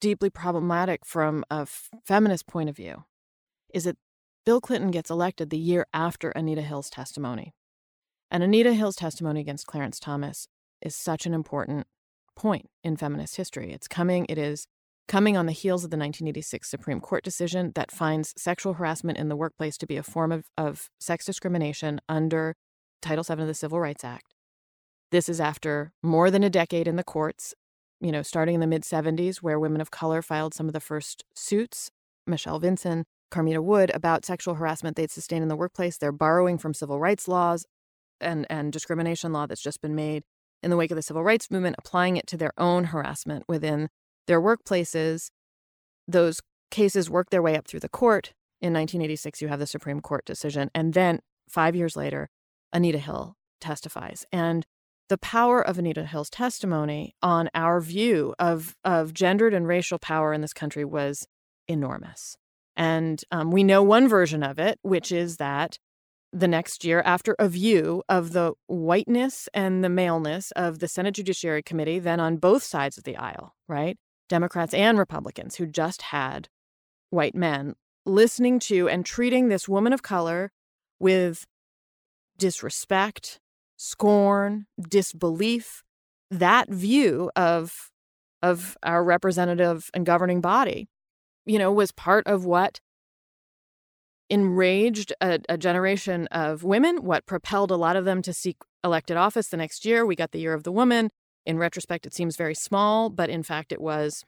deeply 0.00 0.30
problematic 0.30 1.04
from 1.04 1.44
a 1.50 1.66
feminist 2.04 2.46
point 2.46 2.68
of 2.68 2.76
view 2.76 3.04
is 3.72 3.84
that 3.84 3.96
bill 4.44 4.60
clinton 4.60 4.90
gets 4.90 5.10
elected 5.10 5.50
the 5.50 5.58
year 5.58 5.86
after 5.92 6.30
anita 6.30 6.62
hill's 6.62 6.90
testimony 6.90 7.54
and 8.30 8.42
anita 8.42 8.74
hill's 8.74 8.96
testimony 8.96 9.40
against 9.40 9.66
clarence 9.66 9.98
thomas 9.98 10.48
is 10.82 10.94
such 10.94 11.26
an 11.26 11.34
important 11.34 11.86
point 12.36 12.68
in 12.84 12.96
feminist 12.96 13.36
history. 13.36 13.72
It's 13.72 13.88
coming, 13.88 14.26
it 14.28 14.38
is 14.38 14.66
coming 15.08 15.36
on 15.36 15.46
the 15.46 15.52
heels 15.52 15.84
of 15.84 15.90
the 15.90 15.96
1986 15.96 16.68
Supreme 16.68 17.00
Court 17.00 17.24
decision 17.24 17.72
that 17.74 17.90
finds 17.90 18.34
sexual 18.36 18.74
harassment 18.74 19.18
in 19.18 19.28
the 19.28 19.36
workplace 19.36 19.76
to 19.78 19.86
be 19.86 19.96
a 19.96 20.02
form 20.02 20.30
of, 20.30 20.44
of 20.56 20.90
sex 21.00 21.24
discrimination 21.24 22.00
under 22.08 22.54
Title 23.02 23.24
VII 23.24 23.42
of 23.42 23.46
the 23.48 23.54
Civil 23.54 23.80
Rights 23.80 24.04
Act. 24.04 24.34
This 25.10 25.28
is 25.28 25.40
after 25.40 25.92
more 26.02 26.30
than 26.30 26.42
a 26.42 26.50
decade 26.50 26.88
in 26.88 26.96
the 26.96 27.04
courts, 27.04 27.54
you 28.00 28.10
know, 28.10 28.22
starting 28.22 28.54
in 28.54 28.60
the 28.60 28.66
mid 28.66 28.82
70s, 28.82 29.36
where 29.38 29.58
women 29.58 29.80
of 29.80 29.90
color 29.90 30.22
filed 30.22 30.54
some 30.54 30.66
of 30.66 30.72
the 30.72 30.80
first 30.80 31.24
suits. 31.34 31.90
Mechelle 32.28 32.60
Vinson, 32.60 33.04
Carmita 33.30 33.62
Wood, 33.62 33.90
about 33.94 34.24
sexual 34.24 34.54
harassment 34.54 34.96
they'd 34.96 35.10
sustained 35.10 35.42
in 35.42 35.48
the 35.48 35.56
workplace. 35.56 35.96
They're 35.96 36.12
borrowing 36.12 36.58
from 36.58 36.74
civil 36.74 36.98
rights 36.98 37.28
laws 37.28 37.66
and, 38.20 38.46
and 38.50 38.72
discrimination 38.72 39.32
law 39.32 39.46
that's 39.46 39.62
just 39.62 39.80
been 39.80 39.94
made 39.94 40.24
in 40.62 40.70
the 40.70 40.76
wake 40.76 40.90
of 40.90 40.96
the 40.96 41.02
civil 41.02 41.22
rights 41.22 41.50
movement, 41.50 41.76
applying 41.78 42.16
it 42.16 42.26
to 42.28 42.36
their 42.36 42.52
own 42.58 42.84
harassment 42.84 43.44
within 43.48 43.88
their 44.26 44.40
workplaces. 44.40 45.30
Those 46.08 46.40
cases 46.70 47.08
work 47.08 47.30
their 47.30 47.42
way 47.42 47.56
up 47.56 47.68
through 47.68 47.80
the 47.80 47.88
court. 47.88 48.32
In 48.60 48.72
1986, 48.72 49.42
you 49.42 49.48
have 49.48 49.58
the 49.58 49.66
Supreme 49.66 50.00
Court 50.00 50.24
decision. 50.24 50.70
And 50.74 50.94
then 50.94 51.20
five 51.48 51.76
years 51.76 51.94
later, 51.96 52.28
Anita 52.72 52.98
Hill 52.98 53.36
testifies. 53.60 54.24
And 54.32 54.66
the 55.08 55.18
power 55.18 55.60
of 55.60 55.78
Anita 55.78 56.04
Hill's 56.04 56.30
testimony 56.30 57.14
on 57.22 57.48
our 57.54 57.80
view 57.80 58.34
of, 58.38 58.74
of 58.84 59.14
gendered 59.14 59.54
and 59.54 59.66
racial 59.66 59.98
power 59.98 60.32
in 60.32 60.40
this 60.40 60.52
country 60.52 60.84
was 60.84 61.26
enormous. 61.68 62.36
And 62.76 63.22
um, 63.30 63.50
we 63.50 63.64
know 63.64 63.82
one 63.82 64.08
version 64.08 64.42
of 64.42 64.58
it, 64.58 64.78
which 64.82 65.12
is 65.12 65.36
that 65.36 65.78
the 66.32 66.48
next 66.48 66.84
year 66.84 67.02
after 67.04 67.34
a 67.38 67.48
view 67.48 68.02
of 68.08 68.32
the 68.32 68.52
whiteness 68.66 69.48
and 69.54 69.82
the 69.82 69.88
maleness 69.88 70.50
of 70.52 70.80
the 70.80 70.88
Senate 70.88 71.14
Judiciary 71.14 71.62
Committee, 71.62 71.98
then 71.98 72.20
on 72.20 72.36
both 72.36 72.62
sides 72.62 72.98
of 72.98 73.04
the 73.04 73.16
aisle, 73.16 73.54
right? 73.68 73.96
Democrats 74.28 74.74
and 74.74 74.98
Republicans 74.98 75.56
who 75.56 75.66
just 75.66 76.02
had 76.02 76.48
white 77.10 77.34
men 77.34 77.74
listening 78.04 78.58
to 78.58 78.88
and 78.88 79.06
treating 79.06 79.48
this 79.48 79.68
woman 79.68 79.92
of 79.92 80.02
color 80.02 80.52
with 80.98 81.46
disrespect, 82.38 83.40
scorn, 83.76 84.66
disbelief, 84.88 85.82
that 86.30 86.68
view 86.70 87.30
of 87.36 87.90
of 88.42 88.76
our 88.82 89.02
representative 89.02 89.90
and 89.94 90.04
governing 90.04 90.40
body, 90.40 90.88
you 91.46 91.58
know, 91.58 91.72
was 91.72 91.90
part 91.90 92.26
of 92.26 92.44
what 92.44 92.80
enraged 94.28 95.12
a, 95.20 95.40
a, 95.48 95.56
generation 95.56 96.26
of 96.28 96.62
women, 96.62 97.02
what 97.02 97.26
propelled 97.26 97.70
a 97.70 97.76
lot 97.76 97.96
of 97.96 98.04
them 98.04 98.20
to 98.22 98.32
seek 98.32 98.56
elected 98.84 99.16
office 99.16 99.48
the 99.48 99.56
next 99.56 99.84
year. 99.84 100.04
We 100.04 100.16
got 100.16 100.32
the 100.32 100.40
Year 100.40 100.52
of 100.52 100.64
the 100.64 100.72
Woman. 100.72 101.10
In 101.44 101.58
retrospect, 101.58 102.06
it 102.06 102.14
seems 102.14 102.36
very 102.36 102.54
small, 102.54 103.08
but 103.08 103.30
in 103.30 103.42
fact, 103.42 103.72
it 103.72 103.80
was 103.80 104.24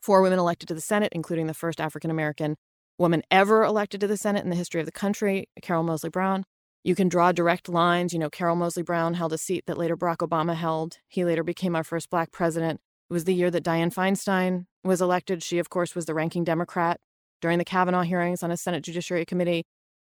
four 0.00 0.20
women 0.20 0.38
elected 0.38 0.68
to 0.68 0.74
the 0.74 0.80
Senate, 0.80 1.12
including 1.12 1.46
the 1.46 1.54
first 1.54 1.80
African 1.80 2.10
American 2.10 2.56
woman 2.98 3.22
ever 3.30 3.64
elected 3.64 4.00
to 4.00 4.06
the 4.06 4.16
Senate 4.16 4.44
in 4.44 4.50
the 4.50 4.56
history 4.56 4.80
of 4.80 4.86
the 4.86 4.92
country, 4.92 5.48
Carol 5.62 5.82
Moseley 5.82 6.10
Braun. 6.10 6.44
You 6.86 6.94
can 6.94 7.08
draw 7.08 7.32
direct 7.32 7.68
lines. 7.68 8.12
You 8.12 8.20
know, 8.20 8.30
Carol 8.30 8.54
Moseley 8.54 8.84
Braun 8.84 9.14
held 9.14 9.32
a 9.32 9.38
seat 9.38 9.64
that 9.66 9.76
later 9.76 9.96
Barack 9.96 10.18
Obama 10.18 10.54
held. 10.54 10.98
He 11.08 11.24
later 11.24 11.42
became 11.42 11.74
our 11.74 11.82
first 11.82 12.10
black 12.10 12.30
president. 12.30 12.80
It 13.10 13.12
was 13.12 13.24
the 13.24 13.34
year 13.34 13.50
that 13.50 13.64
Dianne 13.64 13.92
Feinstein 13.92 14.66
was 14.84 15.00
elected. 15.00 15.42
She, 15.42 15.58
of 15.58 15.68
course, 15.68 15.96
was 15.96 16.06
the 16.06 16.14
ranking 16.14 16.44
Democrat 16.44 17.00
during 17.42 17.58
the 17.58 17.64
Kavanaugh 17.64 18.02
hearings 18.02 18.44
on 18.44 18.52
a 18.52 18.56
Senate 18.56 18.84
Judiciary 18.84 19.24
Committee. 19.24 19.64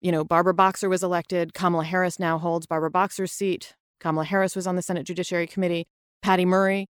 You 0.02 0.12
know, 0.12 0.24
Barbara 0.24 0.56
Boxer 0.56 0.90
was 0.90 1.04
elected. 1.04 1.54
Kamala 1.54 1.84
Harris 1.84 2.18
now 2.18 2.40
holds 2.40 2.66
Barbara 2.66 2.90
Boxer's 2.90 3.32
seat. 3.32 3.76
Kamala 4.00 4.26
Harris 4.26 4.56
was 4.56 4.66
on 4.66 4.76
the 4.76 4.82
Senate 4.82 5.06
Judiciary 5.06 5.46
Committee. 5.46 5.86
Patty 6.24 6.44
Murray, 6.44 6.88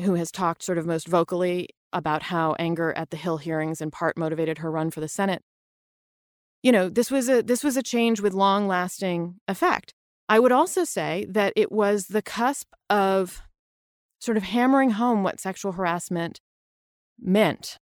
who 0.00 0.14
has 0.14 0.30
talked 0.30 0.62
sort 0.62 0.78
of 0.78 0.86
most 0.86 1.06
vocally 1.06 1.68
about 1.92 2.22
how 2.22 2.56
anger 2.58 2.94
at 2.94 3.10
the 3.10 3.18
Hill 3.18 3.36
hearings 3.36 3.82
in 3.82 3.90
part 3.90 4.16
motivated 4.16 4.58
her 4.58 4.70
run 4.70 4.90
for 4.90 5.00
the 5.00 5.08
Senate. 5.08 5.42
You 6.62 6.72
know, 6.72 6.88
this 6.88 7.10
was 7.10 7.28
a 7.28 7.42
this 7.42 7.62
was 7.62 7.76
a 7.76 7.82
change 7.82 8.20
with 8.20 8.34
long-lasting 8.34 9.36
effect. 9.46 9.94
I 10.28 10.40
would 10.40 10.52
also 10.52 10.84
say 10.84 11.26
that 11.30 11.52
it 11.54 11.70
was 11.70 12.06
the 12.06 12.22
cusp 12.22 12.68
of 12.90 13.42
sort 14.18 14.36
of 14.36 14.42
hammering 14.42 14.90
home 14.90 15.22
what 15.22 15.38
sexual 15.38 15.72
harassment 15.72 16.40
meant, 17.20 17.78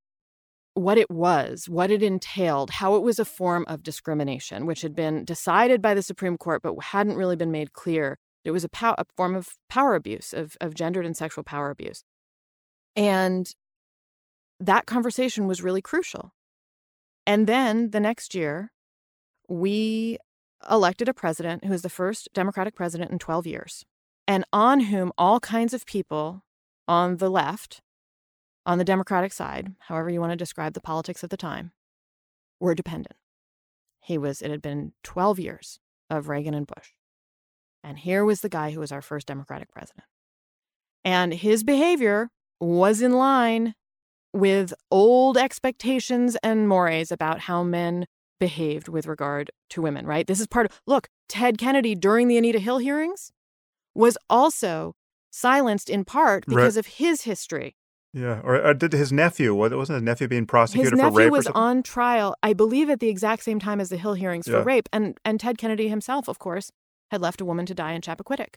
what 0.73 0.97
it 0.97 1.09
was, 1.09 1.69
what 1.69 1.91
it 1.91 2.03
entailed, 2.03 2.71
how 2.71 2.95
it 2.95 3.03
was 3.03 3.19
a 3.19 3.25
form 3.25 3.63
of 3.67 3.83
discrimination, 3.83 4.65
which 4.65 4.81
had 4.81 4.95
been 4.95 5.23
decided 5.23 5.81
by 5.81 5.93
the 5.93 6.01
Supreme 6.01 6.37
Court 6.37 6.61
but 6.61 6.75
hadn't 6.83 7.15
really 7.15 7.35
been 7.35 7.51
made 7.51 7.73
clear. 7.73 8.17
It 8.43 8.51
was 8.51 8.65
a, 8.65 8.69
pow- 8.69 8.95
a 8.97 9.05
form 9.15 9.35
of 9.35 9.49
power 9.69 9.95
abuse, 9.95 10.33
of, 10.33 10.57
of 10.59 10.73
gendered 10.73 11.05
and 11.05 11.15
sexual 11.15 11.43
power 11.45 11.69
abuse. 11.69 12.03
And 12.95 13.49
that 14.59 14.85
conversation 14.85 15.47
was 15.47 15.61
really 15.61 15.81
crucial. 15.81 16.33
And 17.25 17.47
then 17.47 17.91
the 17.91 17.99
next 17.99 18.35
year, 18.35 18.71
we 19.47 20.17
elected 20.69 21.09
a 21.09 21.13
president 21.13 21.63
who 21.63 21.71
was 21.71 21.81
the 21.81 21.89
first 21.89 22.29
Democratic 22.33 22.75
president 22.75 23.11
in 23.11 23.19
12 23.19 23.47
years, 23.47 23.85
and 24.27 24.45
on 24.53 24.81
whom 24.81 25.11
all 25.17 25.39
kinds 25.39 25.73
of 25.73 25.85
people 25.85 26.43
on 26.87 27.17
the 27.17 27.29
left, 27.29 27.81
on 28.65 28.77
the 28.77 28.83
Democratic 28.83 29.33
side, 29.33 29.73
however 29.87 30.09
you 30.09 30.19
want 30.19 30.31
to 30.31 30.37
describe 30.37 30.73
the 30.73 30.81
politics 30.81 31.23
of 31.23 31.29
the 31.29 31.37
time, 31.37 31.71
were 32.59 32.75
dependent. 32.75 33.15
He 33.99 34.17
was, 34.17 34.41
it 34.41 34.51
had 34.51 34.61
been 34.61 34.93
12 35.03 35.39
years 35.39 35.79
of 36.09 36.27
Reagan 36.27 36.53
and 36.53 36.67
Bush. 36.67 36.89
And 37.83 37.99
here 37.99 38.23
was 38.23 38.41
the 38.41 38.49
guy 38.49 38.71
who 38.71 38.79
was 38.79 38.91
our 38.91 39.01
first 39.01 39.27
Democratic 39.27 39.71
president. 39.71 40.05
And 41.03 41.33
his 41.33 41.63
behavior 41.63 42.29
was 42.59 43.01
in 43.01 43.11
line 43.11 43.75
with 44.33 44.73
old 44.89 45.37
expectations 45.37 46.35
and 46.43 46.67
mores 46.67 47.11
about 47.11 47.41
how 47.41 47.63
men 47.63 48.05
behaved 48.39 48.87
with 48.87 49.05
regard 49.05 49.51
to 49.69 49.81
women, 49.81 50.05
right? 50.05 50.27
This 50.27 50.39
is 50.39 50.47
part 50.47 50.65
of, 50.65 50.81
look, 50.85 51.07
Ted 51.29 51.57
Kennedy 51.57 51.95
during 51.95 52.27
the 52.27 52.37
Anita 52.37 52.59
Hill 52.59 52.79
hearings 52.79 53.31
was 53.95 54.17
also 54.29 54.95
silenced 55.31 55.89
in 55.89 56.03
part 56.03 56.45
because 56.45 56.75
right. 56.75 56.79
of 56.79 56.95
his 56.95 57.21
history. 57.21 57.75
Yeah, 58.13 58.41
or, 58.43 58.63
or, 58.63 58.73
did 58.75 58.93
his 58.93 59.11
nephew? 59.11 59.55
Wasn't 59.55 59.89
his 59.89 60.01
nephew 60.03 60.27
being 60.27 60.45
prosecuted 60.45 60.93
his 60.93 60.99
for 60.99 61.05
rape? 61.07 61.13
His 61.13 61.17
nephew 61.17 61.31
was 61.31 61.47
on 61.47 61.81
trial, 61.81 62.35
I 62.43 62.53
believe, 62.53 62.89
at 62.91 62.99
the 62.99 63.09
exact 63.09 63.43
same 63.43 63.59
time 63.59 63.79
as 63.79 63.89
the 63.89 63.97
Hill 63.97 64.13
hearings 64.13 64.47
yeah. 64.47 64.59
for 64.59 64.63
rape, 64.63 64.87
and 64.93 65.17
and 65.25 65.39
Ted 65.39 65.57
Kennedy 65.57 65.87
himself, 65.87 66.27
of 66.27 66.37
course, 66.37 66.71
had 67.09 67.21
left 67.21 67.41
a 67.41 67.45
woman 67.45 67.65
to 67.65 67.73
die 67.73 67.93
in 67.93 68.01
Chappaquiddick, 68.01 68.55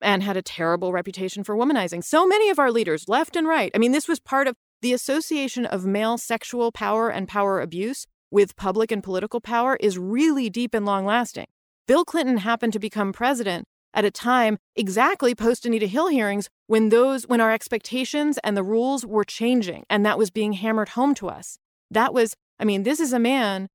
and 0.00 0.24
had 0.24 0.36
a 0.36 0.42
terrible 0.42 0.90
reputation 0.90 1.44
for 1.44 1.56
womanizing. 1.56 2.02
So 2.02 2.26
many 2.26 2.50
of 2.50 2.58
our 2.58 2.72
leaders, 2.72 3.08
left 3.08 3.36
and 3.36 3.46
right. 3.46 3.70
I 3.72 3.78
mean, 3.78 3.92
this 3.92 4.08
was 4.08 4.18
part 4.18 4.48
of 4.48 4.56
the 4.80 4.92
association 4.92 5.66
of 5.66 5.84
male 5.84 6.18
sexual 6.18 6.70
power 6.70 7.10
and 7.10 7.26
power 7.26 7.60
abuse 7.60 8.06
with 8.30 8.56
public 8.56 8.92
and 8.92 9.02
political 9.02 9.40
power 9.40 9.76
is 9.80 9.98
really 9.98 10.48
deep 10.50 10.74
and 10.74 10.86
long 10.86 11.04
lasting. 11.04 11.46
Bill 11.86 12.04
Clinton 12.04 12.38
happened 12.38 12.72
to 12.74 12.78
become 12.78 13.12
president 13.12 13.66
at 13.94 14.04
a 14.04 14.10
time 14.10 14.58
exactly 14.76 15.34
post 15.34 15.64
Anita 15.64 15.86
Hill 15.86 16.08
hearings 16.08 16.48
when 16.66 16.90
those 16.90 17.26
when 17.26 17.40
our 17.40 17.50
expectations 17.50 18.38
and 18.44 18.56
the 18.56 18.62
rules 18.62 19.04
were 19.04 19.24
changing 19.24 19.84
and 19.88 20.04
that 20.04 20.18
was 20.18 20.30
being 20.30 20.52
hammered 20.52 20.90
home 20.90 21.14
to 21.16 21.28
us. 21.28 21.58
That 21.90 22.12
was 22.12 22.36
I 22.60 22.64
mean 22.64 22.82
this 22.82 23.00
is 23.00 23.12
a 23.12 23.18
man 23.18 23.68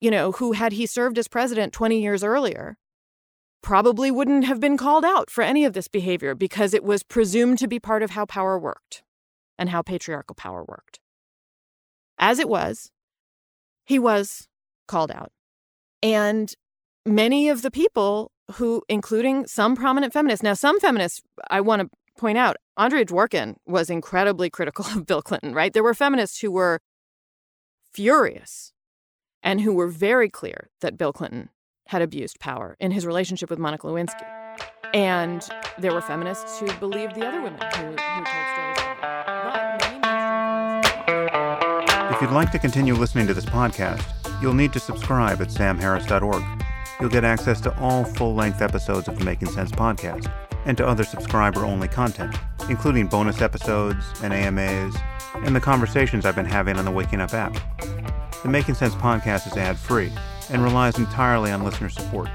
you 0.00 0.10
know 0.10 0.32
who 0.32 0.52
had 0.52 0.72
he 0.72 0.86
served 0.86 1.18
as 1.18 1.28
president 1.28 1.72
20 1.72 2.00
years 2.00 2.22
earlier 2.22 2.76
probably 3.62 4.10
wouldn't 4.10 4.44
have 4.44 4.60
been 4.60 4.78
called 4.78 5.04
out 5.04 5.28
for 5.28 5.42
any 5.42 5.64
of 5.64 5.74
this 5.74 5.88
behavior 5.88 6.34
because 6.34 6.72
it 6.72 6.82
was 6.82 7.02
presumed 7.02 7.58
to 7.58 7.68
be 7.68 7.78
part 7.78 8.02
of 8.02 8.10
how 8.10 8.24
power 8.24 8.58
worked 8.58 9.02
and 9.60 9.68
how 9.68 9.82
patriarchal 9.82 10.34
power 10.34 10.64
worked. 10.66 10.98
As 12.18 12.38
it 12.38 12.48
was, 12.48 12.90
he 13.84 13.98
was 13.98 14.48
called 14.88 15.12
out. 15.12 15.30
And 16.02 16.52
many 17.04 17.50
of 17.50 17.62
the 17.62 17.70
people 17.70 18.32
who, 18.54 18.82
including 18.88 19.46
some 19.46 19.76
prominent 19.76 20.12
feminists, 20.12 20.42
now, 20.42 20.54
some 20.54 20.80
feminists, 20.80 21.20
I 21.50 21.60
want 21.60 21.82
to 21.82 21.90
point 22.18 22.38
out, 22.38 22.56
Andrea 22.76 23.04
Dworkin 23.04 23.56
was 23.66 23.90
incredibly 23.90 24.48
critical 24.48 24.86
of 24.86 25.06
Bill 25.06 25.22
Clinton, 25.22 25.54
right? 25.54 25.72
There 25.72 25.82
were 25.82 25.94
feminists 25.94 26.40
who 26.40 26.50
were 26.50 26.80
furious 27.92 28.72
and 29.42 29.60
who 29.60 29.74
were 29.74 29.88
very 29.88 30.30
clear 30.30 30.70
that 30.80 30.96
Bill 30.96 31.12
Clinton 31.12 31.50
had 31.88 32.00
abused 32.00 32.40
power 32.40 32.76
in 32.80 32.92
his 32.92 33.04
relationship 33.04 33.50
with 33.50 33.58
Monica 33.58 33.86
Lewinsky. 33.86 34.24
And 34.94 35.46
there 35.78 35.92
were 35.92 36.00
feminists 36.00 36.58
who 36.58 36.72
believed 36.74 37.14
the 37.14 37.26
other 37.26 37.42
women 37.42 37.60
who, 37.60 37.86
who 37.86 37.96
told 37.96 38.26
stories. 38.26 38.69
If 42.20 42.24
you'd 42.24 42.34
like 42.34 42.52
to 42.52 42.58
continue 42.58 42.92
listening 42.92 43.26
to 43.28 43.32
this 43.32 43.46
podcast, 43.46 44.04
you'll 44.42 44.52
need 44.52 44.74
to 44.74 44.78
subscribe 44.78 45.40
at 45.40 45.48
samharris.org. 45.48 46.44
You'll 47.00 47.08
get 47.08 47.24
access 47.24 47.62
to 47.62 47.74
all 47.80 48.04
full 48.04 48.34
length 48.34 48.60
episodes 48.60 49.08
of 49.08 49.18
the 49.18 49.24
Making 49.24 49.48
Sense 49.48 49.70
podcast 49.70 50.30
and 50.66 50.76
to 50.76 50.86
other 50.86 51.02
subscriber 51.02 51.64
only 51.64 51.88
content, 51.88 52.36
including 52.68 53.06
bonus 53.06 53.40
episodes 53.40 54.04
and 54.22 54.34
AMAs 54.34 54.94
and 55.36 55.56
the 55.56 55.60
conversations 55.60 56.26
I've 56.26 56.36
been 56.36 56.44
having 56.44 56.76
on 56.76 56.84
the 56.84 56.90
Waking 56.90 57.22
Up 57.22 57.32
app. 57.32 57.56
The 58.42 58.50
Making 58.50 58.74
Sense 58.74 58.94
podcast 58.96 59.46
is 59.46 59.56
ad 59.56 59.78
free 59.78 60.12
and 60.50 60.62
relies 60.62 60.98
entirely 60.98 61.50
on 61.50 61.64
listener 61.64 61.88
support, 61.88 62.28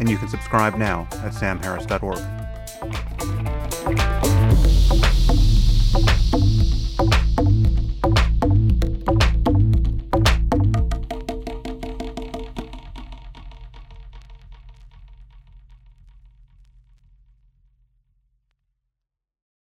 and 0.00 0.06
you 0.06 0.18
can 0.18 0.28
subscribe 0.28 0.74
now 0.74 1.08
at 1.22 1.32
samharris.org. 1.32 2.43